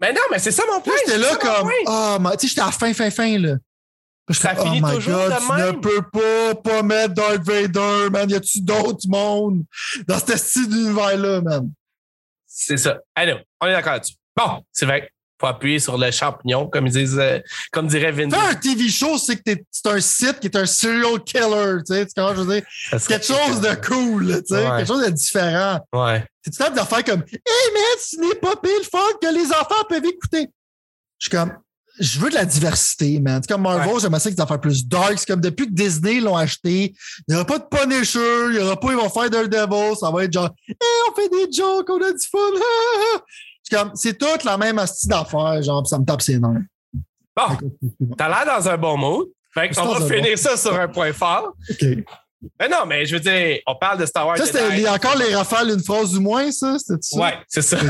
[0.00, 0.94] Mais non, mais c'est ça mon point.
[1.06, 3.56] j'étais là comme, ah, ma- tu sais, j'étais à la fin, fin, fin, là.
[4.30, 5.80] Ça finit oh my toujours God, de tu ne même.
[5.82, 8.30] peux pas, pas mettre Darth Vader, man.
[8.30, 9.64] Y a-tu d'autres mondes
[10.08, 11.70] dans ce style d'univers-là, man?
[12.46, 12.98] C'est ça.
[13.14, 14.14] Allez, on est d'accord là-dessus.
[14.34, 15.10] Bon, c'est vrai.
[15.40, 17.40] Faut appuyer sur le champignon, comme ils disent, euh,
[17.72, 20.56] comme dirait Vin Faire un TV show, c'est que t'es- c'est un site qui est
[20.56, 22.06] un serial killer, tu sais.
[22.06, 22.64] Tu je veux dire?
[23.08, 24.62] Quelque chose de cool, tu sais.
[24.64, 24.76] Ouais.
[24.78, 25.80] Quelque chose de différent.
[25.92, 26.24] Ouais.
[26.44, 29.46] C'est tout le temps d'affaires comme Hey man, ce n'est pas pile fun que les
[29.50, 30.48] enfants peuvent écouter.
[31.18, 31.52] Je suis comme
[32.00, 33.40] je veux de la diversité, man.
[33.42, 34.00] C'est comme Marvel, Ouais.
[34.00, 35.14] j'aimerais ça qu'ils en fassent plus dark.
[35.16, 38.18] C'est comme depuis que Disney l'ont acheté, il n'y aura pas de Punisher,
[38.50, 40.76] il n'y aura pas, ils vont faire Daredevil, ça va être genre Hey,
[41.10, 42.38] on fait des jokes, on a du fun.
[43.64, 46.62] C'est comme c'est toute la même astuce d'affaires, genre, ça me tape ses nerfs.
[47.36, 47.56] Bon,
[48.16, 49.26] t'as l'air dans un bon mood.
[49.52, 51.54] Fait qu'on va finir ça sur un point fort.
[51.70, 51.86] OK.
[52.60, 54.36] Mais non, mais je veux dire, on parle de Star Wars.
[54.36, 56.76] Ça, c'était les- encore les rafales, une phrase du moins, ça?
[56.78, 57.18] C'était ça?
[57.20, 57.78] Ouais, c'est ça.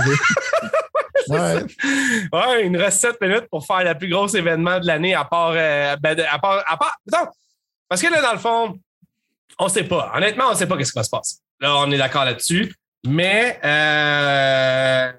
[1.29, 1.65] Ouais.
[2.33, 5.25] Ouais, il nous reste 7 minutes pour faire le plus gros événement de l'année à
[5.25, 5.53] part.
[5.57, 7.27] euh, ben, à part, à part non,
[7.89, 8.79] parce que là, dans le fond,
[9.59, 10.13] on sait pas.
[10.15, 11.37] Honnêtement, on sait pas qu'est-ce qui va se passer.
[11.61, 12.75] Là, on est d'accord là-dessus.
[13.07, 15.13] Mais euh,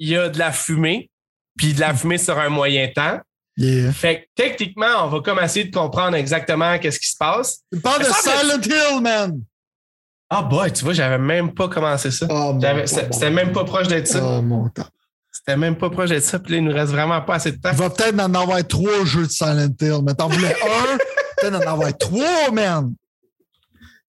[0.00, 1.10] il y a de la fumée,
[1.56, 3.20] puis de la fumée sur un moyen temps.
[3.56, 3.92] Yeah.
[3.92, 7.60] Fait que techniquement, on va comme essayer de comprendre exactement qu'est-ce qui se passe.
[7.72, 9.40] Tu parles de Silent Hill, man!
[10.30, 12.26] Ah boy, tu vois, j'avais même pas commencé ça.
[12.30, 12.58] Oh.
[12.86, 14.24] C'était même pas proche d'être ça.
[14.24, 14.86] Oh, mon temps.
[15.32, 16.38] C'était même pas proche d'être ça.
[16.38, 17.70] Puis là, il nous reste vraiment pas assez de temps.
[17.72, 20.96] Il va peut-être en avoir trois jeux de Silent Hill, mais t'en voulais un,
[21.36, 22.94] peut-être en avoir trois, man.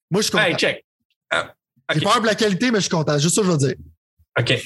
[0.09, 0.43] Moi, je suis content.
[0.43, 0.85] Hey, check.
[1.31, 1.53] Ah,
[1.93, 3.18] J'ai peur de la qualité, mais je suis content.
[3.18, 3.76] Juste ça, je veux dire.
[4.39, 4.61] OK.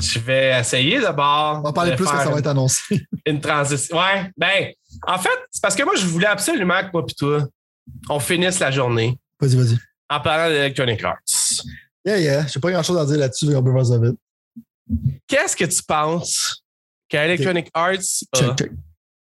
[0.00, 1.58] Je vais essayer d'abord.
[1.58, 3.06] On va parler plus quand ça va être annoncé.
[3.26, 3.96] Une transition.
[3.96, 4.72] Ouais, ben,
[5.06, 7.46] en fait, c'est parce que moi, je voulais absolument que moi et toi,
[8.08, 9.78] on finisse la journée Vas-y, vas-y.
[10.10, 11.16] en parlant d'Electronic Arts.
[12.04, 12.46] Yeah, yeah.
[12.46, 14.16] J'ai pas grand chose à dire là-dessus, on peut faire ça vite.
[15.26, 16.62] Qu'est-ce que tu penses
[17.08, 17.92] qu'Electronic Arts
[18.32, 18.38] a.
[18.38, 18.72] Check, check.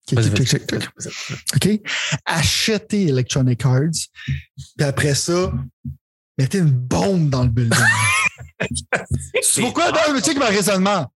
[0.09, 1.37] Check, Vas-y, check, check, check, check.
[1.55, 1.89] OK?
[2.25, 4.09] Achetez Electronic Arts,
[4.77, 5.51] puis après ça,
[6.37, 7.79] mettez une bombe dans le building.
[9.59, 9.91] Pourquoi?
[9.91, 11.07] Non, mais check mon raisonnement.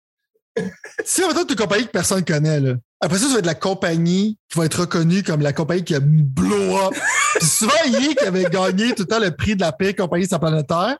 [1.04, 3.54] Si on une compagnie que personne ne connaît, là, après ça, ça va être la
[3.54, 6.94] compagnie qui va être reconnue comme la compagnie qui a blow up.
[7.38, 10.24] Puis souvent, EA qui avait gagné tout le temps le prix de la pire compagnie
[10.24, 10.98] de sa planète Terre,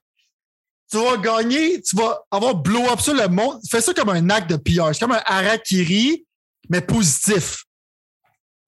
[0.90, 3.60] tu vas gagner, tu vas avoir blow up sur le monde.
[3.68, 4.94] Fais ça comme un acte de PR.
[4.94, 6.24] C'est comme un harakiri,
[6.70, 7.64] mais positif.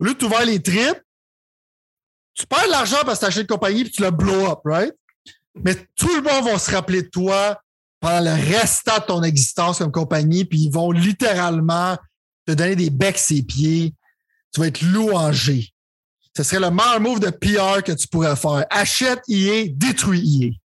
[0.01, 1.01] Au lieu de t'ouvrir les tripes,
[2.35, 4.61] tu perds de l'argent parce que tu achètes une compagnie et tu le blow up,
[4.65, 4.95] right?
[5.55, 7.61] Mais tout le monde va se rappeler de toi
[8.01, 11.97] pendant le restant de ton existence comme compagnie, puis ils vont littéralement
[12.47, 13.95] te donner des becs ses pieds.
[14.53, 15.73] Tu vas être louangé.
[16.37, 18.65] Ce serait le meilleur move de PR que tu pourrais faire.
[18.71, 20.61] Achète EA, détruis EA.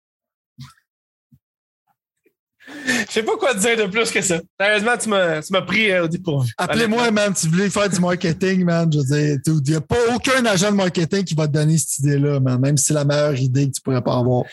[2.86, 4.40] Je sais pas quoi te dire de plus que ça.
[4.60, 6.52] Sérieusement, tu m'as, tu m'as pris euh, au dépourvu.
[6.58, 8.92] Appelez-moi, man, si vous voulez faire du marketing, man.
[8.92, 11.78] Je veux dire, il n'y a pas aucun agent de marketing qui va te donner
[11.78, 14.44] cette idée-là, man, même si c'est la meilleure idée que tu pourrais pas avoir.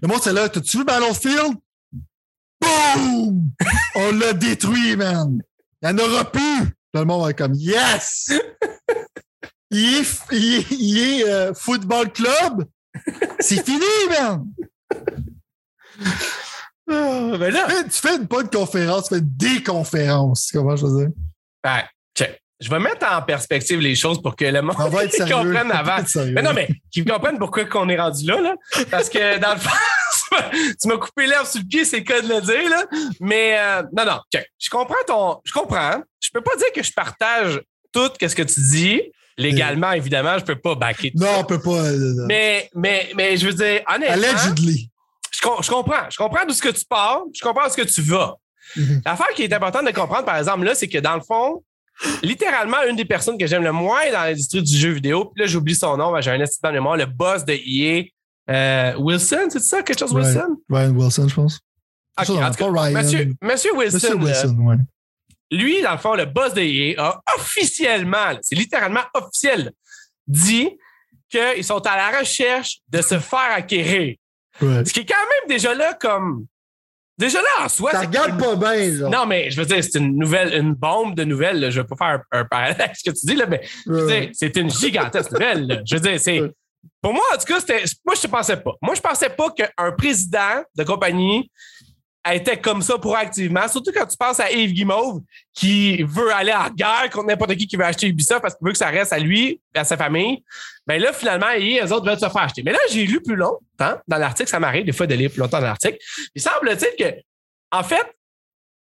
[0.00, 1.54] Le moi, c'est là, t'as-tu vu Battlefield?
[2.62, 3.50] Boom!
[3.96, 5.38] On l'a détruit, man.
[5.82, 6.64] Il n'y en aura plus.
[6.92, 8.32] Tout le monde va être comme Yes!
[9.74, 12.66] Il est, il est, il est, euh, football club.
[13.40, 13.80] C'est fini,
[14.10, 14.44] man.
[16.90, 20.50] Ah, ben là, Tu fais- Tu fais une pas de conférence, tu fais des conférences.
[20.52, 21.08] Comment je veux dire?
[21.64, 21.82] ben,
[22.14, 22.38] check.
[22.60, 25.94] Je vais mettre en perspective les choses pour que le monde On comprenne On va
[25.94, 26.04] avant.
[26.34, 28.54] Mais non, mais qu'ils comprennent pourquoi qu'on est rendu là, là.
[28.90, 29.70] Parce que dans le fond,
[30.80, 32.84] tu m'as- coupé l'herbe sur le pied, c'est le cas de le dire, là.
[33.20, 34.46] Mais euh, non, non, check.
[34.58, 35.40] Je comprends ton.
[35.44, 36.02] Je comprends.
[36.20, 37.60] Je peux pas dire que je partage
[37.92, 39.02] tout ce que tu dis.
[39.38, 41.82] Légalement, évidemment, je peux pas backer tout Non, on peut pas.
[42.28, 44.90] Mais, mais, mais je veux dire, honnêtement, Allegedly.
[45.30, 46.10] je, je comprends.
[46.10, 47.22] Je comprends d'où ce que tu pars.
[47.34, 48.36] Je comprends d'où ce que tu vas.
[48.76, 49.02] Mhm.
[49.04, 51.62] L'affaire qui est importante de comprendre, par exemple, là, c'est que dans le fond,
[52.22, 55.46] littéralement, une des personnes que j'aime le moins dans l'industrie du jeu vidéo, puis là,
[55.48, 58.04] j'oublie son nom, j'ai un instant de mémoire, le boss de EA,
[58.50, 60.12] euh, Wilson, c'est ça, quelque chose.
[60.12, 60.56] Wilson?
[60.68, 61.60] Ryan Wilson, je pense.
[62.18, 62.92] Ok, Ça, en tout cas, pas Ryan.
[63.02, 64.76] Monsieur, Monsieur Wilson, Monsieur là, Wilson, ouais.
[65.50, 69.72] lui, dans le fond, le boss de EA a officiellement, là, c'est littéralement officiel,
[70.26, 70.70] dit
[71.30, 74.16] qu'ils sont à la recherche de se faire acquérir.
[74.60, 74.84] Ouais.
[74.84, 76.46] Ce qui est quand même déjà là comme.
[77.18, 77.92] Déjà là en soi.
[77.92, 79.10] Ça regarde pas bien, genre.
[79.10, 81.60] Non, mais je veux dire, c'est une nouvelle, une bombe de nouvelles.
[81.60, 81.70] là.
[81.70, 84.30] Je veux pas faire un, un parallèle avec ce que tu dis, là, mais Ouais.
[84.34, 85.66] c'est une gigantesque nouvelle.
[85.66, 85.76] là.
[85.86, 86.40] Je veux dire, c'est.
[87.00, 87.58] Pour moi, en tout cas.
[88.04, 88.72] Moi, je ne pensais pas.
[88.80, 91.50] Moi, je pensais pas qu'un président de compagnie
[92.30, 93.66] était comme ça proactivement.
[93.66, 95.20] Surtout quand tu penses à Yves Guimauve,
[95.52, 98.72] qui veut aller en guerre contre n'importe qui qui veut acheter Ubisoft parce qu'il veut
[98.72, 100.44] que ça reste à lui et à sa famille.
[100.86, 102.62] Ben là, finalement, eux autres veulent se faire acheter.
[102.62, 104.48] Mais là, j'ai lu plus longtemps dans l'article.
[104.48, 105.98] Ça m'arrive des fois de lire plus longtemps dans l'article.
[106.34, 107.16] Il semble-t-il que,
[107.72, 108.06] en fait,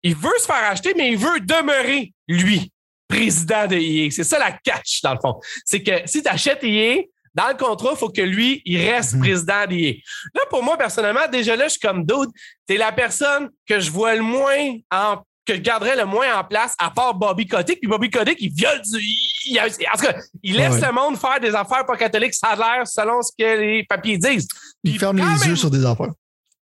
[0.04, 2.72] il veut se faire acheter, mais il veut demeurer, lui,
[3.08, 4.12] président de EA.
[4.12, 5.40] C'est ça la catch, dans le fond.
[5.66, 7.04] C'est que si tu achètes EA,
[7.36, 9.20] dans le contrat, il faut que lui, il reste Mhm.
[9.22, 9.66] président.
[9.70, 12.32] Là, pour moi, personnellement, déjà là, je suis comme d'autres.
[12.68, 16.44] T'es la personne que je vois le moins en que je garderais le moins en
[16.46, 17.82] place, à part Bobby Kotick.
[17.82, 18.98] Puis Bobby Kotick, il viole du.
[19.46, 20.88] il- en tout cas, il laisse Ouais.
[20.88, 24.18] le monde faire des affaires pas catholiques, ça a l'air selon ce que les papiers
[24.18, 24.48] disent.
[24.86, 26.14] Il ferme les yeux sur des affaires.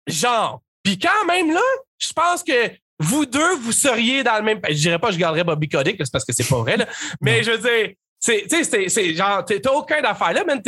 [0.07, 0.61] Genre.
[0.81, 1.59] Puis quand même, là,
[1.97, 4.61] je pense que vous deux, vous seriez dans le même.
[4.69, 6.87] Je dirais pas que je garderais Bobby Kotick, c'est parce que c'est pas vrai, là.
[7.21, 7.93] Mais je veux dire.
[8.19, 10.61] C'est- Tu sais, c'est- genre, t'as aucun d'affaires là, man.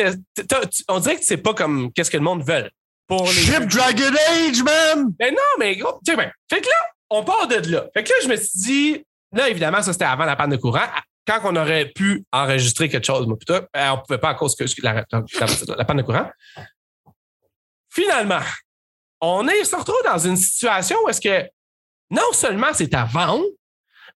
[0.88, 2.70] On dirait que c'est pas comme qu'est-ce que le monde veut.
[3.08, 5.14] Pour les Ship Dragon Age, man!
[5.20, 6.32] mais non, mais gros, tu sais bien.
[6.50, 6.76] Fait que là,
[7.10, 7.88] on part de là.
[7.94, 10.56] Fait que là, je me suis dit, là, évidemment, ça c'était avant la panne de
[10.58, 10.86] courant.
[11.28, 14.56] Quand on aurait pu enregistrer quelque chose, moi, putain, euh, on pouvait pas à cause
[14.56, 16.30] que la, la- la panne de courant.
[17.90, 18.40] Finalement,
[19.20, 21.50] on est se retrouve dans une situation où est-ce que
[22.10, 23.44] non seulement c'est à vendre,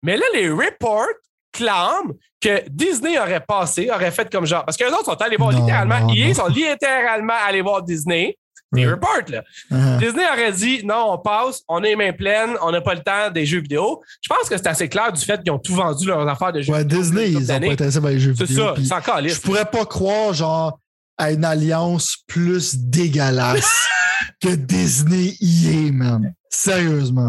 [0.02, 1.06] mais là, les reports
[1.54, 4.64] clament que Disney aurait passé, aurait fait comme genre.
[4.66, 7.82] Parce que les autres sont allés voir Non, littéralement, non, ils sont littéralement allés voir
[7.82, 8.36] Disney.
[8.72, 8.86] Ouais.
[8.86, 9.44] reports, là.
[9.70, 9.98] Ah.
[9.98, 13.02] Disney aurait dit non, on passe, on est les mains pleines, on n'a pas le
[13.02, 14.02] temps des jeux vidéo.
[14.20, 16.60] Je pense que c'est assez clair du fait qu'ils ont tout vendu leurs affaires de
[16.60, 16.98] jeux Ouais, vidéo.
[17.00, 18.64] Disney, ils ont pas intéressé par les jeux C'est vidéo.
[18.66, 20.80] ça, puis c'est encore Je pourrais pas croire, genre,
[21.16, 23.86] à une alliance plus dégueulasse
[24.42, 26.34] que Disney EA, man.
[26.50, 27.28] Sérieusement.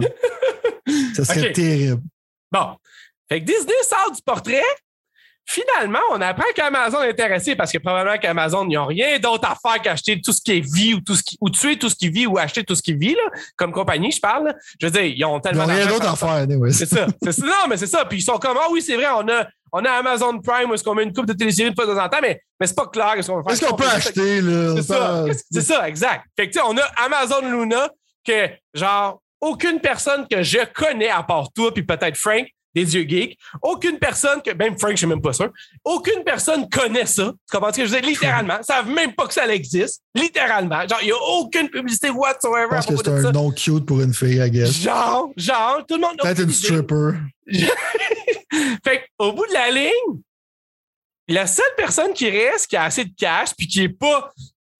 [1.15, 2.01] Ça serait terrible.
[2.51, 2.69] Bon.
[3.29, 4.61] Fait que Disney sort du portrait,
[5.47, 9.55] finalement, on apprend qu'Amazon est intéressé parce que probablement qu'Amazon, ils n'ont rien d'autre à
[9.55, 11.95] faire qu'acheter tout ce qui est vie ou tout ce qui, ou tuer tout ce
[11.95, 14.45] qui vit ou acheter tout ce qui vit, là, comme compagnie, je parle.
[14.47, 14.55] là.
[14.79, 16.71] Je veux dire, ils ont Ils tellement n'ont rien d'argent d'autre à faire, anyway.
[16.71, 17.07] C'est ça.
[17.23, 17.45] C'est ça.
[17.45, 18.05] Non, mais c'est ça.
[18.05, 20.73] Puis ils sont comme, ah oui, c'est vrai, on a, on a Amazon Prime où
[20.73, 22.75] est-ce qu'on met une coupe de télésérie fois de temps en temps, mais, mais c'est
[22.75, 23.59] pas clair qu'est-ce qu'on va faire.
[23.59, 24.73] Qu'est-ce qu'on peut acheter, là?
[24.77, 25.25] C'est ça.
[25.51, 26.25] C'est ça, exact.
[26.35, 27.89] Fait que, tu sais, on a Amazon Luna
[28.25, 33.05] que, genre, aucune personne que je connais, à part toi, puis peut-être Frank, des dieux
[33.07, 35.49] geeks, aucune personne que, même Frank, je suis même pas sûr,
[35.83, 37.31] aucune personne connaît ça.
[37.49, 38.09] Tu comprends ce que je veux dire?
[38.09, 38.57] Littéralement.
[38.59, 40.01] Ils savent même pas que ça existe.
[40.13, 40.81] Littéralement.
[40.87, 43.31] Genre, il y a aucune publicité whatsoever Je à pense que c'est un ça.
[43.31, 44.71] nom cute pour une fille, I guess.
[44.81, 46.17] Genre, genre, tout le monde.
[46.21, 47.11] Peut-être une stripper.
[48.83, 50.21] fait qu'au bout de la ligne,
[51.27, 54.31] la seule personne qui reste, qui a assez de cash, puis qui est pas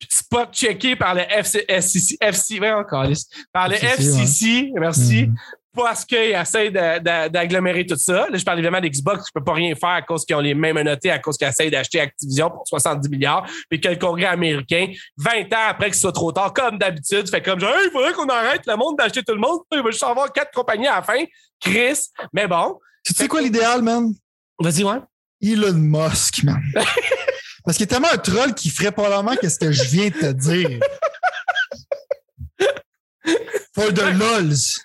[0.10, 3.08] spot checké par le FC, FCC, FC, ouais, encore,
[3.52, 5.36] par le FCC, FCC, merci, Mhm.
[5.76, 8.28] Parce qu'ils essaient de- de- d'agglomérer tout ça.
[8.30, 10.54] Là, je parle évidemment d'Xbox, je peux pas rien faire à cause qu'ils ont les
[10.54, 14.26] mêmes notés, à cause qu'ils essayent d'acheter Activision pour 70 milliards, puis que le Congrès
[14.26, 14.88] américain,
[15.18, 17.92] 20 ans après que ce soit trop tard, comme d'habitude, fait comme genre, Hey, il
[17.92, 20.88] faudrait qu'on arrête le monde d'acheter tout le monde, il va juste avoir quatre compagnies
[20.88, 21.24] à la fin.
[21.60, 22.00] Chris,
[22.34, 22.80] mais bon.
[23.04, 24.14] Tu sais quoi l'idéal, man?
[24.60, 24.98] Vas-y, ouais.
[25.42, 26.62] Elon Musk, man.
[27.66, 30.14] Parce qu'il est tellement un troll qu'il ferait probablement que ce que je viens de
[30.14, 30.80] te dire.
[33.76, 34.85] For the lols.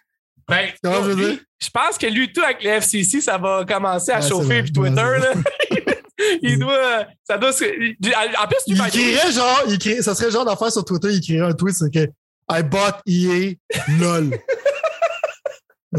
[0.50, 1.40] Ben, je lui,
[1.72, 5.02] pense que lui, tout avec le FCC, ça va commencer à Ouais, chauffer, puis Twitter,
[5.02, 5.32] Ouais, là.
[6.42, 7.06] il doit.
[7.24, 7.64] Ça doit se.
[7.64, 11.46] En plus, lui, Il écrirait genre, il ça serait genre d'affaire sur Twitter, il écrirait
[11.46, 12.10] un tweet, c'est que
[12.50, 13.54] I bought EA,
[14.00, 14.36] lol.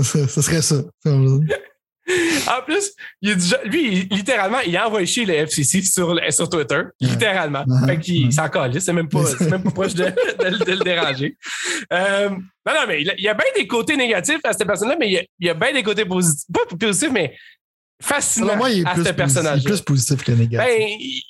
[0.04, 0.76] ça, ça serait ça.
[2.48, 2.92] En plus,
[3.22, 6.82] il lui, littéralement, il a envoyé chier le FCC sur, sur Twitter.
[7.00, 7.64] Littéralement.
[7.86, 8.84] Fait qu'il s'en calisse.
[8.86, 11.38] C'est même pas, c'est même pas proche de, de- de le déranger.
[11.94, 12.38] Euh, non,
[12.74, 15.18] non, mais il y a- bien des côtés négatifs à cette personne-là, mais il y
[15.20, 16.46] a, il y a bien des côtés positifs.
[16.52, 17.36] Pas positifs, mais
[18.02, 19.60] fascinants moi, il est à plus, ce positif, il personnage.
[19.62, 20.58] est plus positif que négatif.
[20.76, 21.24] Ben, il-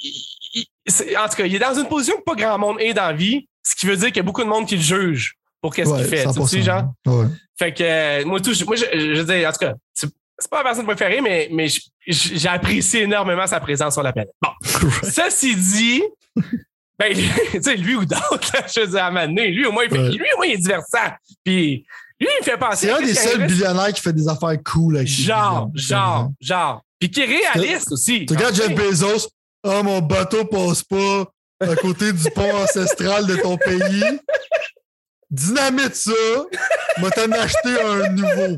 [0.54, 3.08] il- en tout cas, il est dans une position que pas grand monde est dans
[3.08, 5.34] la vie, ce qui veut dire qu'il y a beaucoup de monde qui le juge
[5.62, 6.24] pour qu'est-ce qu'il fait.
[6.26, 6.64] Tu sais, 100%.
[6.64, 6.84] genre?
[7.06, 7.26] Ouais.
[7.60, 9.74] Fait que euh, moi, tout, moi je, je veux dire, en tout cas,
[10.42, 11.68] c'est pas ma personne préférée, mais, mais
[12.48, 14.32] apprécié énormément sa présence sur la planète.
[14.42, 14.50] Bon,
[15.04, 16.04] ceci dit,
[17.00, 17.14] ben,
[17.52, 20.10] tu sais, lui ou d'autres, je veux dire, à lui au moins, il fait- Ouais.
[20.10, 21.12] lui au moins, il est divertissant.
[21.44, 21.86] Puis
[22.20, 22.88] lui, il me fait penser.
[22.88, 26.82] C'est un des seuls billionnaires qui fait des affaires cool avec Genre, genre, genre.
[27.00, 28.26] Puis qui est réaliste aussi.
[28.26, 29.28] Tu regardes Jeff Bezos,
[29.64, 31.26] ah, mon bateau passe pas
[31.60, 34.20] à côté du pont ancestral de ton pays.
[35.30, 36.12] Dynamite ça,
[36.98, 38.58] moi t'en acheter un nouveau.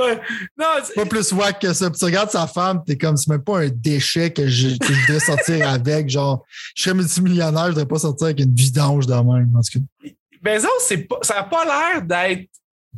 [0.00, 0.20] Ouais.
[0.58, 1.90] Non, c'est- Pas plus wack que ça.
[1.90, 4.92] Puis tu regardes sa femme, t'es comme, c'est même pas un déchet que je, que
[4.92, 6.08] je sortir avec.
[6.08, 6.44] Genre,
[6.74, 9.52] je serais multimillionnaire, je voudrais pas sortir avec une vidange de même.
[9.56, 10.08] En tout cas.
[10.42, 12.48] Bezos, c'est pas, ça n'a pas l'air d'être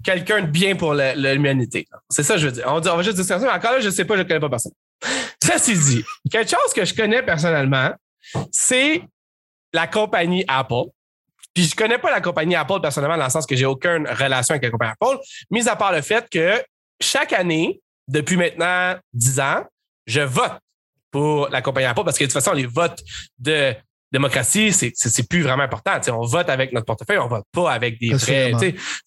[0.02, 1.86] quelqu'un de bien pour l'humanité.
[2.10, 2.64] C'est ça que je veux dire.
[2.66, 4.26] On, dit- on va juste dire ça, mais encore là, je sais pas, je ne
[4.28, 4.72] connais pas personne.
[5.42, 7.92] Ceci dit, quelque chose que je connais personnellement,
[8.50, 9.02] c'est
[9.72, 10.90] la compagnie Apple.
[11.56, 14.52] Puis je connais pas la compagnie Apple personnellement dans le sens que j'ai aucune relation
[14.52, 15.18] avec la compagnie Apple,
[15.50, 16.62] mis à part le fait que
[17.00, 19.64] chaque année, depuis maintenant 10 ans,
[20.06, 20.52] je vote
[21.10, 23.02] pour la compagnie Apple parce que de toute façon, les votes
[23.38, 23.74] de
[24.12, 25.98] démocratie, c'est, plus vraiment important.
[26.08, 28.52] On vote avec notre portefeuille, on vote pas avec des sais.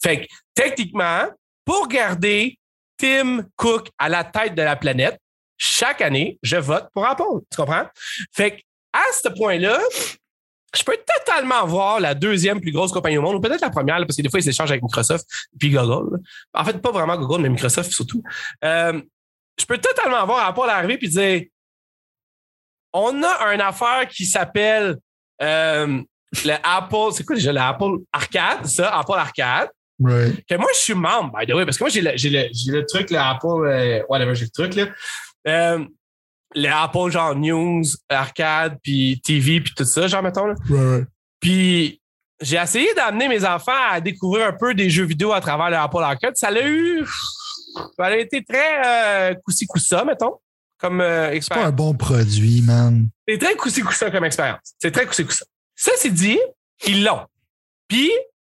[0.01, 1.29] Fait que techniquement,
[1.63, 2.57] pour garder
[2.97, 5.19] Tim Cook à la tête de la planète,
[5.55, 7.43] chaque année, je vote pour Apple.
[7.51, 7.85] Tu comprends?
[8.33, 8.61] Fait que
[8.91, 9.79] à ce point-là,
[10.75, 13.97] je peux totalement voir la deuxième plus grosse compagnie au monde, ou peut-être la première,
[13.97, 15.25] parce que des fois, ils s'échangent avec Microsoft
[15.59, 16.19] puis Google.
[16.53, 18.23] En fait, pas vraiment Google, mais Microsoft surtout.
[18.63, 19.01] Euh,
[19.59, 21.43] je peux totalement voir Apple arriver puis dire
[22.93, 24.97] on a une affaire qui s'appelle
[25.41, 26.01] euh,
[26.45, 29.69] le Apple, c'est quoi déjà le Apple Arcade, ça, Apple Arcade.
[30.01, 30.45] Right.
[30.47, 32.47] Que moi, je suis membre, by the way, parce que moi, j'ai le, j'ai le,
[32.71, 34.85] le truc, le Apple, euh, whatever, j'ai le truc, là.
[35.47, 35.85] Euh,
[36.55, 40.55] le Apple, genre News, Arcade, puis TV, puis tout ça, genre, mettons, là.
[41.39, 42.01] Puis
[42.41, 45.75] j'ai essayé d'amener mes enfants à découvrir un peu des jeux vidéo à travers le
[45.77, 46.35] Apple Arcade.
[46.35, 47.05] Ça l'a eu.
[47.97, 48.81] Ça a été très
[49.31, 50.35] euh, coussi-coussa, mettons,
[50.77, 51.71] comme euh, C'est pas un expérience.
[51.73, 53.07] bon produit, man.
[53.27, 54.73] C'est très coussi-coussa comme expérience.
[54.79, 55.45] C'est très coussi-coussa.
[55.75, 56.39] Ça, c'est dit,
[56.87, 57.25] ils l'ont.
[57.87, 58.11] Puis,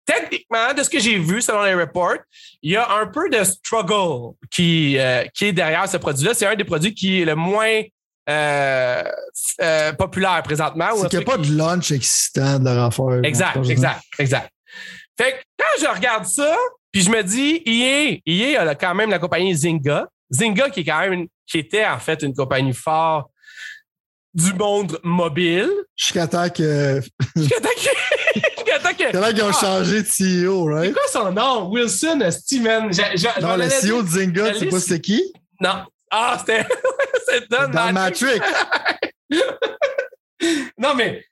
[0.07, 2.17] techniquement, de ce que j'ai vu selon les reports,
[2.63, 6.35] il y a un peu de struggle qui, euh, qui est derrière ce produit-là.
[6.35, 7.83] C'est un des produits qui est le moins
[8.31, 9.03] euh,
[9.61, 10.89] euh, populaire présentement.
[10.97, 13.21] C'est qu'il n'y a pas de lunch excitant de leur affaire.
[13.25, 14.51] Exact, exact, exact.
[15.19, 16.57] Fait que quand je regarde ça,
[16.91, 20.07] puis je me dis, EA, EA a quand même la compagnie Zynga.
[20.33, 23.31] Zynga qui est quand même une- qui était en fait une compagnie forte
[24.33, 25.71] du monde mobile.
[25.97, 27.01] Jusqu'à temps que.
[27.37, 28.04] Jusqu'à temps que-
[28.79, 30.93] temps que- Jusqu'à temps qu'ils ont Ah, changé de CEO, C'est right?
[30.95, 31.69] quoi son nom?
[31.71, 32.91] Wilson Steven.
[33.43, 35.33] Non, le CEO de Zynga, tu sais pas c'est qui?
[35.61, 35.85] Non.
[36.11, 36.67] Ah, c'était.
[37.27, 38.39] c'est Don Matrix.
[38.39, 38.41] Matrix.
[40.79, 41.25] non, mais.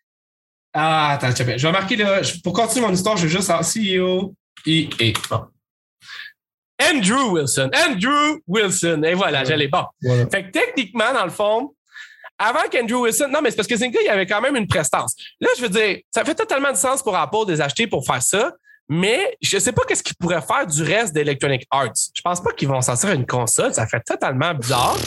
[0.74, 2.20] Ah, attends, je vais marquer là.
[2.43, 4.35] Pour continuer mon histoire, je vais juste en CEO.
[4.66, 4.89] Et.
[5.31, 5.47] Bon.
[6.81, 7.70] Andrew Wilson.
[7.74, 9.02] Andrew Wilson.
[9.05, 9.69] Et voilà, j'allais.
[9.69, 9.85] Bon.
[10.02, 10.27] Voilà.
[10.31, 11.74] Fait que techniquement, dans le fond,
[12.38, 13.28] avant qu'Andrew Wilson.
[13.30, 15.14] Non, mais c'est parce que Zynga, il y avait quand même une prestance.
[15.40, 18.04] Là, je veux dire, ça fait totalement du sens pour Apple de les acheter pour
[18.04, 18.52] faire ça.
[18.88, 21.92] Mais je ne sais pas qu'est-ce qu'ils pourraient faire du reste d'Electronic Arts.
[22.14, 23.72] Je pense pas qu'ils vont sortir une console.
[23.72, 24.98] Ça fait totalement bizarre.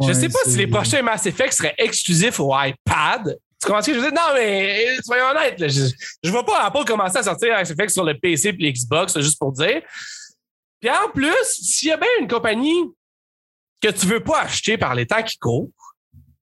[0.00, 3.38] je Ouais, sais pas si les prochains Mass Effect seraient exclusifs au iPad.
[3.62, 4.14] Tu comprends ce que je veux dire?
[4.20, 5.58] Non, mais euh, soyons honnêtes.
[5.58, 5.80] là, je
[6.24, 9.38] ne vois pas Apple commencer à sortir Mass Effect sur le PC et l'Xbox, juste
[9.38, 9.80] pour dire.
[10.80, 12.82] Puis en plus, s'il y a bien une compagnie
[13.80, 15.70] que tu veux pas acheter par les temps qui courent,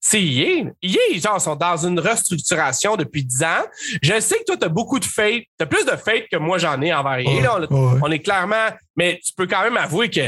[0.05, 0.65] c'est EA.
[0.83, 3.65] EA, genre, sont dans une restructuration depuis 10 ans.
[4.03, 5.45] Je sais que toi, tu as beaucoup de faith.
[5.59, 7.41] Tu as plus de faith que moi, j'en ai envers EA.
[7.41, 7.66] là.
[7.70, 8.01] On, Ouais.
[8.03, 8.66] on est clairement.
[8.97, 10.20] Mais tu peux quand même avouer que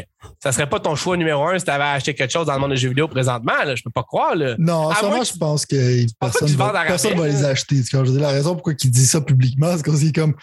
[0.42, 2.60] ça serait pas ton choix numéro un si tu avais acheté quelque chose dans le
[2.60, 3.62] monde des jeux vidéo présentement.
[3.64, 3.74] Là.
[3.74, 4.36] Je peux pas croire.
[4.36, 4.54] Là.
[4.58, 7.82] Non, en À que- je pense que personne qu'ils va, personne va les acheter.
[7.92, 10.34] Vois, je dire, la raison pourquoi il dit ça publiquement, c'est parce qu'il est comme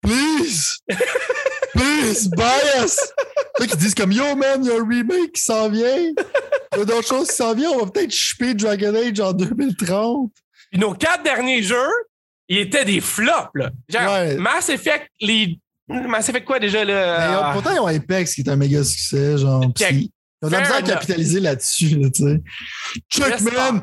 [0.00, 0.78] Please!
[1.74, 2.30] Please,
[2.84, 2.96] us!
[3.58, 6.12] Là, qu'ils disent comme Yo man, il y a un remake qui s'en vient.
[6.76, 7.70] Il y a d'autres choses qui s'en viennent.
[7.70, 10.30] On va peut-être shipper Dragon Age en 2030.
[10.70, 11.88] Puis nos quatre derniers jeux,
[12.48, 13.50] ils étaient des flops.
[13.54, 13.70] Là.
[13.88, 14.36] Genre, Ouais.
[14.36, 15.58] Mass Effect, les.
[15.88, 16.84] Mass Effect quoi déjà?
[16.84, 17.52] Là?
[17.52, 19.38] pourtant, ils ont Apex qui est un méga succès.
[19.38, 19.94] Genre, Check.
[19.94, 20.10] ils
[20.42, 21.96] ont de capitaliser là-dessus.
[21.98, 22.42] Là, tu sais.
[23.10, 23.80] Check, man!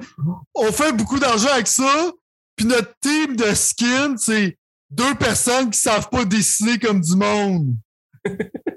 [0.54, 2.12] On fait beaucoup d'argent avec ça.
[2.56, 4.58] Puis notre team de skins, c'est
[4.92, 7.76] deux personnes qui savent pas dessiner comme du monde.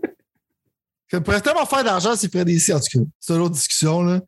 [1.21, 2.73] Pourrait tellement faire d'argent s'il ferait des.
[2.73, 4.03] En tout cas, c'est une autre discussion.
[4.03, 4.21] Là.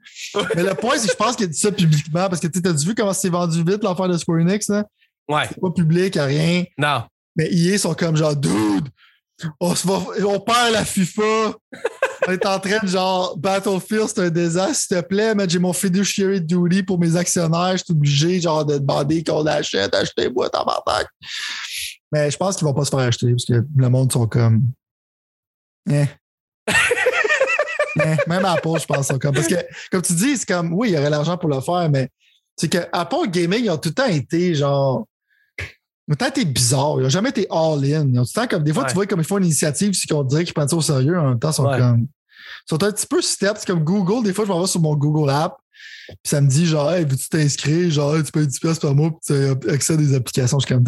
[0.55, 2.61] Mais le point, c'est que je pense qu'il a dit ça publiquement parce que tu
[2.67, 4.69] as vu comment c'est vendu vite l'affaire de Square Enix.
[4.69, 4.85] Là?
[5.29, 5.45] Ouais.
[5.49, 6.65] C'est pas public, rien.
[6.77, 7.05] Non.
[7.37, 8.89] Mais EA sont comme genre, dude,
[9.61, 11.55] on, se va, on perd la FIFA.
[12.27, 15.59] on est en train de genre, Battlefield, c'est un désastre, s'il te plaît, mais j'ai
[15.59, 20.51] mon fiduciary duty pour mes actionnaires, je suis obligé genre de demander qu'on achète, achetez-moi,
[20.51, 21.07] tabarnak.
[22.11, 24.63] Mais je pense qu'ils vont pas se faire acheter parce que le monde sont comme.
[25.91, 26.07] Eh.
[28.01, 29.35] Eh, Même Apple, je pense, sont comme.
[29.35, 29.57] Parce que,
[29.91, 32.09] comme tu dis, c'est comme, oui, il y aurait l'argent pour le faire, mais
[32.57, 35.07] c'est que Apple Gaming, ils ont tout le temps été genre.
[35.59, 36.95] Ils ont tout le temps été bizarres.
[36.99, 38.07] Ils n'ont jamais été all-in.
[38.13, 38.63] Ils ont tout le temps comme.
[38.63, 38.89] Des fois, Ouais.
[38.89, 41.19] tu vois comme ils font une initiative, c'est qu'on dirait qu'ils prennent ça au sérieux.
[41.19, 41.79] En même temps, ils sont Ouais.
[41.79, 42.03] comme.
[42.03, 43.57] Ils sont un petit peu step.
[43.59, 44.25] C'est comme Google.
[44.25, 45.57] Des fois, je m'en vais sur mon Google App.
[46.09, 47.91] Puis ça me dit genre, hey, veux-tu t'inscrire?
[47.91, 50.59] Genre, Hey, tu payes 10$ piastres par mois puis tu as accès à des applications.
[50.61, 50.85] Je suis comme,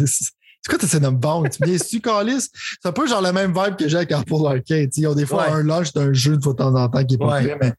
[0.61, 1.49] c'est quoi tu essaies de me vendre?
[1.49, 2.49] Tu dis, tu Calis?
[2.81, 4.89] C'est un peu genre le même vibe que j'ai avec Apple Arcade.
[4.95, 5.53] Ils ont des fois Ouais.
[5.53, 7.43] un launch d'un jeu de fois de temps en temps qui est pas Ouais.
[7.47, 7.73] prêt, mais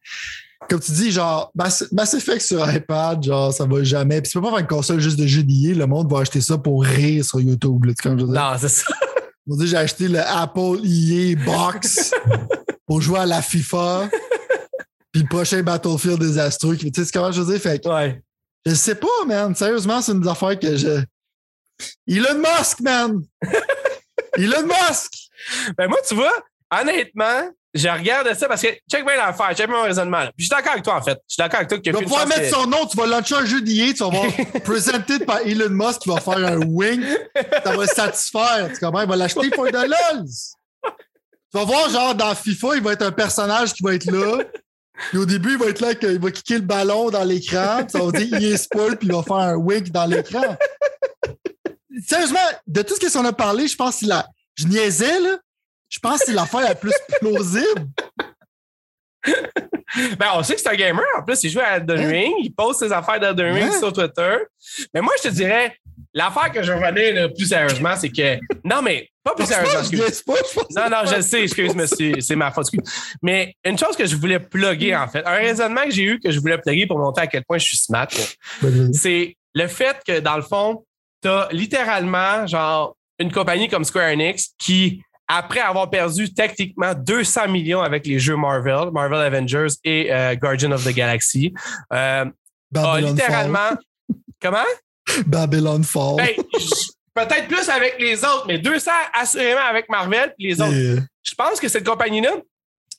[0.71, 4.21] comme tu dis, genre, Mass, Mass Effect sur iPad, genre, ça va jamais.
[4.23, 5.75] Puis tu peux pas faire une console juste de jeux d'IA.
[5.75, 7.85] Le monde va acheter ça pour rire sur YouTube.
[7.85, 8.25] Là, comme je.
[8.25, 8.85] Non, c'est ça.
[9.51, 12.13] On dit, j'ai acheté le Apple EA Box
[12.87, 14.09] pour jouer à la FIFA.
[15.11, 16.77] Puis le prochain Battlefield désastreux.
[16.77, 17.61] Tu sais, comment je veux dire?
[17.61, 18.23] Fait que Ouais.
[18.65, 19.55] je sais pas, man.
[19.57, 21.03] Sérieusement, c'est une des affaires que je.
[22.09, 23.23] Elon Musk, man!
[24.37, 25.13] Elon Musk!
[25.77, 26.33] Ben moi, tu vois,
[26.71, 30.23] honnêtement, je regarde ça parce que check bien l'affaire, check bien mon raisonnement.
[30.37, 31.19] Puis je suis d'accord avec toi, en fait.
[31.29, 33.07] Je suis d'accord avec toi qu'il Tu vas pouvoir mettre que- son nom, tu vas
[33.07, 34.27] lancer un jeu d'IA, tu vas voir
[34.65, 37.03] presented par Elon Musk qui va faire un wing,
[37.65, 38.71] ça va le satisfaire.
[38.73, 39.03] Tu comprends?
[39.03, 40.27] Il va l'acheter pour de lols.
[40.85, 44.39] Tu vas voir, genre, dans FIFA, il va être un personnage qui va être là.
[45.11, 47.91] Puis au début, il va être là, qu'il va kicker le ballon dans l'écran, puis
[47.91, 50.57] ça va dire EA Spoil, puis il va faire un wink dans l'écran.
[52.07, 54.27] Sérieusement, de tout ce qu'on a parlé, je pense que la.
[54.55, 55.39] Je niaisais, là.
[55.89, 57.87] Je pense que c'est l'affaire la plus plausible.
[60.19, 61.05] Ben, on sait que c'est un gamer.
[61.19, 62.09] En plus, il joue à Elden Hein?
[62.09, 62.35] Ring.
[62.41, 63.79] Il poste ses affaires d'Elden Ring Hein?
[63.79, 64.37] sur Twitter.
[64.95, 65.77] Mais moi, je te dirais,
[66.15, 68.39] l'affaire que je revenais là, plus sérieusement, c'est que.
[68.65, 69.81] Non, mais pas plus sérieusement.
[69.81, 70.23] excuse.
[70.23, 70.35] pas,
[70.71, 72.69] Non, non, je le sais, excuse, monsieur, c'est ma faute.
[72.73, 72.95] excuse.
[73.23, 76.31] Mais une chose que je voulais plugger, en fait, un raisonnement que j'ai eu que
[76.31, 78.09] je voulais plugger pour montrer à quel point je suis smart,
[78.95, 80.85] c'est le fait que, dans le fond,
[81.23, 87.49] tu as littéralement, genre, une compagnie comme Square Enix qui, après avoir perdu techniquement 200
[87.49, 91.55] millions avec les jeux Marvel, Marvel Avengers et euh, Guardian of the Galaxy,
[91.93, 92.25] euh,
[92.75, 93.71] a littéralement.
[94.41, 94.65] Comment?
[95.27, 96.17] Babylon Fall.
[96.17, 96.35] Ben,
[97.15, 100.73] peut-être plus avec les autres, mais 200 assurément avec Marvel les autres.
[100.73, 102.33] Je pense que cette compagnie-là,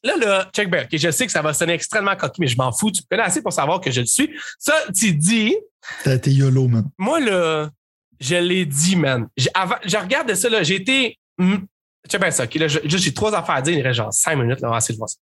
[0.03, 0.87] là, là, check back.
[0.91, 2.91] je sais que ça va sonner extrêmement coquille, mais je m'en fous.
[2.91, 4.29] Tu me connais assez pour savoir que je le suis.
[4.57, 5.55] Ça, tu dis,
[6.03, 6.89] T'as été YOLO, man.
[6.97, 7.69] moi, là,
[8.19, 9.27] je l'ai dit, man.
[9.37, 11.17] Je regardais ça, là, j'ai été.
[11.39, 11.65] hum,
[12.09, 12.55] Check bien ça, OK?
[12.55, 14.77] Là, je- j'ai trois affaires à dire, il reste genre cinq minutes, là, on va
[14.79, 15.17] essayer de voir ça.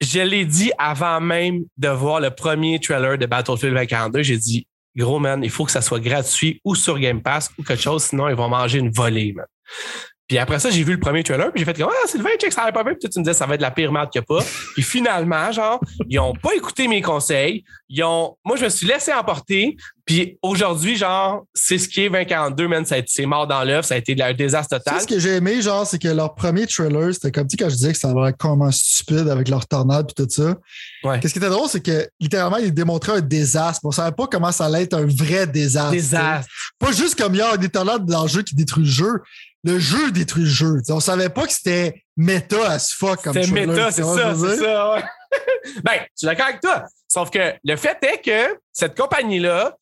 [0.00, 4.22] Je l'ai dit avant même de voir le premier trailer de Battlefield 2042.
[4.22, 7.62] J'ai dit, gros, man, il faut que ça soit gratuit ou sur Game Pass ou
[7.62, 9.46] quelque chose, sinon ils vont manger une volée, man.
[10.28, 12.52] Puis après ça, j'ai vu le premier trailer, puis j'ai fait comme Ah, Sylvain, check,
[12.52, 12.92] ça va pas bien.
[12.92, 14.44] Puis tu me disais, ça va être la pire merde qu'il n'y a pas.
[14.74, 17.64] Puis finalement, genre, ils ont pas écouté mes conseils.
[17.88, 18.36] Ils ont.
[18.44, 19.76] Moi, je me suis laissé emporter.
[20.04, 22.84] Puis aujourd'hui, genre, c'est ce qui est 2042, man.
[22.84, 23.86] C'est mort dans l'œuf.
[23.86, 25.00] Ça a été un désastre total.
[25.00, 27.70] ce que j'ai aimé, genre, c'est que leur premier trailer, c'était comme, tu sais, quand
[27.70, 30.56] je disais que ça avait l'air comment stupide avec leur tornade et tout ça.
[31.04, 31.20] Ouais.
[31.20, 33.80] Qu'est-ce qui était drôle, c'est que littéralement, ils démontraient un désastre.
[33.84, 35.92] On savait pas comment ça allait être un vrai désastre.
[35.92, 36.50] Désastre.
[36.78, 39.22] Pas juste comme il y a des tornades dans le jeu qui détruit le jeu
[39.64, 40.82] le jeu détruit le jeu.
[40.88, 44.92] On savait pas que c'était méta as fuck comme C'était méta, c'est ça, c'est ça.
[44.92, 45.04] Ouais.
[45.84, 46.84] ben, je suis d'accord avec toi.
[47.08, 49.76] Sauf que le fait est que cette compagnie-là,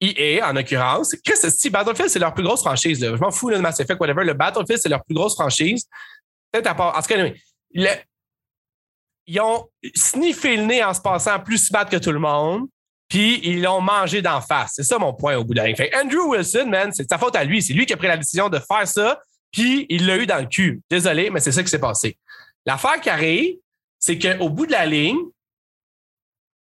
[0.00, 3.00] EA en l'occurrence, qu'est-ce que Battlefield, c'est leur plus grosse franchise.
[3.00, 3.14] Là.
[3.14, 4.24] Je m'en fous de Mass Effect, whatever.
[4.24, 5.86] Le Battlefield, c'est leur plus grosse franchise.
[6.50, 6.96] Peut-être à part.
[6.96, 7.30] En tout cas,
[7.74, 7.88] le,
[9.26, 12.66] ils ont sniffé le nez en se passant plus smart que tout le monde
[13.12, 14.72] puis ils l'ont mangé d'en face.
[14.76, 15.76] C'est ça mon point au bout de la ligne.
[15.76, 17.60] Fait Andrew Wilson, man, c'est sa faute à lui.
[17.60, 19.20] C'est lui qui a pris la décision de faire ça,
[19.52, 20.80] puis il l'a eu dans le cul.
[20.88, 22.16] Désolé, mais c'est ça qui s'est passé.
[22.64, 23.56] L'affaire qui arrive,
[23.98, 25.18] c'est qu'au bout de la ligne,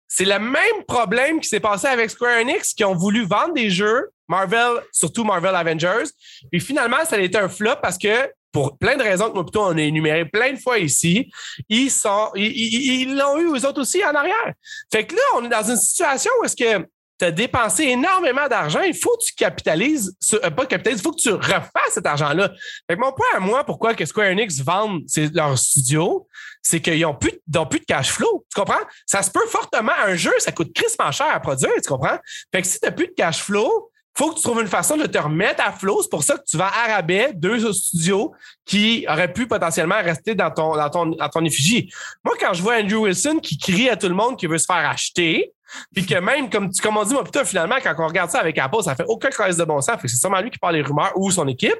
[0.08, 3.68] c'est le même problème qui s'est passé avec Square Enix qui ont voulu vendre des
[3.68, 6.08] jeux, Marvel, surtout Marvel Avengers.
[6.50, 9.44] Puis finalement, ça a été un flop parce que pour plein de raisons que nous,
[9.44, 11.30] plutôt, on a énumérées plein de fois ici,
[11.68, 14.52] ils sont, ils l'ont eu eux autres aussi en arrière.
[14.92, 16.86] Fait que là, on est dans une situation où est-ce que
[17.20, 21.12] tu as dépensé énormément d'argent, il faut que tu capitalises, euh, pas capitalises, il faut
[21.12, 22.50] que tu refasses cet argent-là.
[22.88, 25.02] Fait que mon point à moi, pourquoi que Square Enix vendent
[25.34, 26.26] leur studio,
[26.62, 27.32] c'est qu'ils n'ont plus,
[27.70, 28.46] plus de cash flow.
[28.50, 28.80] Tu comprends?
[29.06, 29.92] Ça se peut fortement.
[30.06, 32.18] Un jeu, ça coûte crispement cher à produire, tu comprends?
[32.52, 34.96] Fait que si tu n'as plus de cash flow, faut que tu trouves une façon
[34.96, 36.02] de te remettre à flot.
[36.02, 38.32] C'est pour ça que tu vas à rabais deux studios
[38.64, 41.92] qui auraient pu potentiellement rester dans ton, dans ton, dans ton effigie.
[42.24, 44.66] Moi, quand je vois Andrew Wilson qui crie à tout le monde qu'il veut se
[44.66, 45.52] faire acheter,
[45.94, 48.82] puis que même, comme, comme on moi, putain, finalement, quand on regarde ça avec Apple,
[48.82, 49.96] ça fait aucun crise de bon sens.
[50.02, 51.78] C'est seulement lui qui parle les rumeurs ou son équipe.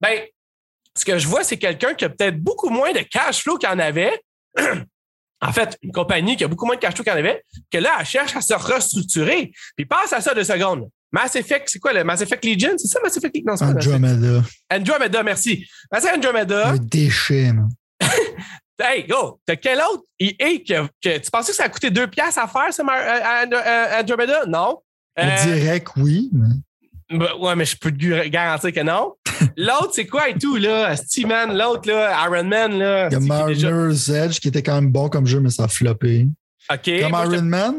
[0.00, 0.20] Ben,
[0.96, 3.68] ce que je vois, c'est quelqu'un qui a peut-être beaucoup moins de cash flow qu'il
[3.68, 4.22] en avait.
[5.40, 7.96] en fait, une compagnie qui a beaucoup moins de cash flow qu'il avait, que là,
[7.98, 9.52] elle cherche à se restructurer.
[9.76, 10.88] Puis pense à ça deux secondes.
[11.14, 12.72] Mass Effect, c'est quoi le Mass Effect Legion?
[12.76, 13.54] C'est ça, Mass Effect Legion?
[13.54, 14.42] Non, Andromeda.
[14.68, 15.64] Andromeda, merci.
[15.92, 16.70] Mass Effect Andromeda.
[16.70, 17.68] Un déchet, man.
[18.82, 19.38] hey, go!
[19.46, 22.48] T'as quel autre EA que, que, tu pensais que ça a coûté deux piastres à
[22.48, 24.44] faire, ça, euh, euh, Andromeda?
[24.48, 24.78] Non.
[25.20, 26.30] Euh, direct, oui.
[26.32, 27.16] Mais...
[27.16, 29.14] Ben, ouais, mais je peux te garantir que non.
[29.56, 30.96] L'autre, c'est quoi et tout, là?
[30.96, 33.06] Steeman, l'autre, là, Iron Man, là.
[33.06, 35.68] Il y a Mariner's Edge qui était quand même bon comme jeu, mais ça a
[35.68, 36.26] floppé.
[36.72, 36.90] OK.
[37.02, 37.74] Comme Iron Man?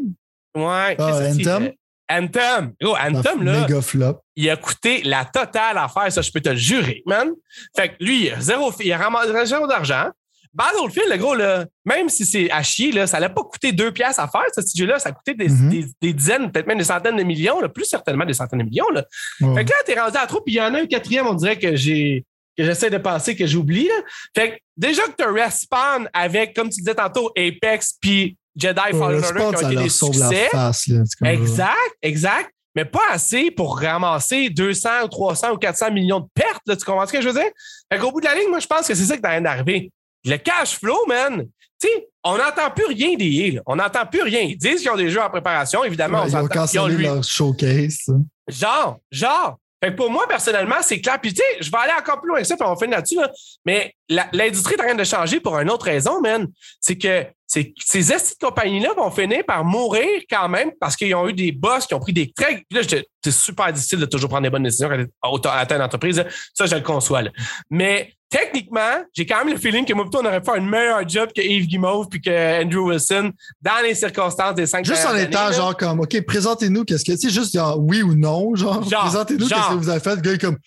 [0.55, 0.95] Ouais.
[0.97, 1.73] Ah, Anthem?
[2.09, 4.21] Anthem, oh, Anthem, là, flop.
[4.35, 7.29] il a coûté la totale à faire, ça, je peux te le jurer, man.
[7.75, 10.09] Fait que lui, il a zéro, il a ramassé zéro d'argent.
[10.53, 13.91] Battlefield, le gros, là, même si c'est à chier, là, ça n'a pas coûté deux
[13.91, 14.99] piastres à faire, ce jeu-là.
[14.99, 15.69] Ça a coûté des, mm-hmm.
[15.69, 18.63] des, des dizaines, peut-être même des centaines de millions, là, plus certainement des centaines de
[18.63, 18.89] millions.
[18.93, 19.03] Là.
[19.39, 21.33] Fait que là, t'es rendu à trop, puis il y en a un quatrième, on
[21.33, 22.23] dirait que j'ai
[22.57, 23.89] que j'essaie de passer, que j'oublie.
[24.33, 29.23] Fait que déjà que tu respawn avec, comme tu disais tantôt, Apex puis Jedi Fallen
[29.23, 30.47] Order qui ont été des succès.
[30.51, 32.51] Face, là, exact, exact.
[32.75, 36.61] Mais pas assez pour ramasser 200 ou 300 ou 400 millions de pertes.
[36.67, 37.49] Là, tu comprends ce que je veux dire?
[37.91, 39.31] Fait qu'au bout de la ligne, moi, je pense que c'est ça qui est en
[39.31, 39.91] train d'arriver.
[40.25, 41.45] Le cash flow, man.
[41.79, 44.41] Tu sais, on n'entend plus rien des On n'entend plus rien.
[44.41, 45.83] Ils disent qu'ils ont des jeux en préparation.
[45.83, 46.65] Évidemment, on s'entend.
[46.65, 48.09] Ils ont leur showcase.
[48.47, 49.57] Genre, genre.
[49.83, 51.19] Fait que pour moi, personnellement, c'est clair.
[51.21, 52.97] Puis, tu sais, je vais aller encore plus loin que ça, puis on va finir
[52.97, 53.17] là-dessus.
[53.17, 53.31] Là.
[53.65, 53.93] Mais
[54.33, 56.47] l'industrie est en train de changer pour une autre raison, man.
[56.79, 57.25] C'est que
[57.55, 61.87] ces, ces compagnies-là vont finir par mourir quand même parce qu'ils ont eu des boss
[61.87, 62.65] qui ont pris des très.
[62.71, 64.89] Là, c'est super difficile de toujours prendre des bonnes décisions
[65.21, 66.23] quand à une entreprise.
[66.53, 67.23] Ça, je le conçois.
[67.23, 67.31] Là.
[67.69, 71.29] Mais techniquement, j'ai quand même le feeling que moi, on aurait fait un meilleur job
[71.35, 75.51] que Yves Guimauve puis que Andrew Wilson dans les circonstances des cinq Juste en étant
[75.51, 79.47] genre comme, OK, présentez-nous qu'est-ce que, tu sais, juste genre oui ou non, genre, présentez-nous
[79.47, 80.15] qu'est-ce que vous avez fait.
[80.15, 80.57] Le gars comme,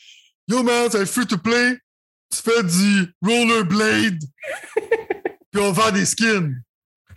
[0.49, 1.77] Yo man, c'est free to play,
[2.33, 4.19] tu fais du rollerblade,
[5.53, 6.55] puis on vend des skins.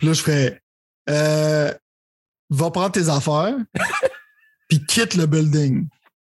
[0.02, 0.60] Puis là, je ferais,
[1.10, 1.72] euh,
[2.50, 3.54] va prendre tes affaires,
[4.68, 5.86] puis quitte le building.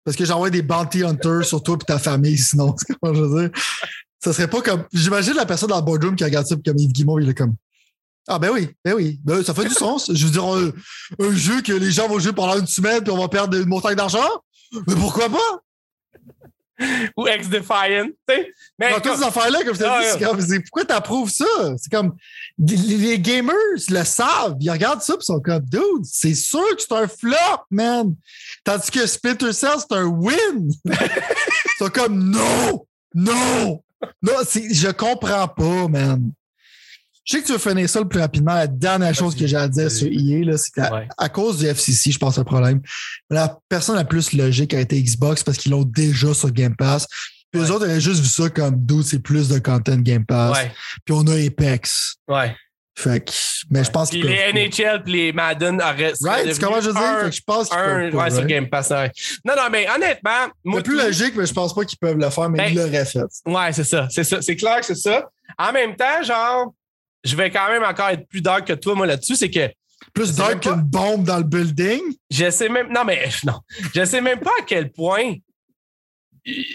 [0.05, 3.23] Parce que j'envoie des bounty hunters sur toi et ta famille, sinon, c'est comment je
[3.23, 3.61] veux dire?
[4.23, 4.85] Ça serait pas comme.
[4.93, 7.57] J'imagine la personne dans le boardroom qui regarde ça, comme Yves Guimond, il est comme.
[8.29, 9.19] Ah, ben oui, ben oui.
[9.25, 10.13] Ben, ça fait du sens.
[10.15, 13.19] Je veux dire, un, jeu que les gens vont jouer pendant une semaine puis on
[13.19, 14.29] va perdre une montagne d'argent.
[14.87, 15.61] Mais pourquoi pas?
[17.17, 18.09] Ou ex-defiant.
[18.79, 21.45] Mais toutes ces affaires-là, comme je t'ai dit, c'est pourquoi tu approuves ça?
[21.79, 22.17] C'est comme
[22.59, 23.55] les, gamers
[23.89, 27.65] le savent, ils regardent ça et sont comme dude, c'est sûr que c'est un flop,
[27.71, 28.15] man.
[28.65, 30.71] Tandis que Splinter Cell, c'est un win.
[30.85, 33.83] ils sont comme non, non,
[34.23, 36.33] non, je comprends pas, man.
[37.27, 38.55] Je sais que tu veux finir ça le plus rapidement.
[38.55, 42.13] La dernière chose que j'ai à dire sur EA, c'est qu'à à cause du FCC,
[42.13, 42.81] je pense, le problème.
[43.31, 47.09] La personne la plus logique a été Xbox parce qu'ils l'ont déjà sur Game Pass.
[47.51, 50.57] Puis eux autres auraient juste vu ça comme d'où c'est plus de content Game Pass.
[50.57, 50.73] Ouais,
[51.05, 52.17] Puis on a Apex.
[52.29, 52.55] ouais.
[52.99, 53.31] Fait que,
[53.69, 56.15] mais je pense qu'ils les NHL puis les Madden auraient.
[56.23, 57.19] Right, c'est comment je veux dire?
[57.25, 58.47] Fait que je pense qu'ils un, peuvent pas, ouais, sur?
[58.47, 59.13] Game Pass, ouais.
[59.45, 62.49] Non, non, mais honnêtement, C'est plus logique, mais je pense pas qu'ils peuvent le faire,
[62.49, 63.21] mais Ben, ils l'auraient fait.
[63.45, 64.09] Ouais, c'est ça.
[64.11, 64.41] C'est ça.
[64.41, 65.29] C'est clair que c'est ça.
[65.59, 66.73] En même temps, genre,
[67.27, 69.37] je vais quand même encore être plus dark que toi, moi, là-dessus.
[69.37, 69.69] C'est que
[70.15, 72.01] Plus dark qu'une bombe dans le building?
[72.31, 72.93] je sais même.
[72.93, 73.61] Non, mais non.
[73.95, 75.35] Je sais même pas à quel point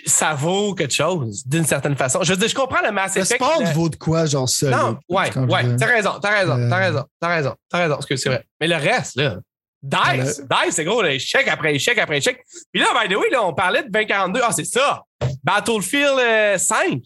[0.06, 2.24] ça vaut quelque chose, d'une certaine façon.
[2.24, 3.42] Je veux dire, je comprends le Mass Le Effect.
[3.42, 4.76] sport le- vaut de quoi, genre solide?
[4.76, 5.76] Non, ouais, ouais.
[5.78, 7.94] T'as raison, t'as raison, Euh, t'as raison, t'as raison, t'as raison.
[7.96, 8.46] Parce que c'est vrai.
[8.60, 9.38] Mais le reste, là.
[9.82, 12.44] Dice, Dice, c'est gros, là, échec après échec après échec.
[12.72, 14.42] Puis là, by the way, là, on parlait de 2042.
[14.44, 15.04] Ah, c'est ça.
[15.44, 17.00] Battlefield euh, 5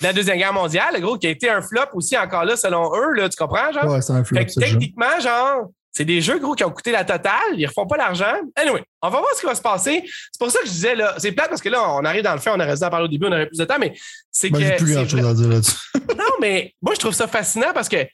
[0.00, 2.56] de la Deuxième Guerre mondiale, le gros, qui a été un flop aussi encore là,
[2.56, 3.86] selon eux, là, tu comprends, genre?
[3.86, 4.60] Ouais, c'est un flop, fait que jeu.
[4.60, 8.34] techniquement, genre, c'est des jeux, gros, qui ont coûté la totale, ils refont pas l'argent.
[8.54, 10.04] Anyway, on va voir ce qui va se passer.
[10.04, 12.34] C'est pour ça que je disais, là, c'est plate parce que là, on arrive dans
[12.34, 13.94] le fait, on a resté à parler au début, on aurait plus de temps, mais
[14.30, 14.66] c'est Moi, que.
[14.66, 15.76] j'ai plus grand chose à dire là-dessus.
[16.18, 18.06] non, mais moi, je trouve ça fascinant parce que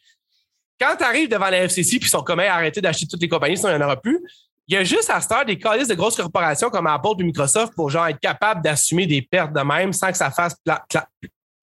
[0.78, 3.28] quand tu arrives devant la FCC puis ils sont comme Hey, arrêtez d'acheter toutes les
[3.28, 4.20] compagnies, sinon il n'y en aura plus.
[4.68, 7.24] Il y a juste à cette heure des calices de grosses corporations comme Apple et
[7.24, 10.54] Microsoft pour genre être capable d'assumer des pertes de même sans que ça fasse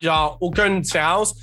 [0.01, 1.33] genre aucune différence,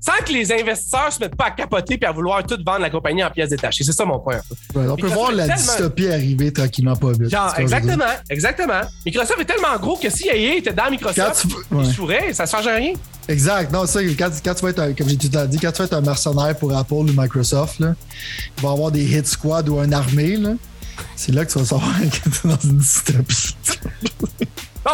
[0.00, 2.90] sans que les investisseurs se mettent pas à capoter puis à vouloir tout vendre la
[2.90, 3.84] compagnie en pièces détachées.
[3.84, 4.40] C'est ça mon point.
[4.74, 7.30] Ouais, on peut voir la tellement- dystopie arriver tranquillement pas vite.
[7.30, 8.80] Genre, exactement, exactement.
[9.04, 11.56] Microsoft est tellement gros que si EA était dans Microsoft, tu-
[11.98, 12.32] il ouais.
[12.32, 12.92] ça ne change rien.
[13.28, 13.72] Exact.
[13.72, 14.14] Non, c'est ça.
[14.18, 16.00] Quand, quand tu vas être, un- comme j'ai tout dit, quand tu vas être un
[16.00, 17.94] mercenaire pour Apple ou Microsoft, là,
[18.56, 20.36] il va avoir des hit squad ou une armée.
[20.36, 20.50] là.
[21.16, 23.56] C'est là que tu vas savoir que tu es dans une dystopie.
[24.84, 24.92] Bon,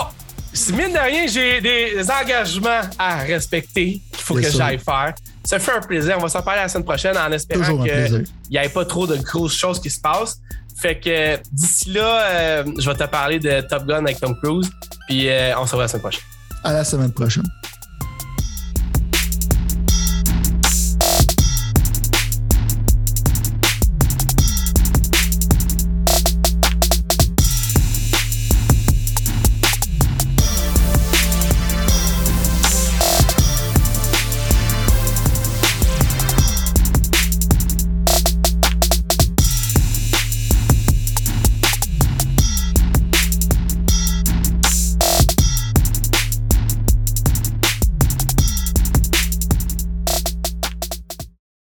[0.73, 4.59] mine de rien, j'ai des engagements à respecter qu'il faut Bien que sûr.
[4.65, 5.15] j'aille faire.
[5.45, 6.17] Ça fait un plaisir.
[6.19, 9.17] On va s'en parler la semaine prochaine en espérant qu'il n'y ait pas trop de
[9.17, 10.39] grosses choses qui se passent.
[10.81, 14.71] Fait que d'ici là, euh, je vais te parler de Top Gun avec Tom Cruise.
[15.09, 16.23] Puis euh, on se revoit la semaine prochaine.
[16.65, 17.45] À la semaine prochaine.